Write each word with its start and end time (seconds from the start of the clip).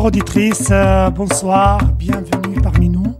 Chers 0.00 0.06
auditrices, 0.06 0.68
euh, 0.70 1.10
bonsoir, 1.10 1.92
bienvenue 1.92 2.58
parmi 2.62 2.88
nous 2.88 3.18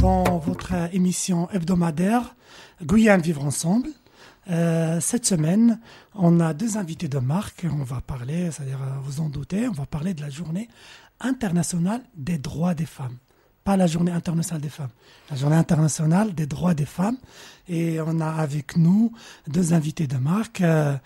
dans 0.00 0.38
votre 0.38 0.72
émission 0.94 1.50
hebdomadaire 1.50 2.34
Guyane 2.82 3.20
Vivre 3.20 3.44
Ensemble. 3.44 3.90
Euh, 4.50 5.00
cette 5.00 5.26
semaine, 5.26 5.78
on 6.14 6.40
a 6.40 6.54
deux 6.54 6.78
invités 6.78 7.08
de 7.08 7.18
marque. 7.18 7.66
On 7.70 7.84
va 7.84 8.00
parler, 8.00 8.50
c'est-à-dire 8.50 8.78
euh, 8.82 9.00
vous 9.02 9.20
en 9.20 9.28
doutez, 9.28 9.68
on 9.68 9.72
va 9.72 9.84
parler 9.84 10.14
de 10.14 10.22
la 10.22 10.30
journée 10.30 10.70
internationale 11.20 12.00
des 12.16 12.38
droits 12.38 12.72
des 12.72 12.86
femmes. 12.86 13.18
Pas 13.62 13.76
la 13.76 13.86
journée 13.86 14.12
internationale 14.12 14.62
des 14.62 14.70
femmes, 14.70 14.92
la 15.28 15.36
journée 15.36 15.56
internationale 15.56 16.32
des 16.34 16.46
droits 16.46 16.72
des 16.72 16.86
femmes. 16.86 17.18
Et 17.68 17.98
on 18.00 18.18
a 18.20 18.30
avec 18.30 18.78
nous 18.78 19.12
deux 19.46 19.74
invités 19.74 20.06
de 20.06 20.16
marque. 20.16 20.62
Euh, 20.62 20.96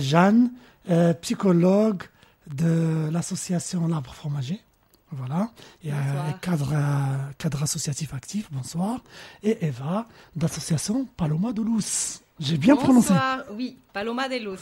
Jeanne, 0.00 0.50
psychologue 1.20 2.04
de 2.54 3.08
l'association 3.10 3.86
L'Arbre 3.88 4.14
Fromager. 4.14 4.60
Voilà. 5.12 5.50
Et, 5.84 5.92
euh, 5.92 5.94
cadre, 6.42 6.72
euh, 6.72 7.32
cadre 7.38 7.62
associatif 7.62 8.12
actif, 8.12 8.48
bonsoir. 8.50 9.00
Et 9.42 9.64
Eva, 9.66 10.06
d'association 10.34 11.06
Paloma 11.16 11.52
de 11.52 11.62
Luz. 11.62 12.20
J'ai 12.38 12.58
bien 12.58 12.76
prononcé. 12.76 13.10
Bonsoir, 13.14 13.44
oui, 13.54 13.78
Paloma 13.94 14.28
de 14.28 14.36
Voilà. 14.44 14.58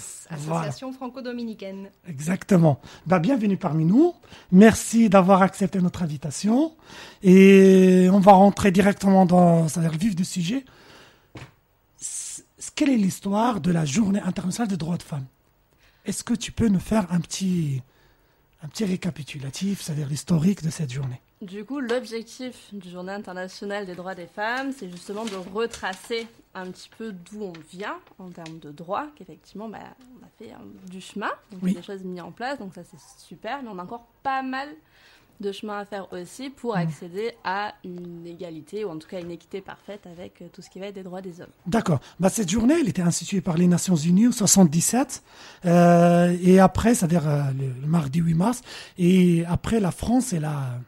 association 0.60 0.92
franco-dominicaine. 0.92 1.90
Exactement. 2.06 2.80
Bah, 3.06 3.18
bienvenue 3.18 3.56
parmi 3.56 3.84
nous. 3.84 4.14
Merci 4.52 5.08
d'avoir 5.08 5.42
accepté 5.42 5.80
notre 5.80 6.02
invitation. 6.02 6.72
Et 7.22 8.08
on 8.12 8.20
va 8.20 8.32
rentrer 8.32 8.70
directement 8.70 9.26
dans 9.26 9.62
le 9.64 9.98
vif 9.98 10.14
du 10.14 10.24
sujet. 10.24 10.64
Quelle 12.76 12.90
est 12.90 12.96
l'histoire 12.96 13.60
de 13.60 13.72
la 13.72 13.84
Journée 13.84 14.20
internationale 14.20 14.68
des 14.68 14.76
droits 14.76 14.96
de 14.96 15.02
femmes? 15.02 15.26
Est-ce 16.04 16.22
que 16.24 16.34
tu 16.34 16.52
peux 16.52 16.68
nous 16.68 16.80
faire 16.80 17.10
un 17.12 17.20
petit, 17.20 17.82
un 18.62 18.68
petit 18.68 18.84
récapitulatif, 18.84 19.80
c'est-à-dire 19.82 20.08
l'historique 20.08 20.62
de 20.62 20.70
cette 20.70 20.92
journée? 20.92 21.20
Du 21.42 21.64
coup, 21.64 21.80
l'objectif 21.80 22.72
du 22.72 22.88
Journée 22.88 23.12
internationale 23.12 23.84
des 23.84 23.94
droits 23.94 24.14
des 24.14 24.26
femmes, 24.26 24.72
c'est 24.72 24.88
justement 24.90 25.24
de 25.24 25.34
retracer 25.34 26.26
un 26.54 26.70
petit 26.70 26.88
peu 26.96 27.12
d'où 27.12 27.42
on 27.42 27.52
vient 27.70 27.98
en 28.18 28.30
termes 28.30 28.58
de 28.60 28.70
droits, 28.70 29.08
qu'effectivement, 29.16 29.68
bah, 29.68 29.78
on 30.18 30.24
a 30.24 30.28
fait 30.38 30.52
hein, 30.52 30.60
du 30.90 31.00
chemin, 31.00 31.30
donc 31.50 31.62
Oui. 31.62 31.74
des 31.74 31.82
choses 31.82 32.02
mises 32.02 32.22
en 32.22 32.32
place, 32.32 32.58
donc 32.58 32.72
ça 32.74 32.82
c'est 32.84 33.00
super, 33.20 33.62
mais 33.62 33.68
on 33.68 33.78
a 33.78 33.82
encore 33.82 34.06
pas 34.22 34.42
mal 34.42 34.68
de 35.40 35.52
chemin 35.52 35.78
à 35.78 35.84
faire 35.84 36.12
aussi 36.12 36.50
pour 36.50 36.76
accéder 36.76 37.32
à 37.44 37.74
une 37.84 38.26
égalité, 38.26 38.84
ou 38.84 38.90
en 38.90 38.98
tout 38.98 39.08
cas 39.08 39.20
une 39.20 39.30
équité 39.30 39.60
parfaite 39.60 40.06
avec 40.06 40.40
euh, 40.42 40.46
tout 40.52 40.62
ce 40.62 40.70
qui 40.70 40.78
va 40.78 40.86
être 40.86 40.94
des 40.94 41.02
droits 41.02 41.20
des 41.22 41.40
hommes. 41.40 41.50
D'accord. 41.66 42.00
Bah, 42.20 42.28
cette 42.28 42.50
journée, 42.50 42.74
elle 42.80 42.88
était 42.88 43.02
instituée 43.02 43.40
par 43.40 43.56
les 43.56 43.66
Nations 43.66 43.96
Unies 43.96 44.28
en 44.28 44.32
77. 44.32 45.22
Euh, 45.64 46.36
et 46.42 46.60
après, 46.60 46.94
c'est-à-dire 46.94 47.28
euh, 47.28 47.42
le, 47.58 47.86
mardi 47.86 48.20
8 48.20 48.34
mars. 48.34 48.60
Et 48.98 49.44
après, 49.46 49.80
la 49.80 49.90
France, 49.90 50.32
elle 50.32 50.44
a, 50.44 50.78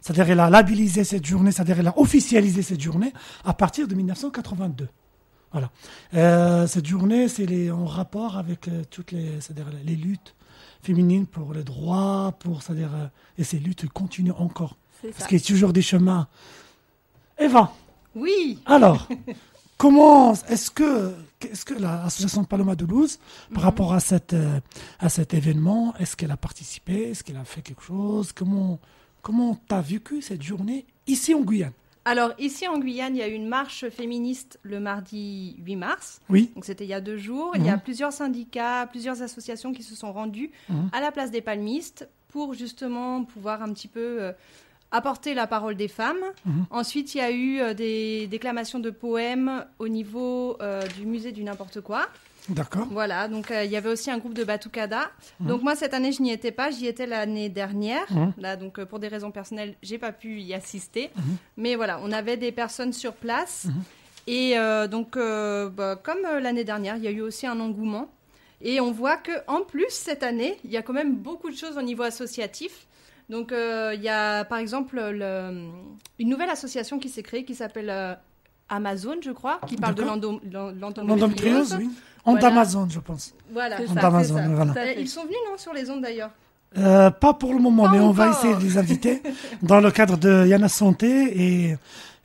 c'est-à-dire 0.00 0.30
elle 0.30 0.40
a 0.40 0.50
labellisé 0.50 1.04
cette 1.04 1.24
journée, 1.24 1.50
c'est-à-dire 1.52 1.80
elle 1.80 1.88
a 1.88 1.98
officialisé 1.98 2.62
cette 2.62 2.80
journée 2.80 3.12
à 3.44 3.54
partir 3.54 3.88
de 3.88 3.94
1982. 3.94 4.88
Voilà. 5.52 5.70
Euh, 6.14 6.66
cette 6.66 6.86
journée, 6.86 7.28
c'est 7.28 7.70
en 7.70 7.86
rapport 7.86 8.36
avec 8.36 8.68
toutes 8.90 9.12
les, 9.12 9.38
les 9.84 9.96
luttes 9.96 10.34
féminines 10.84 11.26
pour 11.26 11.52
les 11.54 11.64
droits, 11.64 12.34
pour, 12.40 12.62
c'est-à-dire, 12.62 12.90
euh, 12.94 13.06
et 13.38 13.44
ces 13.44 13.58
luttes 13.58 13.88
continuent 13.88 14.32
encore. 14.38 14.76
Parce 15.02 15.26
qu'il 15.26 15.38
y 15.38 15.40
a 15.42 15.44
toujours 15.44 15.72
des 15.72 15.82
chemins. 15.82 16.28
Eva, 17.38 17.72
Oui, 18.14 18.60
alors, 18.66 19.08
comment 19.76 20.32
est-ce 20.48 20.70
que 20.70 21.14
est-ce 21.40 21.64
que 21.66 21.74
l'association 21.74 22.44
Paloma 22.44 22.74
de 22.74 22.86
Luz, 22.86 23.18
par 23.52 23.58
Mhm. 23.62 23.64
rapport 23.64 23.92
à 23.92 24.00
cette 24.00 24.32
euh, 24.32 24.60
à 24.98 25.08
cet 25.08 25.34
événement, 25.34 25.94
est-ce 25.98 26.16
qu'elle 26.16 26.30
a 26.30 26.36
participé, 26.38 27.10
est-ce 27.10 27.22
qu'elle 27.24 27.36
a 27.36 27.44
fait 27.44 27.60
quelque 27.60 27.82
chose, 27.82 28.32
comment 28.32 28.78
comment 29.20 29.58
t'as 29.68 29.80
vécu 29.82 30.22
cette 30.22 30.42
journée 30.42 30.86
ici 31.06 31.34
en 31.34 31.40
Guyane? 31.42 31.72
Alors 32.04 32.32
ici 32.38 32.68
en 32.68 32.78
Guyane, 32.78 33.16
il 33.16 33.18
y 33.20 33.22
a 33.22 33.28
eu 33.28 33.32
une 33.32 33.48
marche 33.48 33.88
féministe 33.88 34.58
le 34.62 34.78
mardi 34.80 35.56
8 35.64 35.76
mars. 35.76 36.20
Oui, 36.28 36.50
Donc 36.54 36.64
c'était 36.64 36.84
il 36.84 36.90
y 36.90 36.94
a 36.94 37.00
deux 37.00 37.16
jours. 37.16 37.52
Il 37.56 37.64
y 37.64 37.68
a 37.70 37.76
Mhm. 37.76 37.80
plusieurs 37.82 38.12
syndicats, 38.12 38.86
plusieurs 38.90 39.22
associations 39.22 39.72
qui 39.72 39.82
se 39.82 39.94
sont 39.94 40.12
rendus 40.12 40.50
Mhm. 40.68 40.90
à 40.92 41.00
la 41.00 41.12
place 41.12 41.30
des 41.30 41.40
palmistes 41.40 42.08
pour 42.28 42.52
justement 42.54 43.24
pouvoir 43.24 43.62
un 43.62 43.72
petit 43.72 43.88
peu 43.88 44.18
euh, 44.22 44.32
apporter 44.90 45.34
la 45.34 45.46
parole 45.46 45.76
des 45.76 45.88
femmes. 45.88 46.22
Mhm. 46.44 46.66
Ensuite, 46.70 47.14
il 47.14 47.18
y 47.18 47.20
a 47.20 47.30
eu 47.30 47.60
euh, 47.60 47.74
des 47.74 48.26
déclamations 48.26 48.80
de 48.80 48.90
poèmes 48.90 49.64
au 49.78 49.88
niveau 49.88 50.56
euh, 50.60 50.86
du 50.98 51.06
musée 51.06 51.32
du 51.32 51.42
n'importe 51.42 51.80
quoi. 51.80 52.06
D'accord. 52.48 52.86
Voilà, 52.90 53.28
donc 53.28 53.50
euh, 53.50 53.64
il 53.64 53.70
y 53.70 53.76
avait 53.76 53.88
aussi 53.88 54.10
un 54.10 54.18
groupe 54.18 54.34
de 54.34 54.44
Batucada. 54.44 55.10
Mhm. 55.40 55.46
Donc 55.48 55.62
moi 55.62 55.74
cette 55.76 55.94
année 55.94 56.12
je 56.12 56.22
n'y 56.22 56.30
étais 56.32 56.52
pas, 56.52 56.70
j'y 56.70 56.86
étais 56.86 57.06
l'année 57.06 57.48
dernière. 57.48 58.06
Mhm. 58.12 58.32
Là 58.38 58.56
donc 58.56 58.78
euh, 58.78 58.86
pour 58.86 58.98
des 58.98 59.08
raisons 59.08 59.30
personnelles, 59.30 59.74
j'ai 59.82 59.98
pas 59.98 60.12
pu 60.12 60.40
y 60.40 60.54
assister. 60.54 61.10
Mhm. 61.16 61.22
Mais 61.56 61.74
voilà, 61.76 62.00
on 62.02 62.12
avait 62.12 62.36
des 62.36 62.52
personnes 62.52 62.92
sur 62.92 63.12
place. 63.14 63.64
Mhm. 63.66 63.82
Et 64.26 64.58
euh, 64.58 64.86
donc 64.88 65.16
bah, 65.16 65.96
comme 66.02 66.22
l'année 66.40 66.64
dernière, 66.64 66.96
il 66.96 67.02
y 67.04 67.08
a 67.08 67.10
eu 67.10 67.20
aussi 67.20 67.46
un 67.46 67.60
engouement. 67.60 68.08
Et 68.62 68.80
on 68.80 68.92
voit 68.92 69.18
que 69.18 69.32
en 69.46 69.60
plus 69.60 69.90
cette 69.90 70.22
année, 70.22 70.56
il 70.64 70.70
y 70.70 70.76
a 70.78 70.82
quand 70.82 70.94
même 70.94 71.14
beaucoup 71.16 71.50
de 71.50 71.56
choses 71.56 71.76
au 71.76 71.82
niveau 71.82 72.02
associatif. 72.04 72.86
Donc 73.28 73.52
il 73.52 74.00
y 74.02 74.08
a 74.08 74.44
par 74.44 74.58
exemple 74.58 74.96
le- 75.00 75.68
une 76.18 76.28
nouvelle 76.28 76.48
association 76.50 76.98
qui 76.98 77.08
s'est 77.10 77.22
créée 77.22 77.44
qui 77.44 77.54
s'appelle 77.54 77.90
Amazon, 78.70 79.16
je 79.22 79.30
crois, 79.32 79.60
qui 79.66 79.76
parle 79.76 79.94
de 79.94 80.02
l'endométriose. 80.02 81.76
oui. 81.78 81.90
En 82.24 82.32
Voilà. 82.32 82.48
Amazon, 82.48 82.88
je 82.88 83.00
pense. 83.00 83.34
Voilà. 83.52 83.76
Ça, 83.86 84.06
Amazon, 84.06 84.36
ça, 84.36 84.48
voilà. 84.48 84.72
Euh. 84.76 84.94
Ils 84.98 85.08
sont 85.08 85.22
venus, 85.22 85.36
non, 85.50 85.58
sur 85.58 85.72
les 85.72 85.90
ondes 85.90 86.00
d'ailleurs 86.02 86.30
Euh, 86.78 87.10
pas 87.10 87.34
pour 87.34 87.52
le 87.54 87.60
moment, 87.60 87.88
mais 87.88 88.00
on 88.00 88.10
va 88.10 88.30
essayer 88.30 88.54
de 88.54 88.60
les 88.60 88.78
inviter 88.78 89.22
dans 89.62 89.80
le 89.80 89.90
cadre 89.90 90.16
de 90.16 90.46
Yana 90.46 90.68
Santé 90.68 91.68
et 91.70 91.76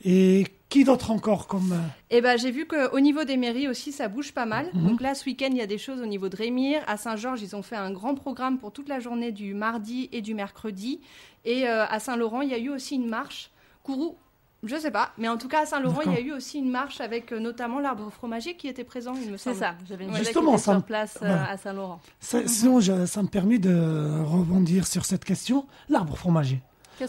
et 0.05 0.45
qui 0.69 0.83
d'autre 0.83 1.11
encore 1.11 1.47
comme 1.47 1.73
euh, 1.73 1.87
Eh 2.09 2.21
ben, 2.21 2.37
j'ai 2.37 2.51
vu 2.51 2.65
qu'au 2.67 2.99
niveau 2.99 3.23
des 3.23 3.37
mairies 3.37 3.67
aussi, 3.67 3.91
ça 3.91 4.07
bouge 4.07 4.31
pas 4.31 4.45
mal. 4.45 4.69
Mhm. 4.73 4.87
Donc 4.87 5.01
là, 5.01 5.15
ce 5.15 5.25
week-end, 5.25 5.49
il 5.51 5.57
y 5.57 5.61
a 5.61 5.67
des 5.67 5.77
choses 5.79 5.99
au 6.01 6.05
niveau 6.05 6.29
de 6.29 6.35
Rémire. 6.35 6.81
À 6.87 6.95
Saint-Georges, 6.95 7.41
ils 7.41 7.55
ont 7.55 7.63
fait 7.63 7.75
un 7.75 7.91
grand 7.91 8.15
programme 8.15 8.59
pour 8.59 8.71
toute 8.71 8.87
la 8.87 8.99
journée 8.99 9.31
du 9.31 9.53
mardi 9.53 10.09
et 10.11 10.21
du 10.21 10.33
mercredi. 10.35 11.01
Et 11.45 11.67
euh, 11.67 11.85
à 11.87 11.99
Saint-Laurent, 11.99 12.41
il 12.41 12.49
y 12.49 12.53
a 12.53 12.59
eu 12.59 12.69
aussi 12.69 12.95
une 12.95 13.07
marche. 13.09 13.49
Kourou, 13.83 14.15
je 14.63 14.75
sais 14.75 14.91
pas. 14.91 15.09
Mais 15.17 15.27
en 15.27 15.37
tout 15.37 15.47
cas, 15.47 15.61
à 15.63 15.65
Saint-Laurent, 15.65 16.01
il 16.05 16.11
y 16.11 16.15
a 16.15 16.19
eu 16.21 16.31
aussi 16.33 16.59
une 16.59 16.69
marche 16.69 16.99
avec 17.01 17.31
euh, 17.31 17.39
notamment 17.39 17.79
l'arbre 17.79 18.09
fromager 18.11 18.55
qui 18.55 18.67
était 18.67 18.83
présent, 18.83 19.13
il 19.15 19.31
me 19.31 19.37
C'est 19.37 19.53
semble. 19.53 19.57
ça, 19.57 19.75
j'avais 19.87 20.05
une 20.05 20.11
qui 20.11 20.17
Justement, 20.19 20.55
était 20.57 20.71
me- 20.71 20.75
sur 20.77 20.83
place 20.83 21.17
euh, 21.21 21.27
voilà. 21.27 21.49
à 21.49 21.57
Saint-Laurent. 21.57 21.99
Ça, 22.19 22.47
sinon, 22.47 22.79
je- 22.79 23.05
ça 23.05 23.21
me 23.23 23.27
permet 23.27 23.57
de 23.59 24.21
rebondir 24.23 24.85
sur 24.87 25.05
cette 25.05 25.23
question. 25.25 25.65
L'arbre 25.89 26.15
fromager. 26.17 26.61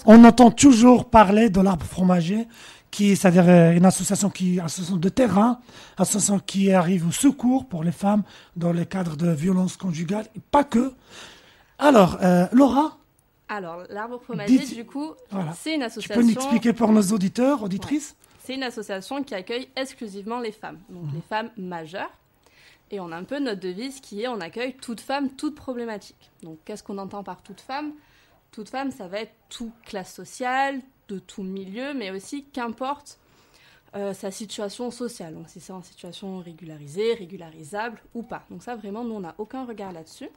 On 0.07 0.25
entend 0.25 0.53
toujours 0.53 1.11
parler 1.11 1.51
de 1.51 1.61
l'arbre 1.61 1.85
fromager, 1.85 2.47
qui 2.93 3.11
est, 3.11 3.15
c'est-à-dire 3.17 3.49
euh, 3.49 3.73
une 3.73 3.85
association 3.85 4.31
qui, 4.31 4.61
association 4.61 4.97
de 4.97 5.09
terrain, 5.09 5.59
association 5.99 6.39
qui 6.39 6.73
arrive 6.73 7.09
au 7.09 7.11
secours 7.13 7.67
pour 7.67 7.83
les 7.83 7.91
femmes 7.91 8.23
dans 8.57 8.73
le 8.73 8.85
cadre 8.85 9.17
de 9.17 9.29
violences 9.33 9.77
conjugales, 9.77 10.27
et 10.37 10.41
pas 10.53 10.63
que. 10.63 10.93
Alors, 11.81 12.19
euh, 12.23 12.47
Laura, 12.53 12.99
Alors, 13.51 13.83
l'arbre 13.91 14.19
fromager, 14.21 14.59
Dites- 14.59 14.75
du 14.75 14.87
coup, 14.87 15.13
Voilà. 15.31 15.53
c'est 15.53 15.75
une 15.75 15.81
tu 15.81 15.87
association. 15.87 16.15
peux 16.15 16.27
nous 16.27 16.33
expliquer 16.33 16.73
pour 16.73 16.93
nos 16.93 17.03
auditeurs, 17.03 17.63
auditrices 17.63 18.15
C'est 18.45 18.55
une 18.55 18.63
association 18.63 19.23
qui 19.25 19.35
accueille 19.35 19.69
exclusivement 19.77 20.39
les 20.41 20.53
femmes, 20.53 20.79
donc 20.89 21.05
Mhm. 21.05 21.11
les 21.17 21.21
femmes 21.23 21.51
majeures. 21.57 22.11
Et 22.93 22.99
on 23.01 23.11
a 23.13 23.17
un 23.17 23.25
peu 23.25 23.39
notre 23.39 23.61
devise 23.61 24.01
qui 24.01 24.23
est 24.23 24.29
on 24.29 24.41
accueille 24.41 24.75
toute 24.75 25.01
femme, 25.01 25.31
toute 25.31 25.55
problématique. 25.55 26.31
Donc 26.43 26.59
qu'est-ce 26.65 26.83
qu'on 26.83 26.99
entend 26.99 27.23
par 27.23 27.43
toute 27.43 27.61
femme 27.61 27.93
Toute 28.53 28.69
femme, 28.69 28.91
ça 28.91 29.07
va 29.07 29.21
être 29.21 29.33
toute 29.49 29.73
classe 29.85 30.13
sociale, 30.13 30.81
de 31.09 31.19
tout 31.21 31.43
milieu, 31.45 31.93
mais 31.95 32.11
aussi 32.11 32.45
qu'importe 32.53 33.19
euh, 33.97 34.15
sa 34.15 34.31
situation 34.31 34.91
sociale. 34.93 35.35
Donc 35.35 35.49
si 35.49 35.59
c'est 35.61 35.73
en 35.73 35.83
situation 35.83 36.39
régularisée, 36.39 37.15
régularisable 37.15 38.01
ou 38.15 38.23
pas. 38.23 38.45
Donc 38.51 38.63
ça, 38.63 38.77
vraiment, 38.77 39.03
nous, 39.05 39.15
on 39.15 39.21
n'a 39.21 39.35
aucun 39.39 39.65
regard 39.65 39.91
là-dessus. 39.93 40.29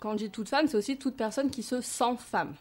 Quand 0.00 0.12
je 0.12 0.24
dis 0.24 0.30
toute 0.30 0.48
femme, 0.48 0.66
c'est 0.66 0.76
aussi 0.76 0.96
toute 0.96 1.16
personne 1.16 1.50
qui 1.50 1.62
se 1.62 1.80
sent 1.80 2.16
femme. 2.18 2.54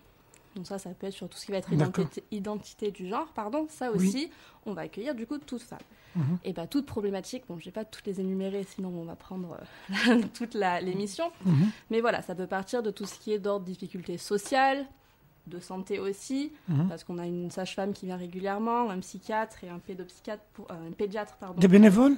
Donc 0.56 0.66
ça, 0.68 0.78
ça 0.80 0.90
peut 0.90 1.08
être 1.08 1.14
sur 1.14 1.30
tout 1.30 1.38
ce 1.38 1.46
qui 1.46 1.52
va 1.52 1.60
être 1.60 1.72
identité, 1.72 2.24
identité 2.32 2.92
du 2.92 3.08
genre, 3.08 3.28
pardon. 3.34 3.68
Ça 3.70 3.92
Oui. 3.94 4.08
aussi, 4.08 4.32
on 4.66 4.74
va 4.74 4.82
accueillir 4.82 5.16
du 5.16 5.26
coup 5.28 5.38
toute 5.38 5.62
femme. 5.62 5.80
Mhm. 6.16 6.38
Et 6.44 6.54
bien, 6.54 6.66
toute 6.66 6.86
problématique, 6.88 7.44
bon, 7.48 7.60
je 7.60 7.66
vais 7.66 7.72
pas 7.72 7.86
toutes 7.86 8.06
les 8.08 8.20
énumérer, 8.20 8.64
sinon 8.64 8.90
on 8.90 9.04
va 9.06 9.16
prendre 9.16 9.58
euh, 10.10 10.22
toute 10.34 10.56
l'émission. 10.56 11.32
Mhm. 11.46 11.70
Mais 11.92 12.02
voilà, 12.02 12.22
ça 12.24 12.34
peut 12.36 12.48
partir 12.48 12.82
de 12.84 12.90
tout 12.92 13.06
ce 13.06 13.18
qui 13.20 13.32
est 13.32 13.40
d'ordre 13.40 13.64
difficultés 13.66 14.18
sociales, 14.18 14.86
de 15.48 15.60
santé 15.60 16.00
aussi, 16.00 16.52
Mhm. 16.68 16.90
parce 16.90 17.04
qu'on 17.04 17.20
a 17.20 17.26
une 17.28 17.52
sage-femme 17.52 17.94
qui 17.94 18.08
vient 18.08 18.18
régulièrement, 18.18 18.90
un 18.90 19.00
psychiatre 19.00 19.64
et 19.64 19.70
un 19.70 19.80
pédopsychiatre, 19.80 20.44
pour, 20.54 20.66
euh, 20.72 20.88
un 20.90 20.92
pédiatre, 20.92 21.36
pardon. 21.38 21.60
Des 21.60 21.68
bénévoles? 21.68 22.18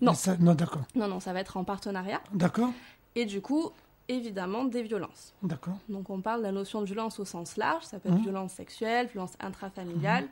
Non. 0.00 0.12
Ça- 0.12 0.36
non, 0.38 0.54
d'accord. 0.54 0.82
Non, 0.96 1.06
non, 1.06 1.20
ça 1.20 1.32
va 1.32 1.40
être 1.40 1.56
en 1.56 1.62
partenariat. 1.64 2.20
D'accord. 2.32 2.72
Et 3.14 3.26
du 3.26 3.40
coup, 3.40 3.70
évidemment, 4.08 4.64
des 4.64 4.82
violences. 4.82 5.34
D'accord. 5.42 5.78
Donc 5.88 6.10
on 6.10 6.20
parle 6.20 6.40
de 6.40 6.46
la 6.46 6.52
notion 6.52 6.80
de 6.80 6.86
violence 6.86 7.18
au 7.20 7.24
sens 7.24 7.56
large, 7.56 7.84
ça 7.84 7.98
peut 7.98 8.08
être 8.08 8.20
violence 8.20 8.52
sexuelle, 8.52 9.08
violence 9.08 9.34
intrafamiliale, 9.40 10.26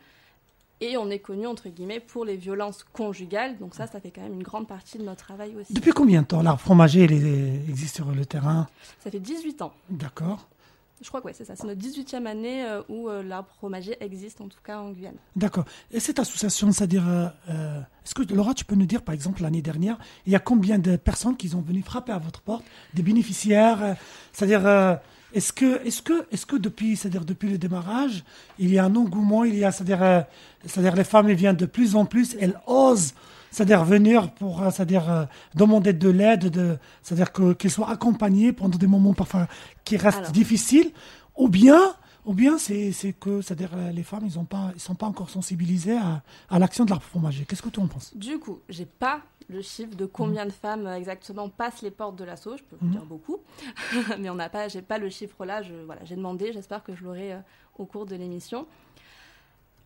et 0.81 0.97
on 0.97 1.11
est 1.11 1.21
connu 1.21 1.47
entre 1.47 1.69
guillemets 1.69 2.01
pour 2.01 2.25
les 2.25 2.37
violences 2.37 2.85
conjugales, 2.93 3.57
donc 3.59 3.75
ça, 3.75 3.87
ça 3.87 4.01
fait 4.01 4.11
quand 4.11 4.23
même 4.23 4.35
une 4.35 4.43
grande 4.43 4.67
partie 4.67 4.99
de 4.99 5.05
notre 5.05 5.25
travail 5.25 5.55
aussi. 5.57 5.73
Depuis 5.73 5.93
combien 5.93 6.23
de 6.23 6.27
temps 6.27 6.43
l'arbre 6.43 6.61
fromager 6.61 7.05
existe 7.05 7.97
sur 7.97 8.11
le 8.11 8.27
terrain? 8.27 8.67
Ça 8.99 9.11
fait 9.11 9.21
18 9.21 9.63
ans. 9.63 9.73
D'accord. 9.91 10.49
Je 11.03 11.09
crois 11.09 11.21
que 11.21 11.27
ouais, 11.27 11.33
c'est 11.33 11.45
ça. 11.45 11.57
C'est 11.57 11.67
notre 11.67 11.81
18e 11.81 12.27
année 12.27 12.65
euh, 12.65 12.83
où 12.89 13.09
euh, 13.09 13.23
l'arbre 13.23 13.49
fromager 13.57 13.97
existe, 14.01 14.41
en 14.41 14.49
tout 14.49 14.59
cas 14.65 14.79
en 14.79 14.91
Guyane. 14.91 15.17
D'accord. 15.37 15.65
Et 15.91 16.01
cette 16.01 16.19
association, 16.19 16.71
c'est-à-dire, 16.73 17.09
euh, 17.09 17.27
euh, 17.51 17.81
est-ce 18.05 18.15
que 18.15 18.35
Laura, 18.35 18.55
tu 18.55 18.65
peux 18.65 18.75
nous 18.75 18.87
dire, 18.87 19.03
par 19.03 19.15
exemple, 19.15 19.43
l'année 19.43 19.63
dernière, 19.63 19.99
il 20.27 20.33
y 20.33 20.37
a 20.37 20.39
combien 20.39 20.79
de 20.79 20.97
personnes 20.97 21.37
qui 21.37 21.49
sont 21.49 21.61
venues 21.61 21.83
frapper 21.83 22.13
à 22.13 22.19
votre 22.19 22.41
porte, 22.41 22.65
des 22.95 23.03
bénéficiaires, 23.03 23.97
c'est-à-dire, 24.33 24.99
est-ce 25.35 25.53
que, 25.53 25.85
est-ce 25.87 26.03
que, 26.03 26.27
est-ce 26.31 26.47
que 26.47 26.57
depuis, 26.57 26.99
depuis 27.05 27.51
le 27.51 27.59
démarrage, 27.59 28.25
il 28.59 28.73
y 28.73 28.79
a 28.79 28.85
un 28.85 28.95
engouement, 28.95 29.45
il 29.45 29.57
y 29.57 29.65
a, 29.65 29.73
c'est-à-dire, 29.73 30.25
c'est-à-dire 30.65 30.95
les 30.95 31.05
femmes, 31.05 31.29
elles 31.29 31.37
viennent 31.37 31.57
de 31.57 31.67
plus 31.67 31.97
en 31.97 32.05
plus, 32.05 32.37
elles 32.41 32.59
osent, 32.67 33.15
c'est-à-dire 33.53 33.85
venir 33.85 34.33
pour, 34.35 34.63
euh, 34.63 34.71
c'est-à-dire 34.71 35.09
euh, 35.09 35.25
demander 35.55 35.93
de 35.93 36.09
l'aide, 36.09 36.51
de, 36.51 36.77
c'est-à-dire 37.03 37.31
que 37.33 37.53
qu'elles 37.53 37.71
soient 37.71 37.91
accompagnées 37.91 38.53
pendant 38.53 38.77
des 38.79 38.89
moments 38.89 39.15
parfois 39.15 39.47
qui 39.85 39.97
restent 39.97 40.19
Alors. 40.19 40.33
difficiles, 40.33 40.91
ou 41.37 41.49
bien, 41.49 41.79
ou 42.25 42.35
bien 42.35 42.59
c'est, 42.59 42.91
c'est 42.93 43.13
que, 43.13 43.41
c'est-à-dire 43.43 43.71
euh, 43.77 43.91
les 43.93 44.03
femmes, 44.03 44.25
ils 44.27 44.39
ont 44.39 44.45
pas, 44.45 44.73
ils 44.75 44.81
sont 44.81 44.95
pas 44.97 45.07
encore 45.07 45.31
sensibilisées 45.31 45.97
à, 45.99 46.23
à 46.51 46.59
l'action 46.59 46.85
de 46.85 46.91
l'arbre 46.91 47.05
fromager. 47.05 47.45
Qu'est-ce 47.45 47.63
que 47.63 47.69
tu 47.69 47.79
en 47.81 47.87
penses? 47.87 48.17
Du 48.17 48.39
coup, 48.39 48.59
j'ai 48.69 48.87
pas 48.87 49.21
le 49.49 49.61
chiffre 49.61 49.95
de 49.97 50.07
combien 50.07 50.47
de 50.47 50.51
femmes 50.53 50.87
exactement 50.87 51.49
passent 51.51 51.83
les 51.83 51.91
portes 51.91 52.17
de 52.17 52.25
l'assaut. 52.25 52.57
Je 52.57 52.63
peux 52.63 52.77
vous 52.81 52.87
Mhm. 52.87 52.93
dire 52.93 53.05
beaucoup, 53.05 53.39
mais 54.19 54.31
on 54.31 54.35
n'a 54.35 54.49
pas, 54.49 54.69
j'ai 54.69 54.83
pas 54.83 54.97
le 54.99 55.11
chiffre 55.11 55.45
là. 55.45 55.61
Je, 55.63 55.75
voilà, 55.85 56.03
j'ai 56.05 56.17
demandé. 56.17 56.53
J'espère 56.55 56.83
que 56.83 56.95
je 56.95 57.05
l'aurai 57.05 57.33
euh, 57.35 57.39
au 57.77 57.85
cours 57.85 58.07
de 58.07 58.15
l'émission. 58.17 58.67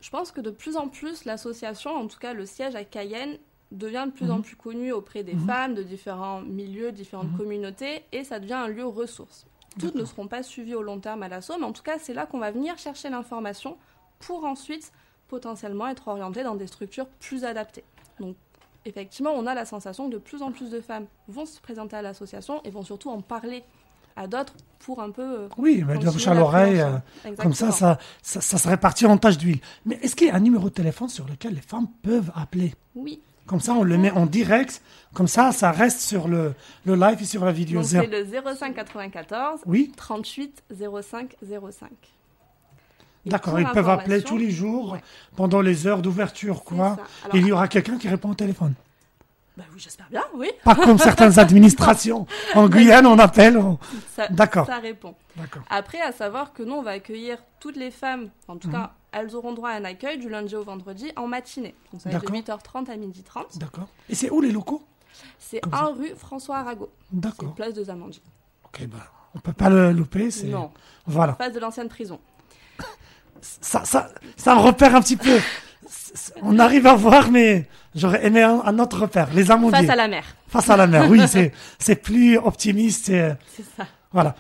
Je 0.00 0.10
pense 0.10 0.30
que 0.30 0.40
de 0.40 0.50
plus 0.50 0.76
en 0.76 0.88
plus, 0.88 1.24
l'association, 1.24 1.90
en 1.96 2.06
tout 2.06 2.18
cas 2.18 2.32
le 2.34 2.44
siège 2.46 2.76
à 2.76 2.84
Cayenne, 2.84 3.38
devient 3.72 4.04
de 4.06 4.12
plus 4.12 4.30
en 4.30 4.36
Mhm. 4.36 4.42
plus 4.42 4.56
connu 4.56 4.92
auprès 4.92 5.22
des 5.22 5.34
Mhm. 5.34 5.46
femmes 5.46 5.74
de 5.74 5.82
différents 5.82 6.40
milieux, 6.40 6.92
différentes 6.92 7.30
Mhm. 7.32 7.36
communautés, 7.36 8.02
et 8.12 8.22
ça 8.24 8.38
devient 8.38 8.52
un 8.54 8.68
lieu 8.68 8.86
ressource. 8.86 9.46
Toutes 9.78 9.94
ne 9.96 10.04
seront 10.04 10.28
pas 10.28 10.42
suivies 10.42 10.74
au 10.74 10.82
long 10.82 11.00
terme 11.00 11.22
à 11.22 11.28
l'assaut, 11.28 11.54
mais 11.58 11.66
en 11.66 11.72
tout 11.72 11.82
cas, 11.82 11.98
c'est 11.98 12.14
là 12.14 12.26
qu'on 12.26 12.38
va 12.38 12.50
venir 12.50 12.78
chercher 12.78 13.10
l'information 13.10 13.76
pour 14.20 14.44
ensuite 14.44 14.92
potentiellement 15.28 15.88
être 15.88 16.08
orienté 16.08 16.42
dans 16.44 16.54
des 16.54 16.66
structures 16.66 17.06
plus 17.20 17.44
adaptées. 17.44 17.84
Donc, 18.20 18.36
effectivement, 18.84 19.32
on 19.32 19.46
a 19.46 19.54
la 19.54 19.64
sensation 19.66 20.08
que 20.08 20.14
de 20.14 20.18
plus 20.18 20.40
en 20.42 20.52
plus 20.52 20.70
de 20.70 20.80
femmes 20.80 21.06
vont 21.28 21.44
se 21.44 21.60
présenter 21.60 21.96
à 21.96 22.02
l'association 22.02 22.62
et 22.64 22.70
vont 22.70 22.84
surtout 22.84 23.10
en 23.10 23.20
parler 23.20 23.64
à 24.14 24.26
d'autres 24.28 24.54
pour 24.78 25.02
un 25.02 25.10
peu. 25.10 25.22
euh, 25.40 25.48
Oui, 25.58 25.82
mais 25.86 25.98
de 25.98 26.04
la 26.04 26.10
bouche 26.12 26.26
à 26.28 26.32
la 26.32 26.40
l'oreille, 26.40 26.80
euh, 26.80 26.96
comme 27.36 27.52
ça, 27.52 27.70
ça, 27.72 27.98
ça, 28.22 28.40
ça 28.40 28.56
se 28.56 28.68
répartit 28.68 29.04
en 29.04 29.18
tâches 29.18 29.36
d'huile. 29.36 29.60
Mais 29.84 29.96
est-ce 30.00 30.14
qu'il 30.16 30.28
y 30.28 30.30
a 30.30 30.36
un 30.36 30.40
numéro 30.40 30.68
de 30.70 30.74
téléphone 30.74 31.08
sur 31.10 31.26
lequel 31.26 31.54
les 31.54 31.60
femmes 31.60 31.88
peuvent 32.02 32.30
appeler? 32.34 32.72
Oui, 32.94 33.20
Comme 33.46 33.60
ça, 33.60 33.72
on 33.74 33.82
le 33.82 33.96
met 33.96 34.10
en 34.10 34.26
direct. 34.26 34.82
Comme 35.14 35.28
ça, 35.28 35.52
ça 35.52 35.70
reste 35.70 36.00
sur 36.00 36.28
le, 36.28 36.52
le 36.84 36.94
live 36.94 37.18
et 37.20 37.24
sur 37.24 37.44
la 37.44 37.52
vidéo. 37.52 37.80
donc 37.80 37.88
c'est 37.88 38.06
le 38.06 38.26
05 38.54 38.74
94 38.74 39.60
Oui, 39.66 39.92
38 39.96 40.62
05 40.70 41.36
05. 41.70 41.90
Et 43.24 43.30
d'accord. 43.30 43.58
Ils 43.58 43.66
peuvent 43.68 43.88
appeler 43.88 44.22
tous 44.22 44.36
les 44.38 44.50
jours 44.50 44.92
Ouais. 44.92 45.02
pendant 45.36 45.60
les 45.60 45.86
heures 45.86 46.02
d'ouverture, 46.02 46.64
quoi. 46.64 46.96
Alors, 47.24 47.36
il 47.36 47.46
y 47.46 47.52
aura 47.52 47.66
quelqu'un 47.68 47.98
qui 47.98 48.08
répond 48.08 48.30
au 48.30 48.34
téléphone. 48.34 48.74
Bah 49.56 49.64
oui, 49.72 49.78
j'espère 49.80 50.08
bien, 50.10 50.22
oui. 50.34 50.50
Pas 50.64 50.74
comme 50.74 50.98
certaines 50.98 51.38
administrations. 51.38 52.26
En 52.54 52.68
Guyane, 52.68 53.06
on 53.06 53.18
appelle. 53.18 53.56
on- 53.56 53.78
D'accord. 54.30 54.66
ça 54.66 54.78
répond. 54.78 55.14
D'accord. 55.36 55.62
Après, 55.70 56.00
à 56.00 56.12
savoir 56.12 56.52
que 56.52 56.62
nous, 56.62 56.74
on 56.74 56.82
va 56.82 56.90
accueillir 56.92 57.38
toutes 57.60 57.76
les 57.76 57.90
femmes, 57.90 58.28
en 58.48 58.56
tout 58.56 58.68
Mhm. 58.68 58.74
cas, 58.74 58.92
elles 59.12 59.34
auront 59.34 59.52
droit 59.54 59.70
à 59.70 59.76
un 59.76 59.84
accueil 59.84 60.18
du 60.18 60.28
lundi 60.28 60.54
au 60.56 60.62
vendredi 60.62 61.10
en 61.16 61.26
matinée. 61.26 61.74
Donc 61.92 62.02
ça 62.02 62.10
va 62.10 62.16
être 62.16 62.22
de 62.30 62.32
D'accord. 62.32 62.58
8h30 62.84 62.90
à 62.90 62.96
12h30. 62.96 63.58
D'accord. 63.58 63.88
Et 64.10 64.14
c'est 64.14 64.30
où 64.30 64.40
les 64.42 64.52
locaux? 64.52 64.82
C'est 65.38 65.60
Comme 65.60 65.72
1 65.74 65.86
rue 65.94 66.12
François 66.18 66.58
Arago. 66.58 66.90
D'accord. 67.10 67.54
place 67.54 67.72
de 67.72 67.82
Zamandie. 67.84 68.20
Ok, 68.66 68.86
ben, 68.86 68.98
on 69.34 69.38
peut 69.38 69.54
pas 69.54 69.70
le 69.70 69.92
louper. 69.92 70.30
c'est- 70.30 70.48
Non, 70.48 70.70
Voilà. 71.06 71.32
face 71.34 71.54
de 71.54 71.60
l'ancienne 71.60 71.88
prison. 71.88 72.20
Ça, 73.40 73.84
ça, 73.84 74.10
ça 74.36 74.54
repère 74.54 74.94
un 74.94 75.00
petit 75.00 75.16
peu. 75.16 75.38
On 76.42 76.58
arrive 76.58 76.86
à 76.86 76.94
voir, 76.94 77.30
mais 77.30 77.68
j'aurais 77.96 78.24
aimé 78.26 78.42
un, 78.42 78.60
un 78.64 78.78
autre 78.78 79.00
repère. 79.00 79.28
Les 79.34 79.50
amandiers. 79.50 79.80
Face 79.80 79.90
à 79.90 79.96
la 79.96 80.06
mer. 80.08 80.24
Face 80.46 80.70
à 80.70 80.76
la 80.76 80.86
mer, 80.86 81.10
oui, 81.10 81.20
c'est, 81.26 81.52
c'est 81.78 81.96
plus 81.96 82.36
optimiste. 82.38 83.06
c'est- 83.06 83.36
C'est 83.56 83.64
ça. 83.76 83.86
Voilà. 84.12 84.34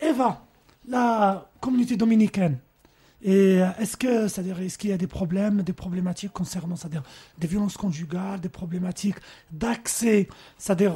Eva, 0.00 0.40
la 0.88 1.46
communauté 1.60 1.96
dominicaine, 1.96 2.58
et 3.22 3.62
euh, 3.62 3.68
est-ce 3.78 3.96
que, 3.96 4.28
c'est-à-dire, 4.28 4.58
est-ce 4.60 4.78
qu'il 4.78 4.90
y 4.90 4.92
a 4.92 4.96
des 4.98 5.06
problèmes, 5.06 5.62
des 5.62 5.72
problématiques 5.72 6.32
concernant, 6.32 6.76
c'est-à-dire, 6.76 7.02
des 7.38 7.46
violences 7.46 7.76
conjugales, 7.76 8.40
des 8.40 8.48
problématiques 8.48 9.16
d'accès, 9.52 10.28
c'est-à-dire, 10.58 10.94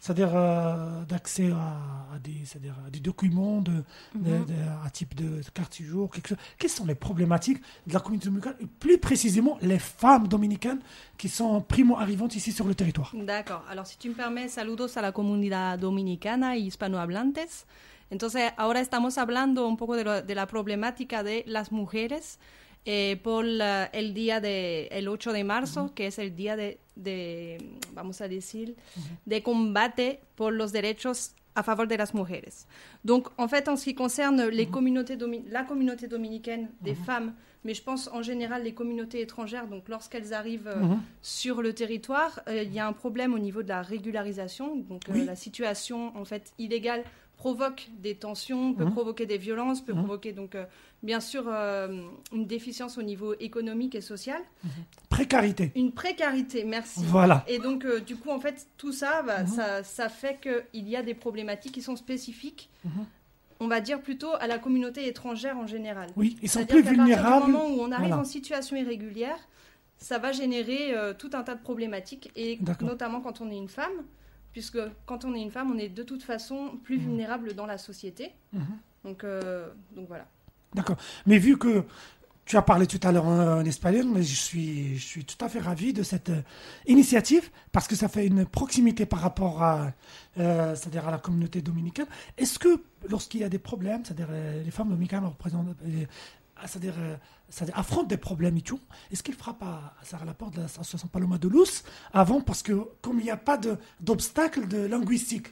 c'est-à-dire, 0.00 0.30
euh, 0.34 1.02
d'accès 1.08 1.50
à, 1.50 2.14
à 2.14 2.18
des, 2.22 2.42
c'est-à-dire, 2.44 2.74
à 2.86 2.90
des 2.90 3.00
documents 3.00 3.60
de, 3.60 3.72
de- 3.72 3.82
Mhm. 4.14 4.44
de- 4.46 4.86
à 4.86 4.90
type 4.90 5.14
de 5.14 5.40
carte 5.52 5.74
séjour, 5.74 6.10
quelque 6.10 6.28
chose. 6.28 6.38
Quelles 6.58 6.70
sont 6.70 6.86
les 6.86 6.94
problématiques 6.94 7.60
de 7.86 7.92
la 7.94 8.00
communauté 8.00 8.26
dominicaine, 8.26 8.54
et 8.60 8.66
plus 8.66 8.98
précisément 8.98 9.58
les 9.62 9.78
femmes 9.78 10.28
dominicaines 10.28 10.80
qui 11.18 11.28
sont 11.28 11.60
primo-arrivantes 11.60 12.36
ici 12.36 12.52
sur 12.52 12.66
le 12.66 12.74
territoire? 12.74 13.12
D'accord. 13.14 13.64
Alors, 13.70 13.86
si 13.86 13.98
tu 13.98 14.08
me 14.08 14.14
permets, 14.14 14.48
saludos 14.48 14.96
a 14.96 15.02
la 15.02 15.12
comunidad 15.12 15.78
dominicana 15.80 16.56
y 16.56 16.66
hispanohablantes. 16.66 17.66
Entonces, 18.10 18.52
ahora 18.56 18.80
estamos 18.80 19.18
hablando 19.18 19.66
un 19.66 19.76
poco 19.76 19.96
de, 19.96 20.04
lo- 20.04 20.22
de 20.22 20.34
la 20.34 20.46
problemática 20.46 21.22
de 21.22 21.44
las 21.46 21.70
mujeres 21.72 22.38
eh, 22.86 23.20
por 23.22 23.44
la- 23.44 23.84
el 23.92 24.14
día 24.14 24.40
de 24.40 24.86
el 24.90 25.06
8 25.08 25.32
de 25.32 25.44
marzo, 25.44 25.92
que 25.94 26.06
es 26.06 26.18
el 26.18 26.34
día 26.34 26.56
de, 26.56 26.78
de, 26.96 27.58
vamos 27.92 28.20
a 28.20 28.28
decir, 28.28 28.74
de 29.26 29.42
combate 29.42 30.20
por 30.34 30.52
los 30.54 30.72
derechos 30.72 31.34
a 31.54 31.62
favor 31.62 31.88
de 31.88 31.98
las 31.98 32.14
mujeres. 32.14 32.66
Donc, 33.04 33.28
en 33.36 33.48
fait, 33.48 33.68
en 33.68 33.76
ce 33.76 33.84
qui 33.84 33.94
concerne 33.94 34.48
les 34.50 34.66
communautés 34.68 35.18
la 35.50 35.64
communauté 35.64 36.06
dominicaine 36.08 36.70
des 36.80 36.94
femmes, 36.94 37.34
mais 37.64 37.74
je 37.74 37.82
pense 37.82 38.08
en 38.12 38.22
général 38.22 38.62
les 38.62 38.72
communautés 38.72 39.20
étrangères, 39.20 39.66
donc 39.66 39.88
lorsqu'elles 39.88 40.32
arrivent 40.32 40.68
euh, 40.68 40.94
sur 41.20 41.60
le 41.60 41.74
territoire, 41.74 42.40
euh, 42.48 42.62
il 42.62 42.72
y 42.72 42.78
a 42.78 42.86
un 42.86 42.92
problème 42.94 43.34
au 43.34 43.38
niveau 43.38 43.62
de 43.62 43.68
la 43.68 43.82
régularisation. 43.82 44.76
Donc, 44.76 45.02
euh, 45.08 45.12
Oui. 45.14 45.24
la 45.26 45.36
situation 45.36 46.16
en 46.16 46.24
fait 46.24 46.52
illégale 46.58 47.02
provoque 47.44 47.88
des 48.02 48.16
tensions, 48.16 48.74
peut 48.74 48.84
Mhm. 48.84 48.92
provoquer 48.92 49.24
des 49.24 49.38
violences, 49.38 49.80
peut 49.80 49.94
Mhm. 49.94 50.00
provoquer 50.00 50.32
donc 50.32 50.54
euh, 50.54 50.66
bien 51.02 51.20
sûr 51.20 51.44
euh, 51.48 51.88
une 52.34 52.46
déficience 52.46 52.98
au 52.98 53.02
niveau 53.02 53.32
économique 53.40 53.94
et 53.94 54.02
social, 54.02 54.42
Précarité. 55.08 55.72
une 55.74 55.90
précarité. 55.92 56.64
Merci. 56.64 57.00
Voilà. 57.02 57.42
Et 57.48 57.58
donc, 57.58 57.86
euh, 57.86 57.98
du 58.00 58.16
coup, 58.16 58.28
en 58.28 58.40
fait, 58.40 58.66
tout 58.76 58.92
ça, 58.92 59.22
bah, 59.22 59.46
ça, 59.46 59.82
ça 59.82 60.10
fait 60.10 60.38
qu'il 60.42 60.86
y 60.86 60.96
a 60.96 61.02
des 61.02 61.14
problématiques 61.14 61.72
qui 61.72 61.80
sont 61.80 61.96
spécifiques, 61.96 62.68
on 63.58 63.68
va 63.68 63.80
dire 63.80 64.02
plutôt 64.02 64.32
à 64.38 64.46
la 64.46 64.58
communauté 64.58 65.06
étrangère 65.06 65.56
en 65.56 65.66
général. 65.66 66.10
Oui, 66.16 66.36
ils 66.42 66.50
sont 66.50 66.66
plus 66.66 66.82
vulnérables. 66.82 67.46
du 67.46 67.52
moment 67.52 67.68
où 67.68 67.80
on 67.80 67.90
arrive 67.90 68.08
Voilà. 68.08 68.18
en 68.20 68.24
situation 68.24 68.76
irrégulière, 68.76 69.38
ça 69.96 70.18
va 70.18 70.32
générer 70.32 70.94
tout 71.18 71.30
un 71.32 71.42
tas 71.42 71.54
de 71.54 71.62
problématiques, 71.62 72.30
et 72.36 72.58
notamment 72.82 73.22
quand 73.22 73.40
on 73.40 73.50
est 73.50 73.56
une 73.56 73.68
femme, 73.68 73.98
puisque 74.52 74.78
quand 75.06 75.24
on 75.24 75.34
est 75.34 75.40
une 75.42 75.50
femme, 75.50 75.70
on 75.74 75.78
est 75.78 75.88
de 75.88 76.02
toute 76.02 76.22
façon 76.22 76.78
plus 76.82 76.96
Mhm. 76.98 77.04
vulnérable 77.04 77.54
dans 77.54 77.66
la 77.66 77.78
société. 77.78 78.32
Mhm. 78.52 78.62
Donc, 79.04 79.24
euh, 79.24 79.68
donc 79.96 80.08
voilà. 80.08 80.26
D'accord. 80.74 80.96
Mais 81.26 81.38
vu 81.38 81.56
que 81.58 81.84
tu 82.44 82.56
as 82.56 82.62
parlé 82.62 82.86
tout 82.88 82.98
à 83.04 83.12
l'heure 83.12 83.26
en, 83.26 83.58
en 83.60 83.64
espagnol, 83.64 84.06
mais 84.12 84.22
je 84.24 84.34
suis, 84.34 84.96
je 84.98 85.04
suis 85.06 85.24
tout 85.24 85.42
à 85.44 85.48
fait 85.48 85.60
ravi 85.60 85.92
de 85.92 86.02
cette 86.02 86.30
euh, 86.30 86.42
initiative 86.86 87.48
parce 87.70 87.86
que 87.86 87.94
ça 87.94 88.08
fait 88.08 88.26
une 88.26 88.44
proximité 88.44 89.06
par 89.06 89.20
rapport 89.20 89.62
à, 89.62 89.92
euh, 90.38 90.74
c'est-à-dire 90.74 91.06
à 91.06 91.12
la 91.12 91.18
communauté 91.18 91.62
dominicaine. 91.62 92.06
Est-ce 92.36 92.58
que 92.58 92.82
lorsqu'il 93.08 93.40
y 93.40 93.44
a 93.44 93.48
des 93.48 93.58
problèmes, 93.60 94.04
c'est-à-dire 94.04 94.28
les 94.64 94.70
femmes 94.72 94.88
dominicaines 94.90 95.24
représentent, 95.24 95.76
c'est-à-dire, 96.66 96.94
euh, 96.98 97.16
c'est-à-dire 97.48 97.78
affrontent 97.78 98.06
des 98.06 98.16
problèmes 98.16 98.56
et 98.56 98.62
tout, 98.62 98.80
est-ce 99.10 99.22
qu'ils 99.22 99.34
frappent 99.34 99.62
à, 99.62 99.94
à 100.12 100.24
la 100.24 100.34
porte 100.34 100.54
de 100.54 100.62
l'association 100.62 101.08
Paloma 101.08 101.38
de 101.38 101.48
Luz 101.48 101.82
avant? 102.12 102.40
Parce 102.40 102.62
que 102.62 102.72
comme 103.02 103.18
il 103.20 103.24
n'y 103.24 103.30
a 103.30 103.36
pas 103.36 103.58
d'obstacle 104.00 104.68
de 104.68 104.86
linguistique. 104.86 105.48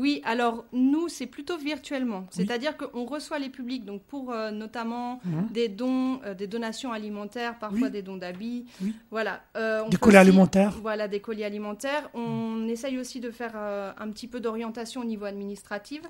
Oui, 0.00 0.22
alors 0.24 0.64
nous, 0.72 1.08
c'est 1.08 1.26
plutôt 1.26 1.56
virtuellement. 1.56 2.20
Oui. 2.20 2.26
C'est-à-dire 2.30 2.76
qu'on 2.76 3.04
reçoit 3.04 3.38
les 3.38 3.48
publics, 3.48 3.84
donc 3.84 4.02
pour 4.02 4.30
euh, 4.32 4.50
notamment 4.50 5.20
des 5.50 5.68
dons, 5.68 6.20
euh, 6.24 6.34
des 6.34 6.46
donations 6.46 6.92
alimentaires, 6.92 7.58
parfois 7.58 7.88
Oui. 7.88 7.90
des 7.90 8.02
dons 8.02 8.16
d'habits. 8.16 8.66
Oui. 8.80 8.94
Voilà. 9.10 9.42
Euh, 9.56 9.82
on 9.84 9.88
Des 9.88 9.96
colis 9.96 10.16
aussi- 10.16 10.28
alimentaires. 10.28 10.74
Voilà, 10.80 11.08
des 11.08 11.20
colis 11.20 11.44
alimentaires. 11.44 12.08
On 12.14 12.66
essaye 12.68 12.98
aussi 12.98 13.18
de 13.20 13.30
faire 13.30 13.56
un 13.56 14.08
petit 14.10 14.28
peu 14.28 14.40
d'orientation 14.40 15.00
au 15.00 15.04
niveau 15.04 15.24
administratif. 15.24 16.02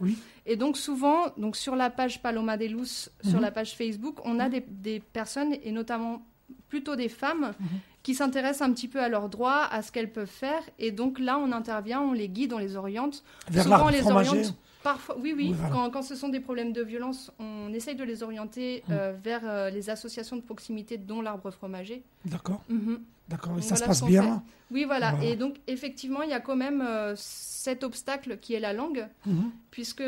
Et 0.47 0.57
donc 0.57 0.77
souvent, 0.77 1.27
donc 1.37 1.57
sur 1.57 1.75
la 1.77 1.89
page 1.91 2.21
Paloma 2.23 2.57
de 2.57 2.67
Luz, 2.67 3.11
sur 3.25 3.37
Mhm. 3.37 3.41
la 3.43 3.51
page 3.51 3.75
Facebook, 3.77 4.17
on 4.25 4.39
a 4.39 4.45
Mhm. 4.47 4.51
des, 4.51 4.65
des 4.69 5.01
personnes, 5.01 5.55
et 5.63 5.73
notamment 5.73 6.23
plutôt 6.69 6.97
des 6.97 7.09
femmes, 7.09 7.53
Mhm. 7.59 7.67
Qui 8.09 8.15
s'intéressent 8.15 8.67
un 8.67 8.73
petit 8.73 8.89
peu 8.89 9.01
à 9.03 9.11
leurs 9.11 9.29
droits, 9.29 9.65
à 9.71 9.83
ce 9.83 9.93
qu'elles 9.93 10.11
peuvent 10.11 10.25
faire. 10.47 10.63
Et 10.79 10.93
donc 10.93 11.19
là, 11.19 11.39
on 11.39 11.53
intervient, 11.53 12.01
on 12.01 12.13
les 12.15 12.31
guide, 12.31 12.55
on 12.55 12.59
les 12.59 12.75
oriente. 12.75 13.23
Vers 13.51 13.65
Souvent, 13.65 13.85
on 13.85 13.89
les 13.89 13.99
fromager. 14.01 14.31
oriente 14.31 14.55
Parfois, 14.83 15.17
oui, 15.19 15.35
oui. 15.37 15.49
Oui, 15.49 15.53
voilà. 15.53 15.75
quand, 15.75 15.91
quand 15.91 16.01
ce 16.03 16.15
sont 16.15 16.31
des 16.31 16.41
problèmes 16.41 16.73
de 16.73 16.81
violence, 16.81 17.31
on 17.39 17.71
essaye 17.75 17.97
de 17.97 18.05
les 18.05 18.23
orienter 18.23 18.83
Mm. 18.89 18.93
euh, 18.93 19.13
vers 19.23 19.43
euh, 19.45 19.69
les 19.69 19.91
associations 19.91 20.37
de 20.37 20.41
proximité, 20.41 20.97
dont 20.97 21.21
l'arbre 21.21 21.51
fromager. 21.51 22.03
D'accord. 22.25 22.63
Mhm. 22.71 23.01
D'accord, 23.29 23.59
et 23.59 23.61
ça 23.61 23.75
se 23.77 23.81
voilà 23.81 23.87
passe 23.89 23.97
ce 23.99 24.03
qu'on 24.05 24.09
bien. 24.09 24.43
Oui, 24.71 24.85
voilà. 24.87 25.11
Voilà. 25.11 25.27
Et 25.31 25.37
donc, 25.37 25.57
effectivement, 25.67 26.23
il 26.23 26.31
y 26.31 26.33
a 26.33 26.41
quand 26.41 26.57
même 26.57 26.81
euh, 26.81 27.13
cet 27.17 27.85
obstacle 27.85 28.39
qui 28.41 28.55
est 28.55 28.61
la 28.61 28.73
langue, 28.73 29.07
Mhm. 29.27 29.51
puisque 29.71 30.03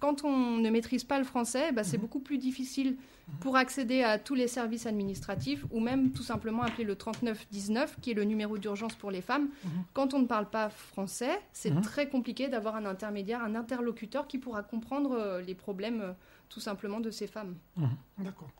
quand 0.00 0.24
on 0.24 0.56
ne 0.56 0.70
maîtrise 0.70 1.04
pas 1.04 1.18
le 1.20 1.24
français, 1.24 1.70
bah, 1.70 1.82
Mhm. 1.82 1.88
c'est 1.88 1.98
beaucoup 1.98 2.18
plus 2.18 2.38
difficile 2.38 2.96
pour 3.40 3.56
accéder 3.56 4.02
à 4.02 4.18
tous 4.18 4.34
les 4.34 4.48
services 4.48 4.86
administratifs 4.86 5.64
ou 5.70 5.80
même 5.80 6.12
tout 6.12 6.22
simplement 6.22 6.62
appeler 6.62 6.84
le 6.84 6.94
3919, 6.96 7.96
qui 8.00 8.10
est 8.10 8.14
le 8.14 8.24
numéro 8.24 8.58
d'urgence 8.58 8.94
pour 8.94 9.10
les 9.10 9.20
femmes. 9.22 9.48
Mhm. 9.64 9.70
Quand 9.94 10.14
on 10.14 10.18
ne 10.20 10.26
parle 10.26 10.48
pas 10.48 10.68
français, 10.70 11.38
c'est 11.52 11.70
Mhm. 11.70 11.80
très 11.82 12.08
compliqué 12.08 12.48
d'avoir 12.48 12.76
un 12.76 12.84
intermédiaire, 12.84 13.42
un 13.42 13.54
interlocuteur 13.54 14.26
qui 14.28 14.38
pourra 14.38 14.62
comprendre 14.62 15.12
euh, 15.12 15.40
les 15.40 15.54
problèmes 15.54 16.00
euh, 16.02 16.12
tout 16.48 16.60
simplement 16.60 17.00
de 17.00 17.10
ces 17.10 17.26
femmes. 17.26 17.56
Mhm. 17.76 17.88
D'accord. 18.18 18.50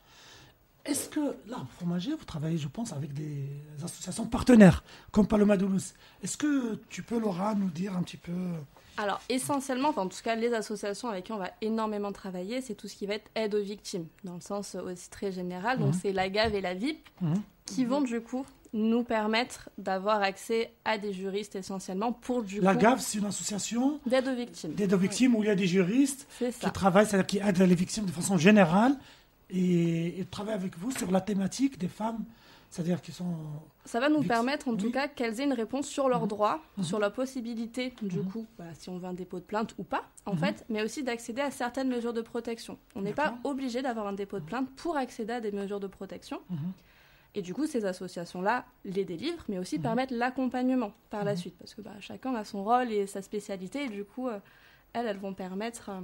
Est-ce 0.84 1.08
que 1.08 1.34
l'arbre 1.46 1.70
fromager, 1.76 2.10
vous 2.14 2.24
travaillez, 2.26 2.58
je 2.58 2.68
pense, 2.68 2.92
avec 2.92 3.14
des 3.14 3.48
associations 3.82 4.26
partenaires, 4.26 4.84
comme 5.12 5.26
Paloma 5.26 5.56
Doulos 5.56 5.94
Est-ce 6.22 6.36
que 6.36 6.74
tu 6.90 7.02
peux, 7.02 7.18
Laura, 7.18 7.54
nous 7.54 7.70
dire 7.70 7.96
un 7.96 8.02
petit 8.02 8.18
peu 8.18 8.32
Alors, 8.96 9.20
essentiellement, 9.28 9.88
enfin, 9.88 10.02
en 10.02 10.08
tout 10.08 10.22
cas, 10.22 10.36
les 10.36 10.52
associations 10.54 11.08
avec 11.08 11.24
qui 11.24 11.32
on 11.32 11.36
va 11.38 11.50
énormément 11.60 12.12
travailler, 12.12 12.60
c'est 12.60 12.74
tout 12.74 12.86
ce 12.88 12.94
qui 12.94 13.06
va 13.06 13.14
être 13.14 13.30
aide 13.34 13.54
aux 13.54 13.62
victimes, 13.62 14.06
dans 14.22 14.34
le 14.34 14.40
sens 14.40 14.74
aussi 14.76 15.10
très 15.10 15.32
général. 15.32 15.78
Donc, 15.78 15.94
Mhm. 15.94 16.00
c'est 16.00 16.12
la 16.12 16.28
GAV 16.28 16.54
et 16.54 16.60
la 16.60 16.74
VIP 16.74 17.08
Mhm. 17.20 17.34
qui 17.66 17.84
vont, 17.84 18.02
du 18.02 18.20
coup, 18.20 18.46
nous 18.72 19.02
permettre 19.04 19.68
d'avoir 19.78 20.22
accès 20.22 20.72
à 20.84 20.98
des 20.98 21.12
juristes 21.12 21.54
essentiellement 21.56 22.12
pour, 22.12 22.42
du 22.42 22.60
La 22.60 22.74
coup, 22.74 22.80
GAV, 22.80 23.00
c'est 23.00 23.18
une 23.18 23.24
association 23.26 24.00
d'aide 24.06 24.28
aux 24.28 24.34
victimes. 24.34 24.74
d'aide 24.74 24.92
aux 24.92 24.98
victimes 24.98 25.34
où 25.36 25.42
il 25.42 25.46
y 25.46 25.50
a 25.50 25.54
des 25.54 25.66
juristes 25.66 26.26
qui 26.38 26.70
travaillent, 26.72 27.06
c'est-à-dire 27.06 27.26
qui 27.26 27.38
aident 27.38 27.58
les 27.58 27.74
victimes 27.74 28.04
de 28.04 28.10
façon 28.12 28.36
générale 28.36 28.96
et, 29.50 30.20
et 30.20 30.24
travaillent 30.24 30.54
avec 30.54 30.76
vous 30.78 30.90
sur 30.90 31.10
la 31.10 31.20
thématique 31.20 31.78
des 31.78 31.88
femmes, 31.88 32.24
c'est-à-dire 32.74 33.00
qui 33.00 33.12
sont. 33.12 33.36
Ça 33.84 34.00
va 34.00 34.08
nous 34.08 34.22
permettre, 34.24 34.66
en 34.66 34.76
tout 34.76 34.90
cas, 34.90 35.06
qu'elles 35.06 35.40
aient 35.40 35.44
une 35.44 35.52
réponse 35.52 35.86
sur 35.86 36.08
leurs 36.08 36.22
Mhm. 36.22 36.28
droits, 36.28 36.60
Mhm. 36.76 36.84
sur 36.84 36.98
la 36.98 37.08
possibilité, 37.10 37.94
du 38.02 38.18
Mhm. 38.18 38.24
coup, 38.24 38.46
bah, 38.58 38.64
si 38.74 38.88
on 38.88 38.98
veut 38.98 39.06
un 39.06 39.12
dépôt 39.12 39.38
de 39.38 39.44
plainte 39.44 39.74
ou 39.78 39.84
pas, 39.84 40.04
en 40.26 40.36
fait, 40.36 40.64
mais 40.68 40.82
aussi 40.82 41.04
d'accéder 41.04 41.40
à 41.40 41.52
certaines 41.52 41.88
mesures 41.88 42.12
de 42.12 42.20
protection. 42.20 42.76
On 42.96 43.02
n'est 43.02 43.12
pas 43.12 43.34
obligé 43.44 43.80
d'avoir 43.80 44.08
un 44.08 44.12
dépôt 44.12 44.40
de 44.40 44.44
plainte 44.44 44.68
pour 44.74 44.96
accéder 44.96 45.34
à 45.34 45.40
des 45.40 45.52
mesures 45.52 45.78
de 45.80 45.86
protection. 45.86 46.40
Et 47.36 47.42
du 47.42 47.54
coup, 47.54 47.66
ces 47.66 47.84
associations-là 47.84 48.64
les 48.84 49.04
délivrent, 49.04 49.44
mais 49.48 49.58
aussi 49.58 49.78
permettent 49.78 50.10
l'accompagnement 50.12 50.92
par 51.10 51.22
la 51.24 51.36
suite, 51.36 51.56
parce 51.58 51.74
que 51.74 51.80
bah, 51.82 51.92
chacun 52.00 52.34
a 52.34 52.44
son 52.44 52.64
rôle 52.64 52.90
et 52.90 53.06
sa 53.06 53.22
spécialité, 53.22 53.84
et 53.84 53.88
du 53.88 54.04
coup, 54.04 54.28
euh, 54.28 54.38
elles, 54.94 55.06
elles 55.06 55.18
vont 55.18 55.34
permettre, 55.34 55.90
euh, 55.90 56.00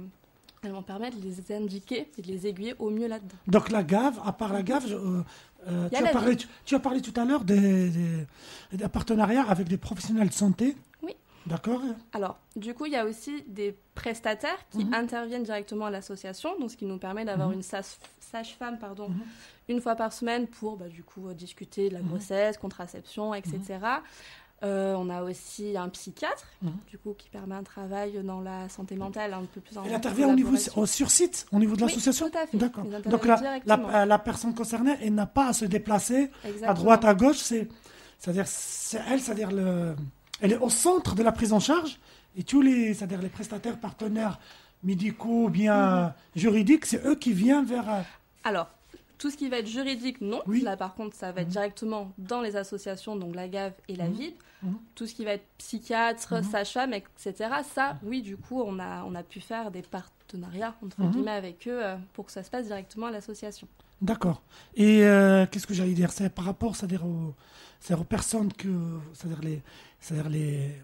elles 0.63 0.71
vont 0.71 0.83
permettre 0.83 1.17
de 1.17 1.23
les 1.23 1.51
indiquer 1.55 2.11
et 2.17 2.21
de 2.21 2.27
les 2.27 2.45
aiguiller 2.47 2.75
au 2.77 2.89
mieux 2.91 3.07
là-dedans. 3.07 3.35
Donc 3.47 3.69
la 3.71 3.81
GAV, 3.83 4.19
à 4.23 4.31
part 4.31 4.53
la 4.53 4.61
GAV, 4.61 4.87
je- 4.87 4.95
euh, 4.95 5.21
euh, 5.67 5.87
Il 5.91 5.95
y 5.95 5.97
a 5.97 6.01
tu, 6.03 6.07
as 6.07 6.11
parlé, 6.11 6.35
tu, 6.37 6.47
tu 6.65 6.75
as 6.75 6.79
parlé 6.79 7.01
tout 7.01 7.19
à 7.19 7.25
l'heure 7.25 7.43
des, 7.43 7.89
des- 7.89 8.27
d'un 8.77 8.89
partenariat 8.89 9.43
avec 9.43 9.67
des 9.67 9.77
professionnels 9.77 10.29
de 10.29 10.33
santé. 10.33 10.75
Oui. 11.01 11.15
D'accord 11.47 11.81
Alors, 12.13 12.37
du 12.55 12.75
coup, 12.75 12.85
il 12.85 12.91
y 12.91 12.95
a 12.95 13.05
aussi 13.05 13.43
des 13.47 13.75
prestataires 13.95 14.59
qui 14.69 14.85
Mhm. 14.85 14.93
interviennent 14.93 15.43
directement 15.43 15.85
à 15.85 15.89
l'association, 15.89 16.51
donc 16.59 16.69
ce 16.69 16.77
qui 16.77 16.85
nous 16.85 16.99
permet 16.99 17.25
d'avoir 17.25 17.49
Mhm. 17.49 17.55
une 17.55 17.63
sage-femme 17.63 18.77
pardon, 18.77 19.09
Mhm. 19.09 19.21
une 19.69 19.81
fois 19.81 19.95
par 19.95 20.13
semaine 20.13 20.45
pour 20.45 20.77
bah, 20.77 20.87
du 20.87 21.03
coup 21.03 21.33
discuter 21.33 21.89
de 21.89 21.95
la 21.95 22.01
grossesse, 22.01 22.57
contraception, 22.59 23.33
etc. 23.33 23.79
Euh, 24.63 24.93
on 24.95 25.09
a 25.09 25.23
aussi 25.23 25.75
un 25.75 25.89
psychiatre, 25.89 26.45
du 26.89 26.97
coup, 26.99 27.15
qui 27.17 27.29
permet 27.29 27.55
un 27.55 27.63
travail 27.63 28.21
dans 28.23 28.41
la 28.41 28.69
santé 28.69 28.95
mentale 28.95 29.33
un 29.33 29.43
peu 29.51 29.59
plus 29.59 29.75
en 29.77 29.83
Elle 29.85 29.93
intervient 29.95 30.29
au 30.29 30.35
niveau, 30.35 30.55
sur 30.85 31.09
site, 31.09 31.47
au 31.51 31.57
niveau 31.57 31.75
de 31.75 31.81
Oui, 31.81 31.87
l'association 31.89 32.29
tout 32.29 32.37
à 32.37 32.45
fait. 32.45 32.57
D'accord. 32.57 32.83
Donc 33.05 33.25
la, 33.25 33.59
la, 33.65 34.05
la 34.05 34.19
personne 34.19 34.53
concernée, 34.53 34.95
elle 35.01 35.15
n'a 35.15 35.25
pas 35.25 35.47
à 35.47 35.53
se 35.53 35.65
déplacer 35.65 36.29
à 36.63 36.73
droite, 36.75 37.03
à 37.05 37.13
gauche. 37.15 37.37
C'est, 37.37 37.67
c'est-à-dire, 38.19 38.45
c'est 38.47 39.01
elle, 39.09 39.19
c'est-à-dire 39.19 39.51
le, 39.51 39.95
elle 40.41 40.51
est 40.53 40.57
au 40.57 40.69
centre 40.69 41.15
de 41.15 41.23
la 41.23 41.31
prise 41.31 41.53
en 41.53 41.59
charge 41.59 41.99
et 42.37 42.43
tous 42.43 42.61
les, 42.61 42.93
c'est-à-dire 42.93 43.21
les 43.21 43.29
prestataires, 43.29 43.79
partenaires 43.79 44.39
médicaux, 44.83 45.49
bien 45.49 46.07
Mhm. 46.07 46.13
juridiques, 46.35 46.85
c'est 46.85 47.03
eux 47.05 47.15
qui 47.15 47.33
viennent 47.33 47.65
vers. 47.65 47.89
euh, 47.89 48.01
Alors, 48.43 48.67
tout 49.21 49.29
ce 49.29 49.37
qui 49.37 49.49
va 49.49 49.57
être 49.59 49.67
juridique, 49.67 50.19
non. 50.19 50.41
Oui. 50.47 50.61
Là, 50.61 50.75
par 50.75 50.95
contre, 50.95 51.15
ça 51.15 51.31
va 51.31 51.41
être 51.41 51.47
Mhm. 51.49 51.53
directement 51.53 52.11
dans 52.17 52.41
les 52.41 52.55
associations, 52.55 53.15
donc 53.15 53.35
la 53.35 53.47
GAV 53.47 53.71
et 53.87 53.95
la 53.95 54.07
Mhm. 54.07 54.13
VIP. 54.13 54.35
Mhm. 54.63 54.77
Tout 54.95 55.05
ce 55.05 55.13
qui 55.13 55.25
va 55.25 55.33
être 55.33 55.45
psychiatre, 55.59 56.43
sage-femme, 56.43 56.93
etc. 56.93 57.33
Ça, 57.75 57.97
oui, 58.03 58.23
du 58.23 58.35
coup, 58.35 58.59
on 58.61 58.79
a, 58.79 59.03
on 59.03 59.13
a 59.13 59.21
pu 59.21 59.39
faire 59.39 59.69
des 59.69 59.83
partenariats, 59.83 60.73
entre 60.83 61.03
guillemets, 61.03 61.31
avec 61.43 61.67
eux 61.67 61.85
euh, 61.85 61.97
pour 62.13 62.25
que 62.25 62.31
ça 62.31 62.41
se 62.43 62.49
passe 62.49 62.65
directement 62.65 63.07
à 63.07 63.11
l'association. 63.11 63.67
D'accord. 64.01 64.41
Et 64.75 65.03
euh, 65.03 65.45
qu'est-ce 65.45 65.67
que 65.67 65.75
j'allais 65.75 65.93
dire? 65.93 66.11
C'est 66.11 66.33
par 66.33 66.45
rapport, 66.45 66.75
c'est-à-dire 66.75 67.05
aux, 67.05 67.35
aux 67.91 68.03
personnes 68.03 68.51
que, 68.53 68.69
c'est-à-dire 69.13 69.41
les, 69.41 69.61
c'est-à-dire 69.99 70.29
les, 70.29 70.81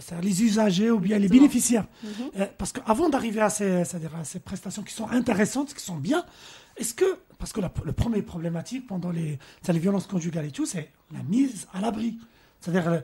c'est-à-dire 0.00 0.24
les 0.28 0.42
usagers 0.42 0.90
ou 0.90 0.98
bien 0.98 1.18
les 1.20 1.28
bénéficiaires. 1.28 1.86
Euh, 2.36 2.46
parce 2.58 2.72
qu'avant 2.72 3.08
d'arriver 3.08 3.40
à 3.40 3.46
à 3.46 3.50
ces 4.24 4.40
prestations 4.40 4.82
qui 4.82 4.92
sont 4.92 5.08
intéressantes, 5.08 5.72
qui 5.72 5.84
sont 5.84 5.96
bien, 5.96 6.24
est-ce 6.78 6.94
que, 6.94 7.18
parce 7.38 7.52
que 7.52 7.60
la, 7.60 7.72
le 7.84 7.92
premier 7.92 8.22
problématique 8.22 8.86
pendant 8.86 9.10
les, 9.10 9.38
c'est 9.62 9.72
les 9.72 9.78
violences 9.78 10.06
conjugales 10.06 10.46
et 10.46 10.50
tout, 10.50 10.66
c'est 10.66 10.90
la 11.12 11.22
mise 11.22 11.66
à 11.72 11.80
l'abri. 11.80 12.18
C'est-à-dire 12.60 12.88
euh, 12.88 13.00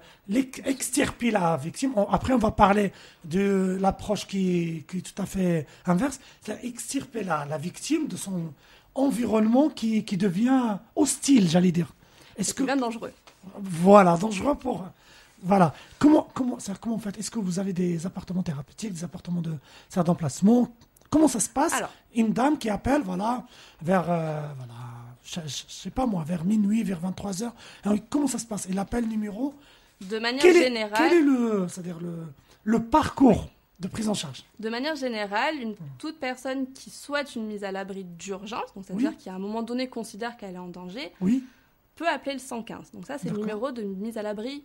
extirper 0.64 1.30
la 1.30 1.56
victime. 1.56 1.92
On- 1.96 2.08
après, 2.10 2.32
on 2.32 2.38
va 2.38 2.50
parler 2.50 2.92
de 3.24 3.78
l'approche 3.80 4.26
qui, 4.26 4.84
qui 4.88 4.98
est 4.98 5.00
tout 5.02 5.22
à 5.22 5.26
fait 5.26 5.66
inverse. 5.86 6.18
C'est 6.40 6.64
extirper 6.64 7.22
la, 7.22 7.44
la 7.44 7.56
victime 7.58 8.08
de 8.08 8.16
son 8.16 8.52
environnement 8.96 9.68
qui, 9.68 10.04
qui 10.04 10.16
devient 10.16 10.78
hostile, 10.96 11.48
j'allais 11.48 11.72
dire. 11.72 11.92
Est-ce 12.36 12.52
que 12.54 12.64
bien 12.64 12.76
dangereux. 12.76 13.12
voilà, 13.60 14.16
dangereux 14.16 14.56
pour. 14.56 14.84
Voilà. 15.42 15.74
Comment, 15.98 16.26
comment, 16.34 16.58
c'est-à-dire 16.58 17.12
Est-ce 17.18 17.30
que 17.30 17.38
vous 17.38 17.58
avez 17.58 17.72
des 17.72 18.06
appartements 18.06 18.42
thérapeutiques, 18.42 18.92
des 18.94 19.04
appartements 19.04 19.42
de, 19.42 19.52
c'est-à-dire 19.88 20.04
d'emplacement? 20.12 20.74
Comment 21.10 21.28
ça 21.28 21.40
se 21.40 21.48
passe 21.48 21.72
Alors. 21.74 21.90
Une 22.14 22.32
dame 22.32 22.58
qui 22.58 22.68
appelle, 22.70 23.02
voilà, 23.02 23.44
vers, 23.82 24.10
euh, 24.10 24.40
voilà, 24.56 24.72
je, 25.24 25.40
je- 25.40 25.64
je 25.68 25.72
sais 25.72 25.90
pas 25.90 26.06
moi, 26.06 26.22
vers 26.24 26.44
minuit, 26.44 26.82
vers 26.82 27.00
23 27.00 27.42
heures. 27.42 27.54
Alors, 27.84 27.98
comment 28.08 28.26
ça 28.28 28.38
se 28.38 28.46
passe 28.46 28.66
Elle 28.70 28.78
appelle 28.78 29.06
numéro. 29.08 29.54
De 30.00 30.18
manière 30.18 30.42
Quel 30.42 30.56
est, 30.56 30.62
générale, 30.64 30.92
quel 30.96 31.12
est 31.18 31.22
le, 31.22 31.66
c'est-à-dire 31.68 31.98
le, 32.00 32.26
le 32.64 32.82
parcours 32.82 33.48
de 33.80 33.88
prise 33.88 34.08
en 34.08 34.14
charge 34.14 34.44
De 34.60 34.68
manière 34.68 34.96
générale, 34.96 35.56
une, 35.60 35.74
toute 35.98 36.18
personne 36.18 36.72
qui 36.72 36.90
souhaite 36.90 37.34
une 37.36 37.46
mise 37.46 37.64
à 37.64 37.72
l'abri 37.72 38.04
d'urgence, 38.04 38.72
donc 38.74 38.84
c'est-à-dire 38.86 39.10
Oui. 39.10 39.16
qui 39.16 39.28
à 39.30 39.34
un 39.34 39.38
moment 39.38 39.62
donné 39.62 39.88
considère 39.88 40.36
qu'elle 40.36 40.54
est 40.54 40.58
en 40.58 40.68
danger, 40.68 41.12
Oui. 41.20 41.44
peut 41.96 42.08
appeler 42.08 42.34
le 42.34 42.38
115. 42.40 42.90
Donc 42.92 43.06
ça, 43.06 43.18
c'est 43.18 43.30
le 43.30 43.38
numéro 43.38 43.72
de 43.72 43.82
mise 43.82 44.18
à 44.18 44.22
l'abri 44.22 44.62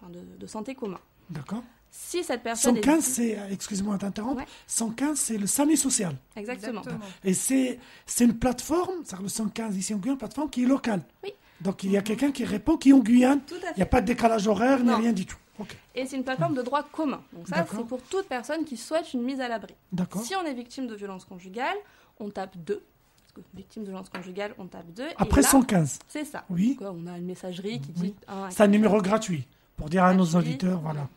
enfin, 0.00 0.10
de, 0.10 0.20
de 0.38 0.46
santé 0.46 0.74
commun. 0.74 1.00
D'accord. 1.30 1.62
Si 1.90 2.22
cette 2.24 2.42
personne 2.42 2.76
115, 2.76 2.98
est... 2.98 3.00
c'est, 3.12 3.38
euh, 3.38 3.48
excusez-moi 3.50 3.96
d'interrompre, 3.96 4.38
Ouais. 4.40 4.46
115, 4.66 5.18
c'est 5.18 5.38
le 5.38 5.46
SAMU 5.46 5.76
social. 5.76 6.16
Exactement. 6.36 6.82
Et 7.24 7.34
c'est, 7.34 7.78
c'est 8.06 8.24
une 8.24 8.38
plateforme, 8.38 9.04
c'est-à-dire 9.04 9.22
le 9.24 9.28
115 9.28 9.76
ici 9.76 9.94
en 9.94 9.98
Guyane, 9.98 10.14
une 10.14 10.18
plateforme 10.18 10.50
qui 10.50 10.62
est 10.62 10.66
locale. 10.66 11.02
Oui. 11.24 11.32
Donc 11.60 11.82
il 11.82 11.90
y 11.90 11.96
a 11.96 12.02
quelqu'un 12.02 12.30
qui 12.30 12.44
répond 12.44 12.76
qui 12.76 12.90
est 12.90 12.92
en 12.92 13.00
Guyane. 13.00 13.40
Tout 13.40 13.54
à 13.56 13.70
Il 13.72 13.76
n'y 13.78 13.82
a 13.82 13.86
pas 13.86 14.00
de 14.00 14.06
décalage 14.06 14.46
horaire 14.46 14.82
ni 14.82 14.92
rien 14.94 15.12
du 15.12 15.26
tout. 15.26 15.36
Ok. 15.58 15.76
Et 15.96 16.06
c'est 16.06 16.16
une 16.16 16.22
plateforme 16.24 16.54
de 16.54 16.62
droit 16.62 16.84
commun. 16.84 17.20
Donc 17.32 17.48
ça, 17.48 17.56
D'accord. 17.56 17.80
c'est 17.80 17.86
pour 17.88 18.00
toute 18.02 18.26
personne 18.28 18.64
qui 18.64 18.76
souhaite 18.76 19.12
une 19.12 19.22
mise 19.22 19.40
à 19.40 19.48
l'abri. 19.48 19.74
D'accord. 19.92 20.22
Si 20.22 20.36
on 20.36 20.44
est 20.44 20.54
victime 20.54 20.86
de 20.86 20.94
violence 20.94 21.24
conjugale, 21.24 21.76
on 22.20 22.30
tape 22.30 22.56
2. 22.58 22.74
Parce 22.76 23.32
que 23.34 23.40
victime 23.56 23.82
de 23.82 23.88
violence 23.88 24.08
conjugale, 24.08 24.54
on 24.58 24.66
tape 24.66 24.92
2. 24.94 25.02
Après 25.16 25.40
et 25.40 25.44
là, 25.44 25.48
115. 25.50 25.98
C'est 26.06 26.24
ça. 26.24 26.44
Oui. 26.48 26.76
Quoi, 26.76 26.94
on 26.96 27.06
a 27.08 27.18
une 27.18 27.24
messagerie 27.26 27.80
qui 27.80 27.92
Oui. 27.96 28.02
dit... 28.10 28.14
un- 28.28 28.50
C'est 28.50 28.62
un 28.62 28.68
numéro 28.68 29.02
gratuit 29.02 29.48
pour 29.76 29.88
dire 29.88 30.04
à 30.04 30.14
nos 30.14 30.26
auditeurs, 30.36 30.78
voilà. 30.80 31.08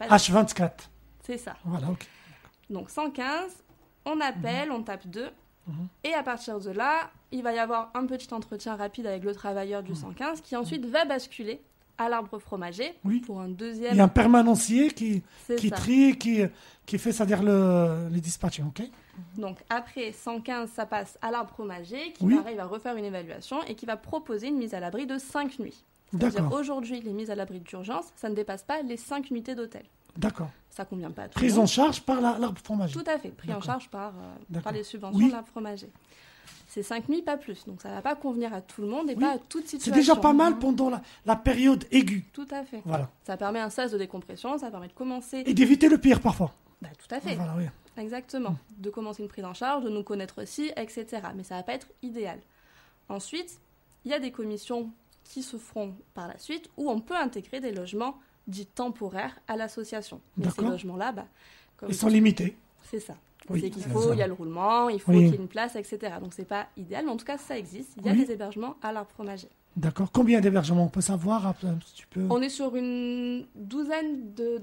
Y 0.00 0.06
a 0.06 0.08
pas 0.08 0.16
de- 0.16 0.22
H24. 0.22 0.70
C'est 1.24 1.38
ça. 1.38 1.54
Voilà, 1.64 1.88
ok. 1.90 2.06
Donc 2.70 2.90
115, 2.90 3.52
on 4.04 4.20
appelle, 4.20 4.70
on 4.70 4.82
tape 4.82 5.06
2. 5.06 5.28
Mhm. 5.66 5.88
Et 6.04 6.14
à 6.14 6.22
partir 6.22 6.58
de 6.60 6.70
là, 6.70 7.10
il 7.32 7.42
va 7.42 7.52
y 7.52 7.58
avoir 7.58 7.90
un 7.94 8.06
petit 8.06 8.32
entretien 8.32 8.76
rapide 8.76 9.06
avec 9.06 9.22
le 9.24 9.34
travailleur 9.34 9.82
du 9.82 9.94
115 9.94 10.40
qui 10.40 10.56
ensuite 10.56 10.86
va 10.86 11.04
basculer 11.04 11.60
à 11.98 12.08
l'arbre 12.08 12.38
fromager 12.38 12.88
Mhm. 13.04 13.10
Oui. 13.10 13.20
pour 13.20 13.40
un 13.40 13.48
Il 13.48 13.56
deuxième. 13.56 13.94
y 13.96 14.00
a 14.00 14.04
un 14.04 14.08
permanencier 14.08 14.90
qui, 14.90 15.22
C'est 15.46 15.56
qui 15.56 15.68
ça. 15.68 15.76
trie, 15.76 16.16
qui, 16.16 16.40
qui 16.86 16.98
fait, 16.98 17.12
c'est-à-dire 17.12 17.42
le, 17.42 18.08
les 18.10 18.20
dispatchs, 18.22 18.60
ok 18.60 18.82
Donc 19.36 19.58
après 19.68 20.12
115, 20.12 20.70
ça 20.70 20.86
passe 20.86 21.18
à 21.20 21.30
l'arbre 21.30 21.50
fromager 21.50 22.12
qui 22.14 22.24
Oui. 22.24 22.36
pareil 22.36 22.56
va 22.56 22.64
refaire 22.64 22.96
une 22.96 23.04
évaluation 23.04 23.62
et 23.64 23.74
qui 23.74 23.84
va 23.84 23.96
proposer 23.98 24.48
une 24.48 24.56
mise 24.56 24.72
à 24.72 24.80
l'abri 24.80 25.06
de 25.06 25.18
5 25.18 25.58
nuits. 25.58 25.84
C'est-à-dire 26.10 26.42
D'accord, 26.42 26.58
aujourd'hui, 26.58 27.00
les 27.00 27.12
mises 27.12 27.30
à 27.30 27.34
l'abri 27.34 27.60
d'urgence, 27.60 28.06
ça 28.16 28.28
ne 28.28 28.34
dépasse 28.34 28.62
pas 28.62 28.82
les 28.82 28.96
5 28.96 29.30
nuitées 29.30 29.54
d'hôtel. 29.54 29.84
d'accord. 30.16 30.50
Ça 30.70 30.84
convient 30.84 31.10
pas 31.10 31.22
à 31.24 31.28
tout 31.28 31.34
Prise 31.34 31.58
en 31.58 31.66
charge 31.66 32.00
par 32.02 32.20
la- 32.20 32.38
l'arbre 32.38 32.58
fromager. 32.62 32.94
Tout 32.94 33.04
à 33.10 33.18
fait, 33.18 33.30
pris 33.30 33.52
en 33.52 33.60
charge 33.60 33.88
par, 33.90 34.12
euh, 34.54 34.60
par 34.60 34.72
les 34.72 34.84
subventions 34.84 35.18
Oui. 35.18 35.26
de 35.26 35.32
l'arbre 35.32 35.48
fromager. 35.48 35.90
C'est 36.68 36.84
5 36.84 37.08
nuits, 37.08 37.22
pas 37.22 37.36
plus. 37.36 37.64
Donc 37.66 37.80
ça 37.82 37.88
ne 37.90 37.94
va 37.94 38.02
pas 38.02 38.14
convenir 38.14 38.54
à 38.54 38.60
tout 38.60 38.80
le 38.82 38.86
monde 38.88 39.10
et 39.10 39.14
Oui. 39.14 39.20
pas 39.20 39.32
à 39.32 39.38
toute 39.38 39.62
C'est 39.64 39.78
situation. 39.78 39.94
déjà 39.94 40.16
pas 40.16 40.32
mal 40.32 40.58
pendant 40.58 40.88
la, 40.88 41.02
la 41.26 41.34
période 41.36 41.84
aiguë. 41.90 42.24
Tout 42.32 42.46
à 42.52 42.62
fait. 42.64 42.80
Voilà. 42.84 43.10
Ça 43.24 43.36
permet 43.36 43.58
un 43.58 43.70
sas 43.70 43.90
de 43.90 43.98
décompression, 43.98 44.56
ça 44.58 44.70
permet 44.70 44.86
de 44.88 44.92
commencer. 44.92 45.42
Et 45.46 45.54
d'éviter 45.54 45.88
le 45.88 45.98
pire 45.98 46.20
parfois. 46.20 46.54
Bah, 46.80 46.88
tout 46.96 47.12
à 47.14 47.20
fait, 47.20 47.34
Voilà, 47.34 47.54
oui. 47.58 47.64
exactement. 47.96 48.56
De 48.78 48.90
commencer 48.90 49.22
une 49.22 49.28
prise 49.28 49.44
en 49.44 49.54
charge, 49.54 49.82
de 49.84 49.90
nous 49.90 50.04
connaître 50.04 50.40
aussi, 50.42 50.70
etc. 50.76 51.06
Mais 51.36 51.42
ça 51.42 51.56
va 51.56 51.62
pas 51.64 51.74
être 51.74 51.88
idéal. 52.02 52.38
Ensuite, 53.08 53.58
il 54.04 54.12
y 54.12 54.14
a 54.14 54.20
des 54.20 54.30
commissions 54.30 54.90
qui 55.24 55.42
se 55.42 55.56
feront 55.56 55.94
par 56.14 56.28
la 56.28 56.38
suite, 56.38 56.68
où 56.76 56.90
on 56.90 57.00
peut 57.00 57.16
intégrer 57.16 57.60
des 57.60 57.72
logements 57.72 58.16
dits 58.46 58.66
temporaires 58.66 59.38
à 59.48 59.56
l'association. 59.56 60.20
Mais 60.36 60.50
ces 60.50 60.62
logements-là, 60.62 61.12
bah, 61.12 61.26
comme 61.76 61.88
Ils 61.90 61.94
sont 61.94 62.08
limités. 62.08 62.56
c'est 62.82 63.00
ça. 63.00 63.14
Oui, 63.48 63.60
c'est 63.62 63.70
qu'il 63.70 63.82
c'est 63.82 63.88
faut, 63.88 64.12
il 64.12 64.18
y 64.18 64.22
a 64.22 64.26
le 64.26 64.32
roulement, 64.32 64.88
il 64.88 65.00
faut 65.00 65.10
Oui. 65.12 65.18
qu'il 65.18 65.28
y 65.28 65.32
ait 65.34 65.36
une 65.36 65.48
place, 65.48 65.74
etc. 65.74 66.14
Donc 66.20 66.34
c'est 66.34 66.44
pas 66.44 66.68
idéal, 66.76 67.04
mais 67.06 67.10
en 67.10 67.16
tout 67.16 67.24
cas 67.24 67.38
ça 67.38 67.58
existe. 67.58 67.92
Il 67.96 68.06
y 68.06 68.08
a 68.08 68.12
Oui. 68.12 68.24
des 68.24 68.32
hébergements 68.32 68.76
à 68.82 68.92
l'arbre 68.92 69.10
fromager. 69.10 69.48
D'accord. 69.76 70.10
Combien 70.12 70.40
d'hébergements 70.40 70.84
on 70.84 70.88
peut 70.88 71.00
savoir 71.00 71.54
si 71.86 71.94
tu 71.94 72.06
peux? 72.08 72.26
On 72.28 72.42
est 72.42 72.48
sur 72.48 72.74
une 72.76 73.46
douzaine 73.54 74.34
de 74.34 74.60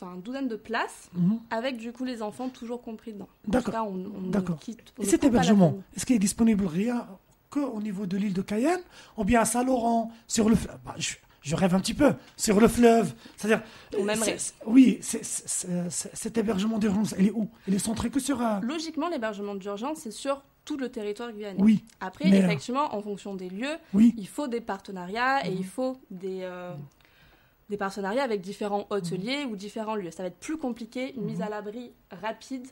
enfin 0.00 0.16
douzaine 0.16 0.48
de 0.48 0.56
places, 0.56 1.10
Mhm. 1.14 1.38
avec 1.50 1.76
du 1.76 1.92
coup 1.92 2.04
les 2.04 2.22
enfants 2.22 2.48
toujours 2.48 2.80
compris 2.80 3.12
dedans. 3.12 3.28
D'accord. 3.46 3.92
D'accord. 4.28 4.58
Et 5.00 5.04
cet 5.04 5.24
hébergement, 5.24 5.76
est-ce 5.96 6.06
qu'il 6.06 6.16
est 6.16 6.20
disponible 6.20 6.64
rien 6.66 7.06
que 7.54 7.60
au 7.60 7.80
niveau 7.80 8.06
de 8.06 8.16
l'île 8.16 8.32
de 8.34 8.42
Cayenne 8.42 8.80
ou 9.16 9.24
bien 9.24 9.40
à 9.40 9.44
Saint-Laurent, 9.44 10.10
sur 10.26 10.48
le 10.48 10.56
fleuve 10.56 10.78
Bah, 10.84 10.94
je, 10.98 11.14
je 11.42 11.54
rêve 11.56 11.74
un 11.74 11.80
petit 11.80 11.94
peu, 11.94 12.12
sur 12.36 12.58
le 12.60 12.68
fleuve. 12.68 13.14
C'est-à-dire. 13.36 13.62
Oui, 14.66 14.98
cet 15.00 16.38
hébergement 16.38 16.78
d'urgence, 16.78 17.14
il 17.18 17.26
est 17.28 17.30
où? 17.30 17.48
Il 17.68 17.74
est 17.74 17.78
centré 17.78 18.10
que 18.10 18.18
sur. 18.20 18.40
un- 18.40 18.60
Logiquement, 18.60 19.08
l'hébergement 19.08 19.54
d'urgence, 19.54 19.98
c'est 19.98 20.10
sur 20.10 20.42
tout 20.64 20.76
le 20.78 20.88
territoire 20.88 21.30
guyanais. 21.32 21.60
Oui, 21.60 21.84
Après, 22.00 22.28
Mais, 22.30 22.40
euh, 22.40 22.44
effectivement, 22.46 22.94
en 22.94 23.02
fonction 23.02 23.34
des 23.34 23.50
lieux, 23.50 23.76
oui. 23.92 24.14
il 24.16 24.26
faut 24.26 24.48
des 24.48 24.62
partenariats 24.62 25.46
et 25.46 25.50
Mhm. 25.50 25.56
il 25.58 25.66
faut 25.66 25.96
des, 26.10 26.38
euh, 26.42 26.72
des 27.68 27.76
partenariats 27.76 28.22
avec 28.22 28.40
différents 28.40 28.86
hôteliers 28.90 29.44
ou 29.44 29.56
différents 29.56 29.94
lieux. 29.94 30.10
Ça 30.10 30.22
va 30.22 30.28
être 30.28 30.38
plus 30.40 30.56
compliqué, 30.56 31.14
une 31.16 31.24
mise 31.24 31.42
à 31.42 31.50
l'abri 31.50 31.92
rapide, 32.10 32.66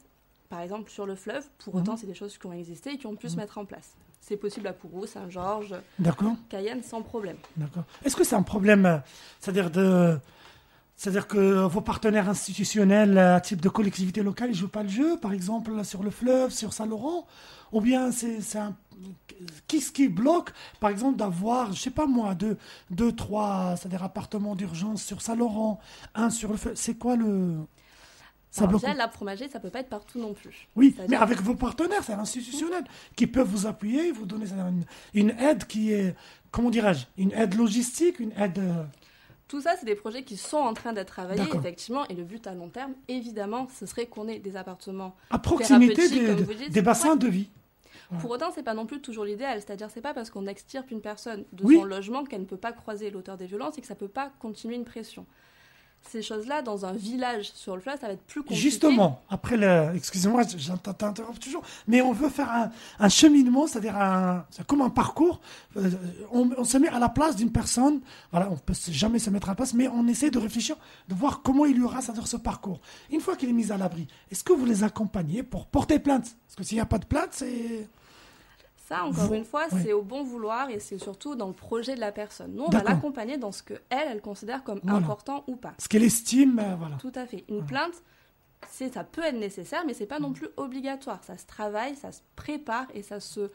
par 0.48 0.60
exemple 0.62 0.90
sur 0.90 1.04
le 1.04 1.14
fleuve. 1.16 1.44
Pour 1.58 1.74
autant, 1.74 1.92
Mhm. 1.92 1.98
c'est 1.98 2.06
des 2.06 2.14
choses 2.14 2.38
qui 2.38 2.46
ont 2.46 2.52
existé 2.54 2.92
et 2.94 2.96
qui 2.98 3.06
ont 3.06 3.14
pu 3.16 3.28
se 3.28 3.36
mettre 3.36 3.58
en 3.58 3.66
place. 3.66 3.90
C'est 4.22 4.36
possible 4.36 4.68
à 4.68 4.72
Kourou, 4.72 5.04
Saint-Georges, 5.04 5.74
D'accord. 5.98 6.36
Cayenne, 6.48 6.82
sans 6.84 7.02
problème. 7.02 7.36
D'accord. 7.56 7.82
Est-ce 8.04 8.14
que 8.14 8.22
c'est 8.22 8.36
un 8.36 8.44
problème, 8.44 9.02
c'est-à-dire 9.40 9.68
de, 9.68 10.16
c'est-à-dire 10.94 11.26
que 11.26 11.64
vos 11.66 11.80
partenaires 11.80 12.28
institutionnels, 12.28 13.18
euh, 13.18 13.40
type 13.40 13.60
de 13.60 13.68
collectivité 13.68 14.22
locale, 14.22 14.50
ils 14.50 14.54
jouent 14.54 14.68
pas 14.68 14.84
le 14.84 14.88
jeu, 14.88 15.18
par 15.18 15.32
exemple 15.32 15.84
sur 15.84 16.04
le 16.04 16.10
fleuve, 16.10 16.52
sur 16.52 16.72
Saint-Laurent, 16.72 17.26
ou 17.72 17.80
bien 17.80 18.12
c'est, 18.12 18.40
c'est 18.40 18.58
un, 18.58 18.76
qu'est-ce 19.66 19.90
qui 19.90 20.06
bloque, 20.06 20.50
par 20.78 20.90
exemple, 20.90 21.18
d'avoir, 21.18 21.72
je 21.72 21.80
sais 21.80 21.90
pas 21.90 22.06
moi, 22.06 22.36
deux, 22.36 22.56
deux, 22.90 23.10
trois, 23.10 23.74
c'est-à-dire 23.76 24.04
appartements 24.04 24.54
d'urgence 24.54 25.02
sur 25.02 25.20
Saint-Laurent, 25.20 25.80
un 26.14 26.30
sur 26.30 26.52
le 26.52 26.56
fleuve, 26.56 26.76
c'est 26.76 26.94
quoi 26.94 27.16
le, 27.16 27.56
ça 28.52 28.64
Alors, 28.66 28.78
déjà, 28.80 28.94
l'arbre 28.94 29.14
fromager, 29.14 29.48
ça 29.48 29.58
peut 29.58 29.70
pas 29.70 29.80
être 29.80 29.88
partout 29.88 30.20
non 30.20 30.34
plus. 30.34 30.68
Oui, 30.76 30.94
mais 31.08 31.16
avec 31.16 31.40
vos 31.40 31.54
partenaires, 31.56 32.04
c'est 32.04 32.12
institutionnel, 32.12 32.84
qui 33.16 33.26
peuvent 33.26 33.48
vous 33.48 33.66
appuyer, 33.66 34.12
vous 34.12 34.26
donner 34.26 34.44
une, 34.52 34.84
une 35.14 35.30
aide 35.40 35.66
qui 35.66 35.90
est, 35.92 36.14
comment 36.52 36.70
dirais-je, 36.70 37.06
une 37.16 37.32
aide 37.32 37.54
logistique, 37.54 38.20
une 38.20 38.32
aide. 38.38 38.58
euh, 38.58 38.84
Tout 39.48 39.60
ça, 39.62 39.74
c'est 39.80 39.86
des 39.86 39.94
projets 39.94 40.22
qui 40.22 40.36
sont 40.36 40.58
en 40.58 40.74
train 40.74 40.92
d'être 40.92 41.08
travaillés, 41.08 41.42
effectivement, 41.54 42.06
et 42.08 42.14
le 42.14 42.24
but 42.24 42.46
à 42.46 42.54
long 42.54 42.68
terme, 42.68 42.92
évidemment, 43.08 43.66
ce 43.74 43.86
serait 43.86 44.06
qu'on 44.06 44.28
ait 44.28 44.38
des 44.38 44.54
appartements. 44.56 45.16
à 45.30 45.38
proximité 45.38 46.08
des, 46.08 46.26
comme 46.26 46.36
des- 46.36 46.42
vous 46.44 46.54
dites. 46.54 46.70
des 46.72 46.82
bassins 46.82 47.16
de 47.16 47.26
vie. 47.28 47.48
Pour 48.20 48.30
autant, 48.32 48.50
c'est 48.54 48.62
pas 48.62 48.74
non 48.74 48.84
plus 48.84 49.00
toujours 49.00 49.24
l'idéal, 49.24 49.62
c'est-à-dire 49.62 49.88
c'est 49.90 50.02
pas 50.02 50.12
parce 50.12 50.28
qu'on 50.28 50.46
extirpe 50.46 50.90
une 50.90 51.00
personne 51.00 51.44
de 51.54 51.64
Oui. 51.64 51.76
son 51.76 51.84
logement 51.84 52.24
qu'elle 52.24 52.42
ne 52.42 52.46
peut 52.46 52.58
pas 52.58 52.72
croiser 52.72 53.10
l'auteur 53.10 53.38
des 53.38 53.46
violences 53.46 53.78
et 53.78 53.80
que 53.80 53.86
ça 53.86 53.94
peut 53.94 54.06
pas 54.08 54.30
continuer 54.38 54.74
une 54.76 54.84
pression. 54.84 55.24
Ces 56.10 56.20
choses-là, 56.20 56.62
dans 56.62 56.84
un 56.84 56.92
village 56.92 57.52
sur 57.54 57.74
le 57.74 57.80
fleuve, 57.80 57.98
ça 58.00 58.08
va 58.08 58.12
être 58.12 58.22
plus 58.24 58.42
compliqué. 58.42 58.60
Justement, 58.60 59.22
après 59.30 59.56
le. 59.56 59.92
Excusez-moi, 59.94 60.44
t'interrompre 60.44 61.38
toujours, 61.38 61.62
mais 61.86 62.02
on 62.02 62.12
veut 62.12 62.28
faire 62.28 62.50
un, 62.50 62.70
un 62.98 63.08
cheminement, 63.08 63.66
c'est-à-dire 63.66 63.96
un, 63.96 64.44
comme 64.66 64.82
un 64.82 64.90
parcours. 64.90 65.40
Euh, 65.76 65.90
on, 66.30 66.64
se 66.64 66.76
met 66.76 66.88
à 66.88 66.98
la 66.98 67.08
place 67.08 67.36
d'une 67.36 67.50
personne, 67.50 68.00
voilà, 68.30 68.50
on 68.50 68.56
peut 68.56 68.74
jamais 68.90 69.18
se 69.18 69.30
mettre 69.30 69.48
à 69.48 69.52
la 69.52 69.56
place, 69.56 69.74
mais 69.74 69.88
on 69.88 70.06
essaie 70.06 70.30
de 70.30 70.38
réfléchir, 70.38 70.76
de 71.08 71.14
voir 71.14 71.40
comment 71.42 71.64
il 71.64 71.78
y 71.78 71.82
aura 71.82 72.00
ce 72.02 72.36
parcours. 72.36 72.80
Une 73.10 73.20
fois 73.20 73.36
qu'il 73.36 73.48
est 73.48 73.54
mis 73.54 73.72
à 73.72 73.76
l'abri, 73.76 74.06
est-ce 74.30 74.44
que 74.44 74.52
vous 74.52 74.66
les 74.66 74.84
accompagnez 74.84 75.42
pour 75.42 75.66
porter 75.66 75.98
plainte? 75.98 76.36
Parce 76.46 76.56
que 76.56 76.64
s'il 76.64 76.76
n'y 76.76 76.82
a 76.82 76.86
pas 76.86 76.98
de 76.98 77.06
plainte, 77.06 77.30
c'est. 77.32 77.88
Ça, 78.88 79.04
encore 79.04 79.26
Vous- 79.28 79.34
une 79.34 79.44
fois, 79.44 79.66
ouais. 79.72 79.80
c'est 79.82 79.92
au 79.92 80.02
bon 80.02 80.24
vouloir 80.24 80.68
et 80.68 80.80
c'est 80.80 80.98
surtout 80.98 81.34
dans 81.36 81.46
le 81.46 81.52
projet 81.52 81.94
de 81.94 82.00
la 82.00 82.10
personne. 82.12 82.52
Nous, 82.54 82.64
on 82.64 82.68
va 82.70 82.82
l'accompagner 82.82 83.38
dans 83.38 83.52
ce 83.52 83.62
que 83.62 83.74
elle, 83.90 84.08
elle 84.10 84.20
considère 84.20 84.64
comme 84.64 84.80
Voilà. 84.82 84.98
important 84.98 85.44
ou 85.46 85.56
pas. 85.56 85.72
Ce 85.78 85.88
qu'elle 85.88 86.02
estime, 86.02 86.58
euh, 86.58 86.74
voilà. 86.76 86.96
Tout 86.96 87.12
à 87.14 87.24
fait. 87.26 87.44
Une 87.48 87.64
plainte, 87.64 87.94
c'est 88.70 88.92
ça 88.92 89.04
peut 89.04 89.22
être 89.22 89.38
nécessaire, 89.38 89.84
mais 89.86 89.94
c'est 89.94 90.06
pas 90.06 90.18
Mm. 90.18 90.22
non 90.22 90.32
plus 90.32 90.48
obligatoire. 90.56 91.22
Ça 91.24 91.36
se 91.38 91.46
travaille, 91.46 91.94
ça 91.96 92.10
se 92.12 92.20
prépare 92.36 92.86
et 92.94 93.02
ça 93.02 93.20
se 93.20 93.50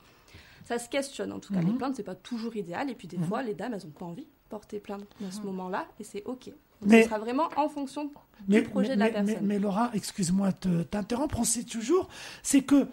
ça 0.66 0.80
se 0.80 0.90
questionne. 0.90 1.32
En 1.32 1.40
tout 1.40 1.54
cas, 1.54 1.62
les 1.62 1.72
plaintes 1.72 1.96
c'est 1.96 2.04
pas 2.04 2.16
toujours 2.16 2.56
idéal. 2.58 2.90
Et 2.90 2.96
puis 2.96 3.08
des 3.08 3.18
Mhm. 3.18 3.24
fois, 3.26 3.42
les 3.42 3.54
dames, 3.54 3.74
elles 3.74 3.86
ont 3.86 3.90
pas 3.90 4.06
envie 4.06 4.24
de 4.26 4.30
porter 4.50 4.80
plainte 4.82 5.06
dans 5.22 5.32
ce 5.32 5.40
Mhm. 5.40 5.46
moment-là, 5.46 5.86
et 5.98 6.04
c'est 6.04 6.24
ok. 6.26 6.48
Donc, 6.48 6.56
Mais- 6.82 7.04
ce 7.04 7.08
sera 7.10 7.20
vraiment 7.20 7.48
en 7.56 7.70
fonction 7.70 8.12
Mais, 8.50 8.62
du 8.62 8.68
projet 8.70 8.90
mais- 8.90 8.96
de 8.96 9.00
la 9.00 9.10
personne. 9.10 9.26
mais- 9.42 9.48
mais 9.56 9.60
Laura, 9.60 9.90
excuse-moi 9.94 10.50
de 10.64 10.84
t'interrompre, 10.84 11.40
on 11.40 11.46
sait 11.46 11.64
toujours, 11.64 12.10
c'est 12.44 12.64
que 12.64 12.86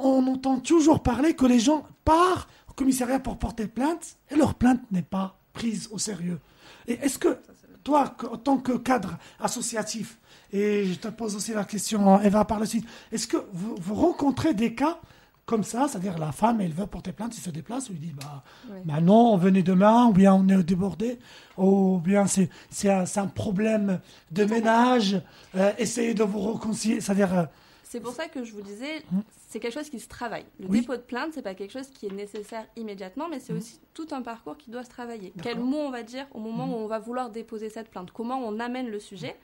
on 0.00 0.26
entend 0.26 0.58
toujours 0.58 1.02
parler 1.02 1.34
que 1.34 1.46
les 1.46 1.60
gens 1.60 1.84
partent 2.04 2.48
au 2.68 2.72
commissariat 2.72 3.18
pour 3.18 3.38
porter 3.38 3.66
plainte 3.66 4.16
et 4.30 4.36
leur 4.36 4.54
plainte 4.54 4.80
n'est 4.90 5.02
pas 5.02 5.38
prise 5.52 5.88
au 5.90 5.98
sérieux. 5.98 6.38
Et 6.86 6.94
est-ce 6.94 7.18
que 7.18 7.38
toi, 7.84 8.14
en 8.30 8.36
tant 8.36 8.58
que 8.58 8.72
cadre 8.72 9.16
associatif, 9.40 10.18
et 10.52 10.84
je 10.86 10.94
te 10.94 11.08
pose 11.08 11.36
aussi 11.36 11.52
la 11.54 11.64
question, 11.64 12.20
Eva, 12.20 12.44
par 12.44 12.58
la 12.58 12.66
suite, 12.66 12.84
est-ce 13.12 13.26
que 13.26 13.36
vous, 13.52 13.76
vous 13.80 13.94
rencontrez 13.94 14.54
des 14.54 14.74
cas 14.74 14.98
comme 15.44 15.62
ça, 15.62 15.86
c'est-à-dire 15.88 16.18
la 16.18 16.32
femme, 16.32 16.60
elle 16.60 16.72
veut 16.72 16.86
porter 16.88 17.12
plainte, 17.12 17.38
il 17.38 17.40
se 17.40 17.50
déplace, 17.50 17.88
ou 17.88 17.92
il 17.92 18.00
dit, 18.00 18.12
bah, 18.20 18.42
Ouais. 18.68 18.82
bah 18.84 19.00
non, 19.00 19.36
venez 19.36 19.62
demain, 19.62 20.06
ou 20.06 20.12
bien 20.12 20.34
on 20.34 20.48
est 20.48 20.60
débordé, 20.64 21.20
ou 21.56 21.98
bien 21.98 22.26
c'est 22.26 22.50
c'est 22.68 22.90
un, 22.90 23.06
c'est 23.06 23.20
un 23.20 23.28
problème 23.28 24.00
de 24.32 24.44
ménage, 24.44 25.22
euh, 25.54 25.72
essayez 25.78 26.14
de 26.14 26.24
vous 26.24 26.40
réconcilier, 26.52 27.00
c'est-à-dire... 27.00 27.48
C'est 27.88 28.00
pour 28.00 28.12
ça 28.12 28.26
que 28.26 28.42
je 28.42 28.52
vous 28.52 28.62
disais, 28.62 28.96
Mhm. 29.12 29.22
c'est 29.48 29.60
quelque 29.60 29.72
chose 29.74 29.88
qui 29.90 30.00
se 30.00 30.08
travaille. 30.08 30.44
Le 30.58 30.66
Oui. 30.66 30.80
dépôt 30.80 30.96
de 30.96 31.02
plainte, 31.02 31.32
c'est 31.34 31.42
pas 31.42 31.54
quelque 31.54 31.70
chose 31.70 31.88
qui 31.88 32.06
est 32.06 32.10
nécessaire 32.12 32.66
immédiatement, 32.74 33.28
mais 33.28 33.38
c'est 33.38 33.52
Mhm. 33.52 33.58
aussi 33.60 33.80
tout 33.94 34.08
un 34.10 34.22
parcours 34.22 34.56
qui 34.56 34.70
doit 34.70 34.82
se 34.82 34.90
travailler. 34.90 35.32
Quel 35.40 35.60
mot 35.60 35.78
on 35.78 35.90
va 35.90 36.02
dire 36.02 36.26
au 36.34 36.40
moment 36.40 36.66
Mhm. 36.66 36.72
où 36.72 36.76
on 36.78 36.86
va 36.88 36.98
vouloir 36.98 37.30
déposer 37.30 37.68
cette 37.70 37.88
plainte? 37.88 38.10
Comment 38.10 38.38
on 38.38 38.58
amène 38.58 38.88
le 38.88 38.98
sujet? 38.98 39.36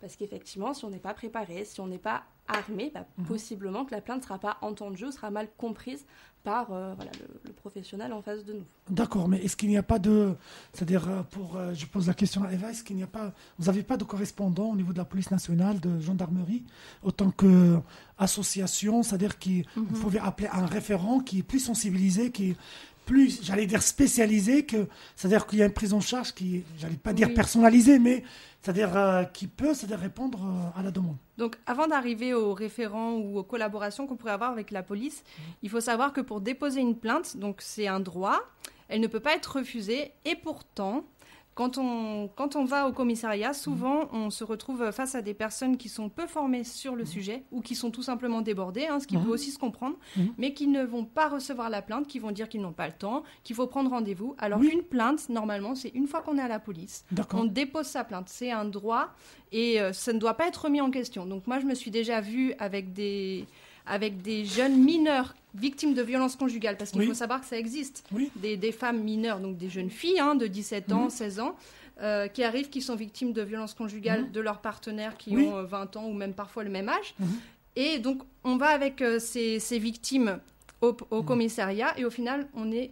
Parce 0.00 0.16
qu'effectivement, 0.16 0.74
si 0.74 0.84
on 0.84 0.90
n'est 0.90 0.98
pas 0.98 1.14
préparé, 1.14 1.64
si 1.64 1.80
on 1.80 1.86
n'est 1.86 1.98
pas 1.98 2.24
armé, 2.48 2.90
bah, 2.94 3.06
Mhm. 3.18 3.24
possiblement 3.26 3.84
que 3.84 3.92
la 3.92 4.00
plainte 4.00 4.18
ne 4.18 4.24
sera 4.24 4.38
pas 4.38 4.58
entendue 4.60 5.06
ou 5.06 5.10
sera 5.10 5.30
mal 5.30 5.48
comprise 5.56 6.04
par 6.44 6.72
euh, 6.72 6.94
voilà, 6.94 7.10
le, 7.18 7.26
le 7.48 7.52
professionnel 7.52 8.12
en 8.12 8.22
face 8.22 8.44
de 8.44 8.52
nous. 8.52 8.64
D'accord, 8.88 9.26
mais 9.26 9.38
est-ce 9.42 9.56
qu'il 9.56 9.68
n'y 9.68 9.76
a 9.78 9.82
pas 9.82 9.98
de... 9.98 10.34
C'est-à-dire, 10.72 11.08
euh, 11.08 11.22
pour, 11.22 11.56
euh, 11.56 11.74
je 11.74 11.86
pose 11.86 12.06
la 12.06 12.14
question 12.14 12.44
à 12.44 12.52
Eva, 12.52 12.70
est-ce 12.70 12.84
qu'il 12.84 12.94
n'y 12.94 13.02
a 13.02 13.08
pas... 13.08 13.32
Vous 13.58 13.66
n'avez 13.66 13.82
pas 13.82 13.96
de 13.96 14.04
correspondant 14.04 14.66
au 14.70 14.76
niveau 14.76 14.92
de 14.92 14.98
la 14.98 15.04
police 15.04 15.30
nationale, 15.32 15.80
de 15.80 15.98
gendarmerie, 15.98 16.62
autant 17.02 17.30
que 17.32 17.78
association, 18.18 19.02
c'est-à-dire 19.02 19.38
qui... 19.38 19.64
Mhm. 19.76 19.86
Vous 19.90 20.00
pouvez 20.00 20.18
appeler 20.20 20.48
un 20.52 20.66
référent 20.66 21.20
qui 21.20 21.38
est 21.40 21.42
plus 21.42 21.60
sensibilisé, 21.60 22.30
qui 22.30 22.50
est 22.50 22.56
plus, 23.06 23.40
j'allais 23.44 23.66
dire, 23.66 23.82
spécialisé, 23.82 24.64
que, 24.66 24.88
c'est-à-dire 25.14 25.46
qu'il 25.46 25.60
y 25.60 25.62
a 25.62 25.66
une 25.66 25.72
prise 25.72 25.92
en 25.94 26.00
charge 26.00 26.32
qui, 26.34 26.64
j'allais 26.78 26.96
pas 26.96 27.12
dire 27.12 27.32
personnalisée, 27.34 28.00
mais 28.00 28.24
c'est-à-dire 28.66 28.96
euh, 28.96 29.22
qui 29.22 29.46
peut 29.46 29.74
c'est-à-dire 29.74 30.00
répondre 30.00 30.40
euh, 30.44 30.80
à 30.80 30.82
la 30.82 30.90
demande. 30.90 31.16
Donc, 31.38 31.56
avant 31.66 31.86
d'arriver 31.86 32.34
aux 32.34 32.52
référents 32.52 33.12
ou 33.12 33.38
aux 33.38 33.44
collaborations 33.44 34.08
qu'on 34.08 34.16
pourrait 34.16 34.32
avoir 34.32 34.50
avec 34.50 34.72
la 34.72 34.82
police, 34.82 35.22
il 35.62 35.70
faut 35.70 35.80
savoir 35.80 36.12
que 36.12 36.20
pour 36.20 36.40
déposer 36.40 36.80
une 36.80 36.96
plainte, 36.96 37.36
donc 37.36 37.58
c'est 37.60 37.86
un 37.86 38.00
droit, 38.00 38.40
elle 38.88 39.00
ne 39.00 39.06
peut 39.06 39.20
pas 39.20 39.36
être 39.36 39.58
refusée. 39.58 40.10
Et 40.24 40.34
pourtant, 40.34 41.04
quand 41.56 41.78
on, 41.78 42.28
quand 42.36 42.54
on 42.54 42.64
va 42.64 42.86
au 42.86 42.92
commissariat, 42.92 43.52
souvent 43.52 44.08
on 44.12 44.30
se 44.30 44.44
retrouve 44.44 44.92
face 44.92 45.14
à 45.16 45.22
des 45.22 45.34
personnes 45.34 45.76
qui 45.78 45.88
sont 45.88 46.08
peu 46.08 46.26
formées 46.28 46.62
sur 46.62 46.94
le 46.94 47.04
sujet 47.04 47.42
ou 47.50 47.62
qui 47.62 47.74
sont 47.74 47.90
tout 47.90 48.02
simplement 48.04 48.42
débordées, 48.42 48.86
hein, 48.86 49.00
ce 49.00 49.06
qui 49.08 49.16
Mhm. 49.16 49.24
peut 49.24 49.30
aussi 49.30 49.50
se 49.50 49.58
comprendre, 49.58 49.96
Mhm. 50.16 50.34
mais 50.38 50.52
qui 50.52 50.68
ne 50.68 50.84
vont 50.84 51.04
pas 51.04 51.28
recevoir 51.28 51.70
la 51.70 51.80
plainte, 51.82 52.06
qui 52.06 52.18
vont 52.20 52.30
dire 52.30 52.48
qu'ils 52.48 52.60
n'ont 52.60 52.72
pas 52.74 52.86
le 52.86 52.92
temps, 52.92 53.24
qu'il 53.42 53.56
faut 53.56 53.66
prendre 53.66 53.90
rendez-vous. 53.90 54.36
Alors 54.38 54.60
Oui. 54.60 54.68
qu'une 54.70 54.82
plainte, 54.82 55.28
normalement, 55.30 55.74
c'est 55.74 55.88
une 55.94 56.06
fois 56.06 56.20
qu'on 56.20 56.36
est 56.38 56.42
à 56.42 56.48
la 56.48 56.60
police, 56.60 57.04
on 57.32 57.44
dépose 57.46 57.86
sa 57.86 58.04
plainte. 58.04 58.28
C'est 58.28 58.52
un 58.52 58.66
droit 58.66 59.08
et 59.50 59.80
euh, 59.80 59.92
ça 59.94 60.12
ne 60.12 60.18
doit 60.18 60.34
pas 60.34 60.46
être 60.48 60.66
remis 60.66 60.82
en 60.82 60.90
question. 60.90 61.24
Donc 61.26 61.46
moi, 61.46 61.58
je 61.58 61.64
me 61.66 61.74
suis 61.74 61.90
déjà 61.90 62.20
vue 62.20 62.52
avec 62.58 62.92
des, 62.92 63.46
avec 63.86 64.20
des 64.20 64.44
jeunes 64.44 64.76
mineurs 64.76 65.34
victimes 65.56 65.94
de 65.94 66.02
violences 66.02 66.36
conjugales, 66.36 66.76
parce 66.76 66.90
qu'il 66.90 67.00
Oui. 67.00 67.06
faut 67.08 67.14
savoir 67.14 67.40
que 67.40 67.46
ça 67.46 67.58
existe. 67.58 68.04
Oui. 68.12 68.30
Des, 68.36 68.56
des 68.56 68.72
femmes 68.72 69.02
mineures, 69.02 69.40
donc 69.40 69.56
des 69.56 69.68
jeunes 69.68 69.90
filles 69.90 70.20
hein, 70.20 70.34
de 70.34 70.46
17 70.46 70.92
ans, 70.92 71.04
Mhm. 71.04 71.10
16 71.10 71.40
ans, 71.40 71.56
euh, 72.02 72.28
qui 72.28 72.44
arrivent, 72.44 72.68
qui 72.68 72.82
sont 72.82 72.94
victimes 72.96 73.32
de 73.32 73.42
violences 73.42 73.74
conjugales 73.74 74.24
Mhm. 74.24 74.32
de 74.32 74.40
leurs 74.40 74.60
partenaires 74.60 75.16
qui 75.16 75.34
Oui. 75.34 75.46
ont 75.46 75.56
euh, 75.56 75.62
20 75.64 75.96
ans 75.96 76.06
ou 76.06 76.12
même 76.12 76.34
parfois 76.34 76.62
le 76.64 76.70
même 76.70 76.88
âge. 76.88 77.14
Mhm. 77.18 77.28
Et 77.76 77.98
donc, 77.98 78.22
on 78.44 78.56
va 78.56 78.68
avec 78.68 79.02
euh, 79.02 79.18
ces, 79.18 79.58
ces 79.60 79.78
victimes 79.78 80.38
au, 80.82 80.96
au 81.10 81.20
Mhm. 81.20 81.24
commissariat 81.26 81.98
et 81.98 82.04
au 82.04 82.10
final, 82.10 82.48
on 82.54 82.70
est 82.72 82.90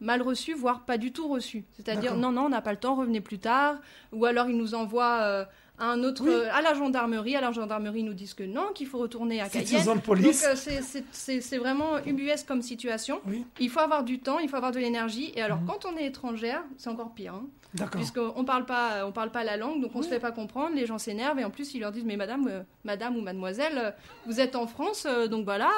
mal 0.00 0.20
reçu, 0.20 0.52
voire 0.54 0.84
pas 0.84 0.98
du 0.98 1.10
tout 1.12 1.26
reçu. 1.28 1.64
C'est-à-dire, 1.76 2.16
non, 2.16 2.30
non, 2.32 2.42
on 2.46 2.48
n'a 2.50 2.60
pas 2.60 2.72
le 2.72 2.78
temps, 2.78 2.94
revenez 2.96 3.20
plus 3.22 3.38
tard. 3.38 3.76
Ou 4.12 4.26
alors, 4.26 4.48
ils 4.50 4.56
nous 4.56 4.74
envoient 4.74 5.20
euh, 5.22 5.44
un 5.78 6.02
autre, 6.04 6.22
Oui. 6.24 6.30
euh, 6.32 6.48
à 6.52 6.62
la 6.62 6.74
gendarmerie. 6.74 7.36
À 7.36 7.40
la 7.40 7.52
gendarmerie, 7.52 8.00
ils 8.00 8.04
nous 8.04 8.14
disent 8.14 8.34
que 8.34 8.42
non, 8.44 8.68
qu'il 8.74 8.86
faut 8.86 8.98
retourner 8.98 9.40
à 9.40 9.48
Cayenne. 9.48 9.68
une 9.78 9.84
zone 9.84 9.94
Donc 9.96 10.04
police. 10.04 10.44
euh, 10.46 11.00
c'est- 11.12 11.58
vraiment 11.58 11.98
ubuesque 12.04 12.46
comme 12.46 12.62
situation. 12.62 13.20
Oui, 13.26 13.44
Il 13.60 13.68
faut 13.70 13.80
avoir 13.80 14.02
du 14.04 14.18
temps, 14.18 14.38
il 14.38 14.48
faut 14.48 14.56
avoir 14.56 14.72
de 14.72 14.78
l'énergie. 14.78 15.32
Et 15.36 15.42
alors, 15.42 15.58
Mhm. 15.60 15.66
quand 15.66 15.84
on 15.86 15.96
est 15.96 16.06
étrangère, 16.06 16.62
c'est 16.78 16.88
encore 16.90 17.12
pire. 17.12 17.34
hein. 17.34 17.44
d'accord. 17.74 18.00
Puisqu'on 18.00 18.44
parle 18.44 18.64
pas, 18.64 19.04
on 19.06 19.12
parle 19.12 19.30
pas 19.30 19.44
la 19.44 19.58
langue, 19.58 19.82
donc 19.82 19.90
on 19.94 19.98
Oui. 19.98 20.04
se 20.04 20.08
fait 20.08 20.18
pas 20.20 20.30
comprendre, 20.32 20.74
les 20.74 20.86
gens 20.86 20.96
s'énervent 20.96 21.38
et 21.40 21.44
en 21.44 21.50
plus 21.50 21.74
ils 21.74 21.80
leur 21.80 21.92
disent 21.92 22.04
mais 22.06 22.16
madame, 22.16 22.48
euh, 22.48 22.62
madame 22.84 23.16
ou 23.18 23.20
mademoiselle, 23.20 23.94
vous 24.24 24.40
êtes 24.40 24.56
en 24.56 24.66
France, 24.66 25.06
donc 25.30 25.44
voilà. 25.44 25.68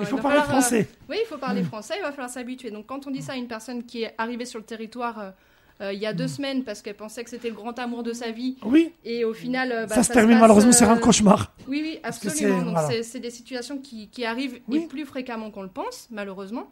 Il 0.00 0.06
faut 0.06 0.16
parler 0.16 0.38
falloir, 0.38 0.46
français. 0.46 0.88
oui, 1.08 1.16
il 1.22 1.26
faut 1.28 1.38
parler 1.38 1.62
Mm. 1.62 1.66
français, 1.66 1.94
il 1.98 2.02
va 2.02 2.10
falloir 2.10 2.30
s'habituer. 2.30 2.72
Donc 2.72 2.86
quand 2.86 3.06
on 3.06 3.10
dit 3.12 3.22
ça 3.22 3.34
à 3.34 3.36
une 3.36 3.46
personne 3.46 3.84
qui 3.84 4.02
est 4.02 4.14
arrivée 4.18 4.46
sur 4.46 4.58
le 4.58 4.64
territoire 4.64 5.32
euh, 5.80 5.84
euh, 5.86 5.92
il 5.92 5.98
y 6.00 6.06
a 6.06 6.12
deux 6.12 6.24
Mm. 6.24 6.28
semaines 6.28 6.64
parce 6.64 6.82
qu'elle 6.82 6.94
pensait 6.96 7.24
que 7.24 7.30
c'était 7.30 7.48
le 7.48 7.54
grand 7.54 7.76
amour 7.78 8.02
de 8.02 8.12
sa 8.12 8.30
vie 8.30 8.56
Oui, 8.64 8.92
et 9.04 9.24
au 9.24 9.34
final 9.34 9.72
euh, 9.72 9.86
bah, 9.86 9.94
ça 9.96 10.02
se 10.04 10.12
termine 10.12 10.34
passe, 10.36 10.40
malheureusement 10.42 10.70
euh, 10.70 10.74
sur 10.74 10.88
un 10.90 10.96
cauchemar. 10.98 11.52
Oui, 11.68 11.80
oui, 11.82 11.98
absolument. 12.02 12.58
c'est- 12.58 12.70
voilà. 12.70 12.88
c'est 12.88 13.02
c'est 13.02 13.20
des 13.20 13.30
situations 13.30 13.78
qui, 13.78 14.08
qui 14.08 14.24
arrivent 14.24 14.60
Oui. 14.68 14.82
et 14.84 14.86
plus 14.86 15.04
fréquemment 15.04 15.50
qu'on 15.50 15.62
le 15.62 15.68
pense, 15.68 16.06
malheureusement. 16.10 16.70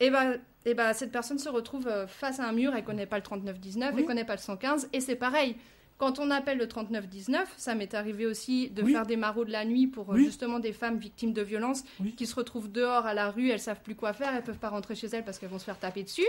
Et 0.00 0.10
bah, 0.10 0.32
et 0.66 0.74
bah, 0.74 0.92
cette 0.94 1.10
personne 1.12 1.38
se 1.38 1.48
retrouve 1.48 1.86
euh, 1.88 2.06
face 2.06 2.40
à 2.40 2.44
un 2.48 2.52
mur, 2.52 2.72
elle 2.76 2.84
connaît 2.84 3.06
pas 3.06 3.16
le 3.16 3.22
3919, 3.22 3.90
Oui. 3.94 4.00
elle 4.00 4.06
connaît 4.06 4.24
pas 4.24 4.34
le 4.34 4.40
115, 4.40 4.88
et 4.92 5.00
c'est 5.00 5.16
pareil. 5.16 5.56
Quand 6.02 6.18
on 6.18 6.32
appelle 6.32 6.58
le 6.58 6.66
3919, 6.66 7.54
ça 7.56 7.76
m'est 7.76 7.94
arrivé 7.94 8.26
aussi 8.26 8.70
de 8.70 8.82
Oui. 8.82 8.90
faire 8.90 9.06
des 9.06 9.14
maraudes 9.14 9.50
la 9.50 9.64
nuit 9.64 9.86
pour 9.86 10.10
euh, 10.10 10.16
Oui. 10.16 10.24
justement 10.24 10.58
des 10.58 10.72
femmes 10.72 10.98
victimes 10.98 11.32
de 11.32 11.42
violences 11.42 11.84
Oui. 12.00 12.12
qui 12.16 12.26
se 12.26 12.34
retrouvent 12.34 12.72
dehors 12.72 13.06
à 13.06 13.14
la 13.14 13.30
rue, 13.30 13.50
elles 13.50 13.60
savent 13.60 13.80
plus 13.82 13.94
quoi 13.94 14.12
faire, 14.12 14.34
elles 14.34 14.42
peuvent 14.42 14.58
pas 14.58 14.70
rentrer 14.70 14.96
chez 14.96 15.06
elles 15.06 15.24
parce 15.24 15.38
qu'elles 15.38 15.48
vont 15.50 15.60
se 15.60 15.64
faire 15.64 15.78
taper 15.78 16.02
dessus. 16.02 16.26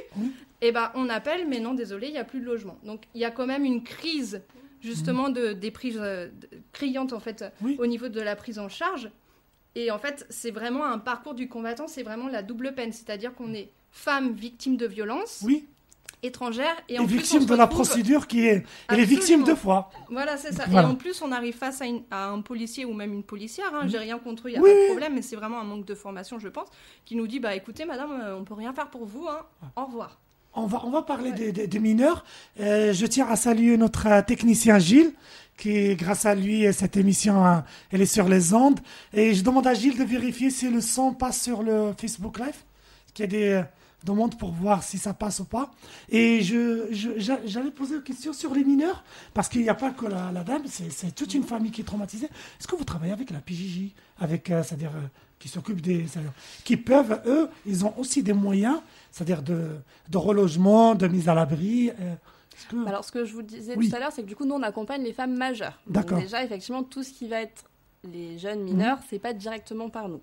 Et 0.62 0.72
bah 0.72 0.92
on 0.94 1.10
appelle, 1.10 1.48
mais 1.48 1.60
non, 1.60 1.74
désolé, 1.74 2.06
il 2.10 2.14
y 2.14 2.20
a 2.20 2.24
plus 2.24 2.40
de 2.40 2.46
logement. 2.46 2.78
Donc 2.84 3.06
il 3.16 3.22
y 3.22 3.26
a 3.26 3.32
quand 3.32 3.48
même 3.48 3.66
une 3.66 3.82
crise 3.84 4.44
justement 4.80 5.30
de, 5.30 5.54
des 5.54 5.72
prises 5.72 5.98
euh, 6.00 6.28
criantes 6.72 7.12
en 7.12 7.20
fait 7.20 7.44
au 7.80 7.88
niveau 7.88 8.10
de 8.10 8.22
la 8.22 8.36
prise 8.36 8.60
en 8.60 8.70
charge. 8.70 9.10
Et 9.74 9.90
en 9.90 9.98
fait, 9.98 10.28
c'est 10.30 10.52
vraiment 10.52 10.86
un 10.86 11.00
parcours 11.00 11.34
du 11.34 11.48
combattant, 11.50 11.88
c'est 11.88 12.04
vraiment 12.04 12.28
la 12.28 12.44
double 12.44 12.76
peine, 12.76 12.92
c'est-à-dire 12.92 13.34
qu'on 13.34 13.56
est 13.56 13.72
femme 13.90 14.34
victime 14.34 14.78
de 14.78 14.86
violence 14.86 15.42
Oui, 15.44 15.66
étrangère 16.24 16.76
et, 16.90 16.96
et, 16.96 17.00
en 17.00 17.06
plus, 17.06 17.46
de 17.46 17.56
la 17.56 17.68
procédure 17.68 18.28
qui 18.28 18.48
est. 18.48 18.50
Elle 18.52 18.58
est 18.58 18.64
Absolument. 19.04 19.06
victime 19.08 19.44
deux 19.44 19.56
fois. 19.56 19.92
Voilà, 20.10 20.38
c'est 20.38 20.54
ça. 20.54 20.64
Voilà. 20.70 20.88
Et 20.88 20.92
en 20.92 20.96
plus, 20.96 21.22
on 21.22 21.32
arrive 21.32 21.56
face 21.56 21.82
à, 21.82 21.86
une- 21.86 22.04
à 22.10 22.30
un 22.30 22.42
policier 22.42 22.86
ou 22.86 22.94
même 22.94 23.14
une 23.14 23.24
policière. 23.24 23.68
Hein. 23.74 23.88
J'ai 23.88 23.98
rien 24.00 24.18
contre 24.20 24.48
eux, 24.48 24.52
il 24.52 24.54
n'y 24.54 24.58
a 24.60 24.62
Oui, 24.62 24.70
pas 24.72 24.80
de 24.82 24.88
problème, 24.88 25.14
mais 25.16 25.22
c'est 25.22 25.36
vraiment 25.36 25.60
un 25.60 25.64
manque 25.66 25.86
de 25.86 25.96
formation, 25.96 26.40
je 26.40 26.48
pense, 26.48 26.68
qui 27.06 27.16
nous 27.16 27.28
dit 27.28 27.40
bah 27.40 27.54
écoutez, 27.56 27.86
madame, 27.86 28.12
euh, 28.22 28.38
on 28.38 28.44
peut 28.44 28.54
rien 28.56 28.74
faire 28.74 28.90
pour 28.90 29.06
vous. 29.06 29.28
Hein. 29.28 29.40
Au 29.76 29.86
revoir. 29.86 30.20
On 30.56 30.68
va, 30.68 30.82
on 30.86 30.92
va 30.92 31.02
parler 31.02 31.32
Ouais. 31.32 31.36
des, 31.38 31.52
des- 31.52 31.68
des 31.68 31.80
mineurs. 31.80 32.24
Euh, 32.60 32.94
je 32.94 33.06
tiens 33.08 33.28
à 33.28 33.36
saluer 33.36 33.76
notre 33.76 34.08
euh, 34.08 34.22
technicien 34.22 34.78
Gilles, 34.80 35.12
qui, 35.58 35.96
grâce 35.96 36.26
à 36.28 36.36
lui, 36.36 36.72
cette 36.74 36.96
émission, 36.96 37.46
euh, 37.46 37.56
elle 37.92 38.02
est 38.02 38.06
sur 38.06 38.28
les 38.30 38.54
ondes. 38.54 38.80
Et 39.14 39.34
je 39.34 39.44
demande 39.44 39.66
à 39.68 39.74
Gilles 39.74 39.98
de 39.98 40.04
vérifier 40.04 40.52
si 40.52 40.70
le 40.70 40.80
son 40.82 41.14
passe 41.14 41.42
sur 41.42 41.64
le 41.64 41.94
Facebook 42.00 42.38
Live, 42.40 42.56
qu'il 43.16 43.24
y 43.26 43.28
a 43.28 43.32
des 43.32 43.64
demandes 44.04 44.38
pour 44.38 44.52
voir 44.52 44.84
si 44.84 44.98
ça 44.98 45.14
passe 45.14 45.40
ou 45.40 45.46
pas. 45.46 45.72
Et 46.10 46.42
je, 46.42 46.88
je- 46.92 47.18
j'a- 47.18 47.46
j'allais 47.46 47.72
poser 47.72 47.96
une 47.96 48.04
question 48.04 48.34
sur 48.34 48.54
les 48.54 48.64
mineurs, 48.64 49.04
parce 49.34 49.50
qu'il 49.50 49.62
n'y 49.62 49.70
a 49.70 49.76
pas 49.76 49.92
que 49.92 50.06
la, 50.06 50.32
la 50.32 50.44
dame, 50.44 50.64
c'est 50.68 51.14
toute 51.16 51.34
une 51.34 51.44
famille 51.44 51.72
qui 51.72 51.82
est 51.82 51.86
traumatisée. 51.86 52.28
Est-ce 52.60 52.68
que 52.68 52.76
vous 52.76 52.84
travaillez 52.84 53.14
avec 53.14 53.30
la 53.32 53.40
PJJ, 53.40 53.92
avec, 54.20 54.50
euh, 54.52 54.64
c'est-à-dire, 54.64 54.92
euh, 54.96 55.08
qui 55.40 55.50
s'occupent 55.50 55.82
des, 55.82 56.06
qui 56.64 56.78
peuvent, 56.78 57.22
eux, 57.26 57.50
ils 57.66 57.84
ont 57.86 57.94
aussi 57.98 58.24
des 58.24 58.32
moyens, 58.34 58.78
c'est-à-dire 59.12 59.42
de, 59.42 59.72
de 60.10 60.18
relogement, 60.18 60.96
de 60.96 61.08
mise 61.08 61.28
à 61.28 61.34
l'abri. 61.34 61.90
euh, 62.00 62.16
que- 62.70 62.88
Alors, 62.88 63.04
ce 63.04 63.12
que 63.12 63.26
je 63.26 63.34
vous 63.34 63.42
disais 63.42 63.74
Oui. 63.76 63.90
tout 63.90 63.96
à 63.96 64.00
l'heure, 64.00 64.12
c'est 64.14 64.22
que 64.22 64.28
du 64.28 64.36
coup, 64.36 64.46
nous, 64.46 64.56
on 64.56 64.64
accompagne 64.64 65.04
les 65.04 65.12
femmes 65.12 65.36
majeures. 65.36 65.80
D'accord. 65.88 66.20
déjà, 66.20 66.44
effectivement, 66.44 66.84
tout 66.84 67.04
ce 67.04 67.12
qui 67.12 67.28
va 67.28 67.42
être 67.42 67.66
les 68.06 68.38
jeunes 68.38 68.64
mineurs, 68.64 69.00
c'est 69.10 69.20
pas 69.20 69.34
directement 69.34 69.90
par 69.90 70.08
nous. 70.08 70.22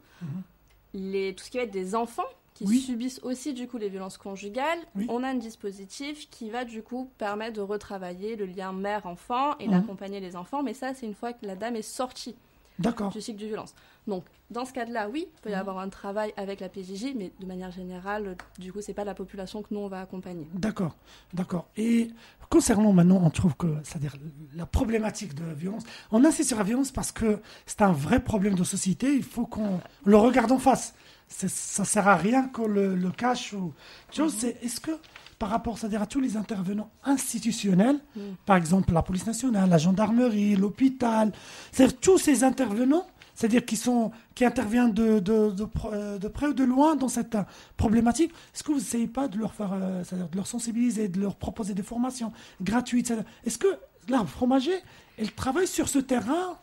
Les, 0.94 1.34
tout 1.34 1.44
ce 1.44 1.50
qui 1.50 1.56
va 1.58 1.64
être 1.64 1.70
des 1.70 1.94
enfants 1.94 2.22
qui 2.60 2.66
Oui. 2.66 2.78
subissent 2.80 3.20
aussi 3.22 3.54
du 3.54 3.66
coup 3.66 3.78
les 3.78 3.88
violences 3.88 4.18
conjugales, 4.18 4.78
Oui. 4.94 5.06
on 5.08 5.22
a 5.24 5.28
un 5.28 5.34
dispositif 5.34 6.28
qui 6.30 6.50
va 6.50 6.64
du 6.66 6.82
coup 6.82 7.10
permettre 7.16 7.54
de 7.54 7.62
retravailler 7.62 8.36
le 8.36 8.44
lien 8.44 8.72
mère-enfant 8.72 9.56
et 9.58 9.66
Mhm. 9.66 9.72
d'accompagner 9.72 10.20
les 10.20 10.36
enfants. 10.36 10.62
Mais 10.62 10.74
ça, 10.74 10.92
c'est 10.92 11.06
une 11.06 11.14
fois 11.14 11.32
que 11.32 11.46
la 11.46 11.56
dame 11.56 11.76
est 11.76 11.82
sortie 11.82 12.36
du 12.78 13.20
cycle 13.20 13.38
de 13.40 13.46
violence. 13.46 13.74
Donc, 14.06 14.24
dans 14.50 14.64
ce 14.64 14.72
cas-là, 14.72 15.08
oui, 15.10 15.26
il 15.26 15.40
peut 15.42 15.50
y 15.50 15.52
Mhm. 15.52 15.58
avoir 15.58 15.78
un 15.78 15.88
travail 15.90 16.32
avec 16.36 16.60
la 16.60 16.68
PJJ, 16.70 17.14
mais 17.14 17.30
de 17.40 17.46
manière 17.46 17.70
générale, 17.70 18.36
du 18.58 18.72
coup, 18.72 18.80
c'est 18.80 18.94
pas 18.94 19.04
la 19.04 19.14
population 19.14 19.62
que 19.62 19.68
nous 19.72 19.80
on 19.80 19.88
va 19.88 20.00
accompagner. 20.00 20.46
D'accord, 20.54 20.96
d'accord. 21.34 21.66
Et 21.76 22.08
concernant 22.50 22.92
maintenant, 22.92 23.20
on 23.22 23.30
trouve 23.30 23.54
que, 23.56 23.66
c'est-à-dire 23.84 24.16
la 24.54 24.66
problématique 24.66 25.34
de 25.34 25.44
violence, 25.52 25.84
on 26.10 26.24
insiste 26.24 26.48
sur 26.48 26.58
la 26.58 26.64
violence 26.64 26.90
parce 26.90 27.12
que 27.12 27.40
c'est 27.66 27.82
un 27.82 27.92
vrai 27.92 28.22
problème 28.22 28.54
de 28.54 28.64
société. 28.64 29.14
Il 29.14 29.22
faut 29.24 29.46
qu'on 29.46 29.80
le 30.04 30.16
regarde 30.16 30.50
en 30.52 30.58
face. 30.58 30.94
Ça 31.30 31.84
sert 31.84 32.06
à 32.08 32.16
rien 32.16 32.48
qu'on 32.48 32.66
le, 32.66 32.94
le 32.94 33.10
cache 33.10 33.52
ou 33.54 33.72
chose. 34.12 34.34
C'est 34.38 34.58
est-ce 34.62 34.80
que 34.80 34.90
par 35.38 35.48
rapport, 35.48 35.78
c'est-à-dire 35.78 36.02
à 36.02 36.06
tous 36.06 36.20
les 36.20 36.36
intervenants 36.36 36.90
institutionnels, 37.04 37.98
Mm. 38.14 38.20
par 38.44 38.56
exemple 38.56 38.92
la 38.92 39.00
police 39.02 39.26
nationale, 39.26 39.70
la 39.70 39.78
gendarmerie, 39.78 40.54
l'hôpital, 40.56 41.32
c'est-à-dire 41.72 41.98
tous 41.98 42.18
ces 42.18 42.44
intervenants, 42.44 43.06
c'est-à-dire 43.34 43.64
qui 43.64 43.76
sont 43.76 44.10
qui 44.34 44.44
interviennent 44.44 44.92
de, 44.92 45.18
de, 45.18 45.50
de, 45.50 45.66
euh, 45.86 46.18
de 46.18 46.28
près 46.28 46.48
ou 46.48 46.52
de 46.52 46.64
loin 46.64 46.94
dans 46.94 47.08
cette 47.08 47.36
euh, 47.36 47.42
problématique, 47.78 48.32
est-ce 48.54 48.62
que 48.62 48.72
vous 48.72 48.78
n'essayez 48.78 49.06
pas 49.06 49.28
de 49.28 49.38
leur 49.38 49.54
faire, 49.54 49.72
euh, 49.72 50.02
c'est-à-dire 50.04 50.28
de 50.28 50.36
leur 50.36 50.46
sensibiliser, 50.46 51.08
de 51.08 51.20
leur 51.20 51.36
proposer 51.36 51.72
des 51.72 51.82
formations 51.84 52.32
gratuites 52.60 53.14
Est-ce 53.46 53.56
que 53.56 53.68
l'arbre 54.08 54.28
fromager, 54.28 54.74
elle 55.16 55.32
travaille 55.32 55.68
sur 55.68 55.88
ce 55.88 56.00
terrain 56.00 56.58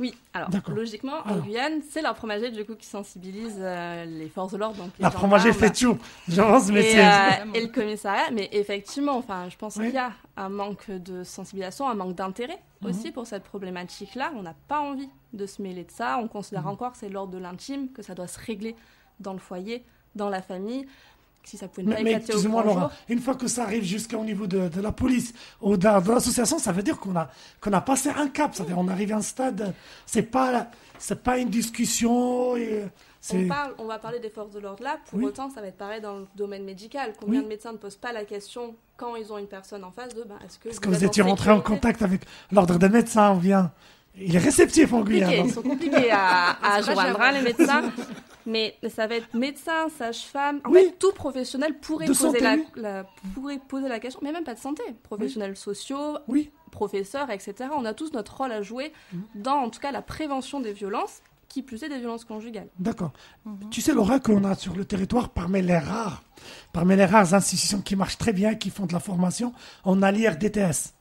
Oui, 0.00 0.14
alors 0.32 0.48
logiquement, 0.68 1.18
en 1.24 1.30
Alors. 1.30 1.42
Guyane, 1.44 1.80
c'est 1.90 2.02
leur 2.02 2.16
fromager 2.16 2.50
du 2.52 2.64
coup 2.64 2.76
qui 2.76 2.86
sensibilise 2.86 3.56
euh, 3.58 4.04
les 4.04 4.28
forces 4.28 4.52
de 4.52 4.58
l'ordre. 4.58 4.76
donc 4.76 4.92
les 4.98 5.02
L'arbre 5.02 5.18
fromager 5.18 5.52
fait 5.52 5.70
tout, 5.72 5.98
j'avance, 6.28 6.70
mais 6.70 6.80
et, 6.84 6.92
c'est... 6.92 7.04
euh, 7.04 7.52
et 7.54 7.60
le 7.62 7.68
commissariat, 7.72 8.30
mais 8.32 8.48
effectivement, 8.52 9.16
enfin, 9.16 9.48
je 9.48 9.56
pense 9.56 9.74
Oui. 9.76 9.86
qu'il 9.86 9.94
y 9.94 9.98
a 9.98 10.12
un 10.36 10.48
manque 10.50 10.88
de 10.90 11.24
sensibilisation, 11.24 11.88
un 11.88 11.94
manque 11.94 12.14
d'intérêt 12.14 12.58
Mhm. 12.80 12.90
aussi 12.90 13.10
pour 13.10 13.26
cette 13.26 13.42
problématique-là. 13.42 14.30
On 14.36 14.42
n'a 14.42 14.54
pas 14.68 14.78
envie 14.78 15.08
de 15.32 15.46
se 15.46 15.60
mêler 15.60 15.82
de 15.82 15.90
ça. 15.90 16.18
On 16.22 16.28
considère 16.28 16.62
Mhm. 16.62 16.68
encore 16.68 16.92
que 16.92 16.98
c'est 16.98 17.08
l'ordre 17.08 17.32
de 17.32 17.38
l'intime, 17.38 17.90
que 17.90 18.02
ça 18.02 18.14
doit 18.14 18.28
se 18.28 18.38
régler 18.38 18.76
dans 19.18 19.32
le 19.32 19.40
foyer, 19.40 19.84
dans 20.14 20.28
la 20.30 20.40
famille. 20.42 20.86
Si 21.48 21.56
ça 21.56 21.66
pouvait 21.66 21.82
ne 21.84 21.88
Mais, 21.88 21.96
pas 21.96 22.02
mais 22.02 22.10
éclater 22.10 22.32
au 22.32 22.36
excusez-moi, 22.36 22.62
Laura, 22.62 22.80
jour. 22.82 22.90
une 23.08 23.20
fois 23.20 23.34
que 23.34 23.48
ça 23.48 23.62
arrive 23.62 23.82
jusqu'au 23.82 24.22
niveau 24.22 24.46
de, 24.46 24.68
de 24.68 24.80
la 24.82 24.92
police 24.92 25.32
ou 25.62 25.78
de, 25.78 26.00
de 26.04 26.12
l'association, 26.12 26.58
ça 26.58 26.72
veut 26.72 26.82
dire 26.82 26.98
qu'on 26.98 27.16
a, 27.16 27.30
qu'on 27.62 27.72
a 27.72 27.80
passé 27.80 28.10
un 28.10 28.28
cap. 28.28 28.54
C'est-à-dire 28.54 28.76
on 28.78 28.86
arrive 28.88 29.12
à 29.14 29.16
un 29.16 29.22
stade, 29.22 29.72
c'est 30.04 30.24
pas, 30.24 30.66
c'est 30.98 31.22
pas 31.22 31.38
une 31.38 31.48
discussion. 31.48 32.54
et 32.56 32.84
c'est- 33.22 33.44
On, 33.44 33.48
parle, 33.48 33.74
on 33.78 33.86
va 33.86 33.98
parler 33.98 34.18
des 34.20 34.28
forces 34.28 34.50
de 34.52 34.58
l'ordre 34.60 34.82
là, 34.82 34.98
pour 35.08 35.18
Oui. 35.20 35.24
autant 35.24 35.48
ça 35.48 35.62
va 35.62 35.68
être 35.68 35.78
pareil 35.78 36.02
dans 36.02 36.18
le 36.18 36.26
domaine 36.36 36.64
médical. 36.64 37.14
Combien 37.18 37.38
Oui. 37.40 37.44
de 37.44 37.48
médecins 37.48 37.72
ne 37.72 37.78
posent 37.78 37.96
pas 37.96 38.12
la 38.12 38.24
question 38.24 38.76
quand 38.98 39.16
ils 39.16 39.32
ont 39.32 39.38
une 39.38 39.46
personne 39.48 39.84
en 39.84 39.90
face 39.90 40.14
de 40.14 40.24
bah, 40.24 40.34
est-ce 40.44 40.58
que, 40.58 40.68
Est-ce 40.68 40.76
vous 40.76 40.82
que 40.82 40.88
vous 40.90 40.96
êtes 40.96 41.02
étiez 41.04 41.22
rentré 41.22 41.50
en 41.50 41.60
contact 41.62 42.02
avec 42.02 42.22
l'ordre 42.52 42.78
des 42.78 42.90
médecins 42.90 43.32
ou 43.34 43.38
bien? 43.38 43.72
Il 44.20 44.36
est 44.36 44.38
réceptif 44.40 44.92
en 44.92 45.00
Guyane. 45.00 45.46
Ils 45.46 45.52
sont 45.52 45.62
compliqués 45.62 46.10
à, 46.10 46.58
à 46.62 46.82
joindre, 46.82 47.18
hein, 47.22 47.32
les 47.32 47.40
médecins. 47.42 47.84
Mais 48.48 48.76
ça 48.88 49.06
va 49.06 49.16
être 49.16 49.34
médecin, 49.34 49.88
sage-femme. 49.96 50.60
En 50.64 50.70
Oui. 50.70 50.80
fait, 50.86 50.98
tout 50.98 51.12
professionnel 51.12 51.78
pourrait 51.78 52.06
De 52.06 52.12
poser, 52.12 52.20
santé, 52.24 52.40
la, 52.40 52.54
oui. 52.54 52.64
la- 52.76 53.06
pourrait 53.34 53.58
poser 53.68 53.88
la 53.88 54.00
question, 54.00 54.20
mais 54.22 54.32
même 54.32 54.44
pas 54.44 54.54
de 54.54 54.58
santé. 54.58 54.82
Professionnels 55.02 55.56
sociaux, 55.56 56.16
Oui, 56.28 56.50
professeurs, 56.70 57.30
etc. 57.30 57.54
On 57.76 57.84
a 57.84 57.92
tous 57.94 58.12
notre 58.12 58.36
rôle 58.38 58.52
à 58.52 58.62
jouer 58.62 58.92
Mhm. 59.12 59.22
dans, 59.36 59.56
en 59.56 59.70
tout 59.70 59.80
cas, 59.80 59.92
la 59.92 60.02
prévention 60.02 60.60
des 60.60 60.72
violences, 60.72 61.20
qui 61.48 61.62
plus 61.62 61.82
est 61.82 61.88
des 61.88 61.98
violences 61.98 62.24
conjugales. 62.26 62.68
d'accord. 62.78 63.12
Mhm. 63.46 63.70
Tu 63.70 63.80
sais, 63.80 63.92
Laura, 63.94 64.18
qu'on 64.20 64.44
a 64.44 64.54
sur 64.54 64.74
le 64.74 64.84
territoire, 64.84 65.28
parmi 65.30 65.62
les 65.62 65.78
rares, 65.78 66.22
parmi 66.72 66.94
les 66.96 67.06
rares 67.06 67.32
institutions 67.34 67.80
qui 67.80 67.96
marchent 67.96 68.18
très 68.18 68.32
bien, 68.34 68.54
qui 68.54 68.68
font 68.70 68.84
de 68.86 68.92
la 68.92 69.00
formation, 69.00 69.52
on 69.84 70.02
a 70.02 70.10
l'IRDTS. 70.12 70.92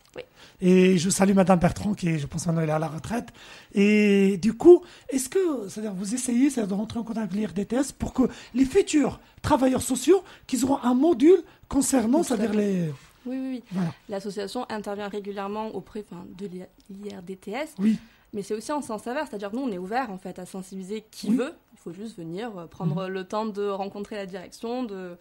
Et 0.60 0.98
je 0.98 1.10
salue 1.12 1.34
Madame 1.34 1.60
Bertrand, 1.60 1.93
qui, 1.93 2.10
est, 2.10 2.17
je 2.17 2.26
pense, 2.26 2.48
maintenant 2.48 2.62
elle 2.62 2.70
est 2.70 2.74
à 2.74 2.80
la 2.80 2.88
retraite. 2.88 3.30
Et 3.74 4.38
du 4.38 4.54
coup, 4.54 4.82
est-ce 5.10 5.30
que, 5.30 5.67
c'est-à-dire, 5.70 5.93
vous 5.93 6.15
essayez, 6.15 6.50
de 6.50 6.74
rentrer 6.74 6.98
en 7.00 7.04
contact 7.04 7.32
avec 7.34 7.54
l'IRDTS 7.56 7.91
pour 7.98 8.13
que 8.13 8.24
les 8.56 8.65
futurs 8.65 9.20
travailleurs 9.43 9.84
sociaux, 9.84 10.24
qu'ils 10.48 10.65
auront 10.65 10.80
un 10.84 10.96
module 10.96 11.43
concernant, 11.70 12.24
c'est-à-dire 12.24 12.54
les, 12.54 12.86
Oui, 13.28 13.38
oui, 13.38 13.50
oui. 13.52 13.63
voilà, 13.72 13.93
L'association 14.10 14.65
intervient 14.70 15.10
régulièrement 15.10 15.67
auprès 15.76 16.04
enfin, 16.10 16.26
de 16.38 16.50
l'IRDTS, 16.89 17.76
oui, 17.80 17.98
mais 18.34 18.41
c'est 18.41 18.56
aussi 18.56 18.72
en 18.72 18.82
sens 18.82 19.06
inverse, 19.08 19.30
c'est-à-dire 19.30 19.52
que 19.52 19.56
nous, 19.56 19.62
on 19.63 19.72
est 19.72 19.78
ouvert 19.78 20.10
en 20.12 20.17
fait 20.17 20.39
à 20.39 20.46
sensibiliser 20.46 21.06
qui 21.12 21.28
Oui. 21.28 21.34
Mhm. 21.34 21.39
veut. 21.39 21.54
Il 21.74 21.78
faut 21.80 21.93
juste 21.93 22.17
venir 22.17 22.58
euh, 22.58 22.65
prendre 22.65 23.08
le 23.08 23.24
temps 23.26 23.46
de 23.46 23.67
rencontrer 23.67 24.15
la 24.15 24.26
direction, 24.26 24.84
de 24.84 25.17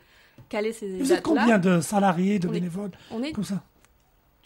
caler 0.49 0.73
ces 0.73 0.99
Vous 0.99 1.13
êtes 1.13 1.23
combien 1.23 1.59
de 1.59 1.81
salariés, 1.81 2.39
de 2.39 2.49
On 2.49 2.51
est- 2.51 2.55
bénévoles, 2.55 2.91
On 3.11 3.23
est, 3.23 3.33
comme 3.33 3.45
ça? 3.45 3.63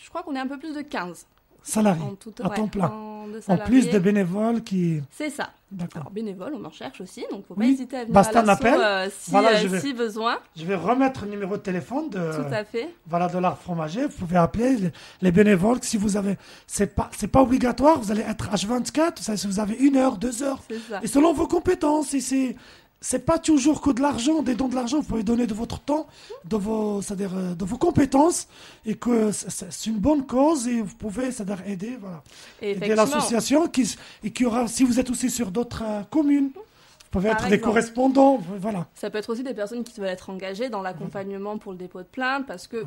Je 0.03 0.09
crois 0.09 0.23
qu'on 0.23 0.35
est 0.35 0.41
un 0.41 0.47
peu 0.47 0.59
plus 0.59 0.75
de 0.75 0.81
15 0.83 1.27
Salariés, 1.63 2.03
en 2.03 2.15
tout 2.15 2.33
à 2.43 2.49
temps 2.49 2.69
plein. 2.69 2.89
en- 2.89 3.11
de 3.29 3.39
En 3.49 3.59
plus 3.59 3.91
des 3.91 4.01
bénévoles 4.01 4.63
qui. 4.63 5.03
C'est 5.11 5.29
ça. 5.29 5.51
D'accord. 5.71 6.01
Alors, 6.01 6.11
bénévoles, 6.11 6.55
on 6.59 6.65
en 6.65 6.71
cherche 6.71 7.03
aussi, 7.03 7.23
donc 7.31 7.47
faut 7.47 7.55
pas 7.55 7.61
Oui. 7.61 7.73
hésiter 7.73 7.97
à 7.99 8.01
venir 8.01 8.15
Basta 8.15 8.41
à 8.41 8.43
un 8.43 8.49
appel. 8.49 8.81
euh, 8.81 9.09
si, 9.15 9.31
Voilà, 9.31 9.51
euh, 9.51 9.57
je 9.59 9.69
vais- 9.69 9.81
si 9.81 9.93
besoin. 9.93 10.39
Je 10.57 10.65
vais 10.65 10.75
remettre 10.75 11.27
le 11.27 11.31
numéro 11.33 11.59
de 11.59 11.63
téléphone 11.63 12.09
de. 12.09 12.19
Tout 12.19 12.53
à 12.55 12.65
fait. 12.65 12.89
Voilà, 13.07 13.29
de 13.29 13.37
l'art 13.39 13.59
fromager. 13.59 14.07
Vous 14.07 14.17
pouvez 14.21 14.39
appeler 14.39 14.75
les, 14.77 14.91
les 15.21 15.31
bénévoles. 15.33 15.79
Si 15.83 15.99
vous 15.99 16.17
avez, 16.17 16.39
c'est 16.67 16.95
pas, 16.95 17.11
c'est 17.15 17.29
pas 17.29 17.43
obligatoire. 17.43 18.01
Vous 18.01 18.11
allez 18.11 18.23
être 18.23 18.49
H24. 18.55 19.19
Vous 19.19 19.23
savez, 19.25 19.37
si 19.39 19.47
vous 19.47 19.61
avez 19.61 19.75
une 19.75 19.97
heure, 19.97 20.17
deux 20.17 20.43
heures, 20.43 20.63
et 21.03 21.07
selon 21.09 21.35
vos 21.35 21.47
compétences. 21.47 22.15
Et 22.15 22.21
c'est, 22.21 22.57
c'est 23.01 23.25
pas 23.25 23.39
toujours 23.39 23.81
que 23.81 23.91
de 23.91 24.01
l'argent, 24.03 24.43
des 24.43 24.55
dons 24.55 24.69
de 24.69 24.75
l'argent. 24.75 24.99
Vous 25.01 25.07
pouvez 25.09 25.23
donner 25.23 25.47
de 25.47 25.55
votre 25.55 25.81
temps, 25.81 26.07
de 26.45 26.57
vos, 26.57 27.01
c'est-à-dire 27.03 27.31
euh, 27.35 27.55
de 27.55 27.65
vos 27.65 27.79
compétences, 27.79 28.47
et 28.85 28.95
que 28.95 29.33
c'est- 29.33 29.87
une 29.87 29.99
bonne 29.99 30.27
cause 30.27 30.69
et 30.69 30.83
vous 30.83 30.95
pouvez, 30.97 31.33
c'est-à-dire 31.33 31.63
aider, 31.67 31.97
voilà, 32.01 32.23
Et 32.61 32.73
aider 32.73 32.95
l'association 32.95 33.67
qui, 33.69 33.97
et 34.23 34.31
qui 34.31 34.45
aura, 34.45 34.69
si 34.69 34.85
vous 34.85 35.01
êtes 35.01 35.09
aussi 35.11 35.31
sur 35.31 35.51
d'autres 35.51 35.83
euh, 35.87 36.03
communes, 36.11 36.51
vous 36.55 37.19
pouvez 37.19 37.31
Par 37.31 37.41
être 37.45 37.49
des 37.51 37.59
correspondants, 37.61 38.39
voilà. 38.61 38.87
Ça 38.95 39.11
peut 39.11 39.19
être 39.19 39.31
aussi 39.31 39.43
des 39.43 39.55
personnes 39.55 39.83
qui 39.83 39.99
veulent 39.99 40.09
être 40.11 40.31
engagées 40.31 40.69
dans 40.69 40.83
l'accompagnement 40.83 41.59
pour 41.59 41.73
le 41.73 41.79
dépôt 41.79 41.99
de 42.01 42.05
plainte 42.07 42.47
parce 42.47 42.67
que, 42.69 42.85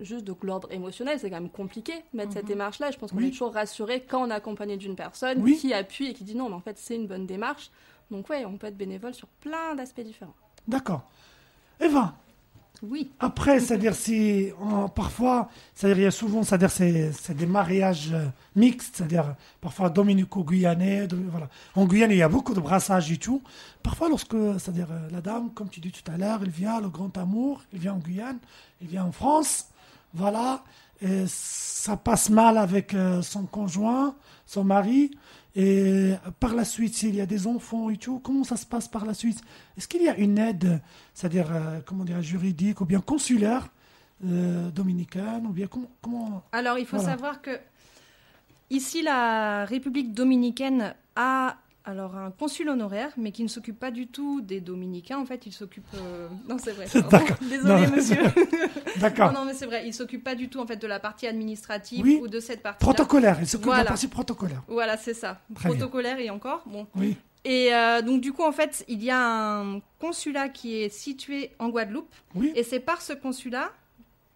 juste 0.00 0.24
de 0.24 0.34
l'ordre 0.42 0.70
émotionnel, 0.70 1.18
c'est 1.18 1.30
quand 1.30 1.40
même 1.40 1.48
compliqué 1.50 1.92
de 2.12 2.16
mettre 2.18 2.34
cette 2.34 2.44
démarche-là. 2.46 2.90
Je 2.92 2.98
pense 2.98 3.10
qu'on 3.10 3.16
Oui. 3.16 3.28
est 3.28 3.30
toujours 3.30 3.54
rassuré 3.54 4.04
quand 4.08 4.22
on 4.24 4.30
est 4.30 4.34
accompagné 4.34 4.76
d'une 4.76 4.94
personne 4.94 5.42
Oui. 5.42 5.56
qui 5.56 5.72
appuie 5.74 6.08
et 6.10 6.12
qui 6.14 6.22
dit 6.22 6.36
non, 6.36 6.48
mais 6.50 6.54
en 6.54 6.60
fait, 6.60 6.76
c'est 6.78 6.94
une 6.94 7.06
bonne 7.08 7.26
démarche. 7.26 7.70
Donc, 8.10 8.28
ouais, 8.30 8.44
on 8.44 8.56
peut 8.56 8.66
être 8.68 8.76
bénévole 8.76 9.14
sur 9.14 9.28
plein 9.28 9.74
d'aspects 9.74 10.00
différents. 10.00 10.34
D'accord. 10.68 11.02
Eva, 11.80 12.14
Oui. 12.82 13.10
Après, 13.20 13.58
c'est-à-dire 13.58 13.94
si 13.94 14.50
on- 14.60 14.86
parfois, 14.90 15.48
c'est-à-dire 15.74 15.98
il 15.98 16.02
y 16.04 16.06
a 16.06 16.10
souvent, 16.10 16.42
c'est-à-dire 16.42 16.70
c'est, 16.70 17.10
c'est 17.12 17.34
des 17.34 17.46
mariages 17.46 18.12
euh, 18.12 18.26
mixtes, 18.54 18.96
c'est-à-dire 18.96 19.34
parfois 19.62 19.88
dominico-guyanais, 19.88 21.06
de- 21.06 21.16
voilà. 21.30 21.48
En 21.74 21.86
Guyane, 21.86 22.10
il 22.10 22.18
y 22.18 22.22
a 22.22 22.28
beaucoup 22.28 22.52
de 22.52 22.60
brassages 22.60 23.10
et 23.10 23.16
tout. 23.16 23.42
Parfois, 23.82 24.10
lorsque, 24.10 24.36
c'est-à-dire 24.58 24.88
euh, 24.90 25.08
la 25.10 25.22
dame, 25.22 25.50
comme 25.54 25.70
tu 25.70 25.80
dis 25.80 25.90
tout 25.90 26.08
à 26.12 26.18
l'heure, 26.18 26.40
elle 26.42 26.50
vient, 26.50 26.78
le 26.82 26.88
grand 26.90 27.16
amour, 27.16 27.62
il 27.72 27.78
vient 27.78 27.94
en 27.94 27.98
Guyane, 27.98 28.38
il 28.82 28.88
vient 28.88 29.04
en 29.06 29.12
France, 29.12 29.68
voilà, 30.12 30.62
et 31.02 31.24
ça 31.26 31.96
passe 31.96 32.30
mal 32.30 32.58
avec 32.58 32.94
euh, 32.94 33.22
son 33.22 33.44
conjoint, 33.46 34.14
son 34.46 34.64
mari. 34.64 35.10
Et 35.54 36.12
par 36.40 36.54
la 36.54 36.64
suite, 36.64 36.94
s'il 36.94 37.14
y 37.14 37.20
a 37.20 37.26
des 37.26 37.46
enfants 37.46 37.88
et 37.88 37.96
tout, 37.96 38.18
comment 38.22 38.44
ça 38.44 38.56
se 38.56 38.66
passe 38.66 38.88
par 38.88 39.06
la 39.06 39.14
suite? 39.14 39.40
Est-ce 39.78 39.88
qu'il 39.88 40.02
y 40.02 40.08
a 40.08 40.16
une 40.16 40.36
aide, 40.38 40.80
c'est-à-dire, 41.14 41.48
euh, 41.50 41.80
comment 41.86 42.04
dire, 42.04 42.20
juridique 42.20 42.80
ou 42.82 42.84
bien 42.84 43.00
consulaire 43.00 43.68
euh, 44.26 44.70
dominicaine 44.70 45.46
ou 45.46 45.50
bien 45.50 45.66
comment, 45.66 45.90
comment 46.02 46.42
Alors, 46.52 46.78
il 46.78 46.84
faut 46.86 46.96
Voilà. 46.98 47.12
savoir 47.12 47.40
que 47.40 47.58
ici, 48.70 49.02
la 49.02 49.64
République 49.64 50.12
dominicaine 50.12 50.94
a 51.14 51.56
alors 51.86 52.16
un 52.16 52.30
consul 52.32 52.68
honoraire, 52.68 53.12
mais 53.16 53.30
qui 53.32 53.42
ne 53.42 53.48
s'occupe 53.48 53.78
pas 53.78 53.90
du 53.90 54.06
tout 54.08 54.40
des 54.40 54.60
dominicains. 54.60 55.18
En 55.18 55.24
fait, 55.24 55.46
il 55.46 55.52
s'occupe. 55.52 55.86
euh, 55.94 56.28
Non, 56.48 56.56
c'est 56.58 56.72
vrai. 56.72 56.86
Désolé, 57.48 57.86
monsieur. 57.86 58.18
D'accord. 59.00 59.32
Non, 59.32 59.40
non, 59.40 59.44
mais 59.46 59.54
c'est 59.54 59.66
vrai. 59.66 59.84
Il 59.86 59.94
s'occupe 59.94 60.22
pas 60.24 60.34
du 60.34 60.48
tout 60.48 60.58
en 60.60 60.66
fait 60.66 60.76
de 60.76 60.86
la 60.86 60.98
partie 61.00 61.26
administrative 61.26 62.04
Oui. 62.04 62.18
ou 62.20 62.28
de 62.28 62.40
cette 62.40 62.62
partie. 62.62 62.80
Protocolaire, 62.84 63.38
il 63.40 63.46
s'occupe 63.46 63.66
de 63.66 63.70
la 63.70 63.76
Voilà. 63.76 63.88
partie 63.90 64.08
protocolaire. 64.08 64.62
Voilà, 64.68 64.96
c'est 64.96 65.14
ça. 65.14 65.40
Très 65.54 65.68
bien. 65.68 65.78
Protocolaire 65.78 66.18
et 66.18 66.28
encore. 66.30 66.62
Bon. 66.66 66.86
Oui, 66.96 67.16
Et 67.44 67.72
euh, 67.72 68.02
donc 68.02 68.20
du 68.20 68.32
coup, 68.32 68.42
en 68.42 68.52
fait, 68.52 68.84
il 68.88 69.02
y 69.04 69.10
a 69.10 69.18
un 69.60 69.80
consulat 70.00 70.48
qui 70.48 70.82
est 70.82 70.88
situé 70.88 71.52
en 71.60 71.68
Guadeloupe, 71.68 72.12
oui, 72.34 72.52
et 72.56 72.62
c'est 72.64 72.80
par 72.80 73.00
ce 73.00 73.12
consulat 73.12 73.70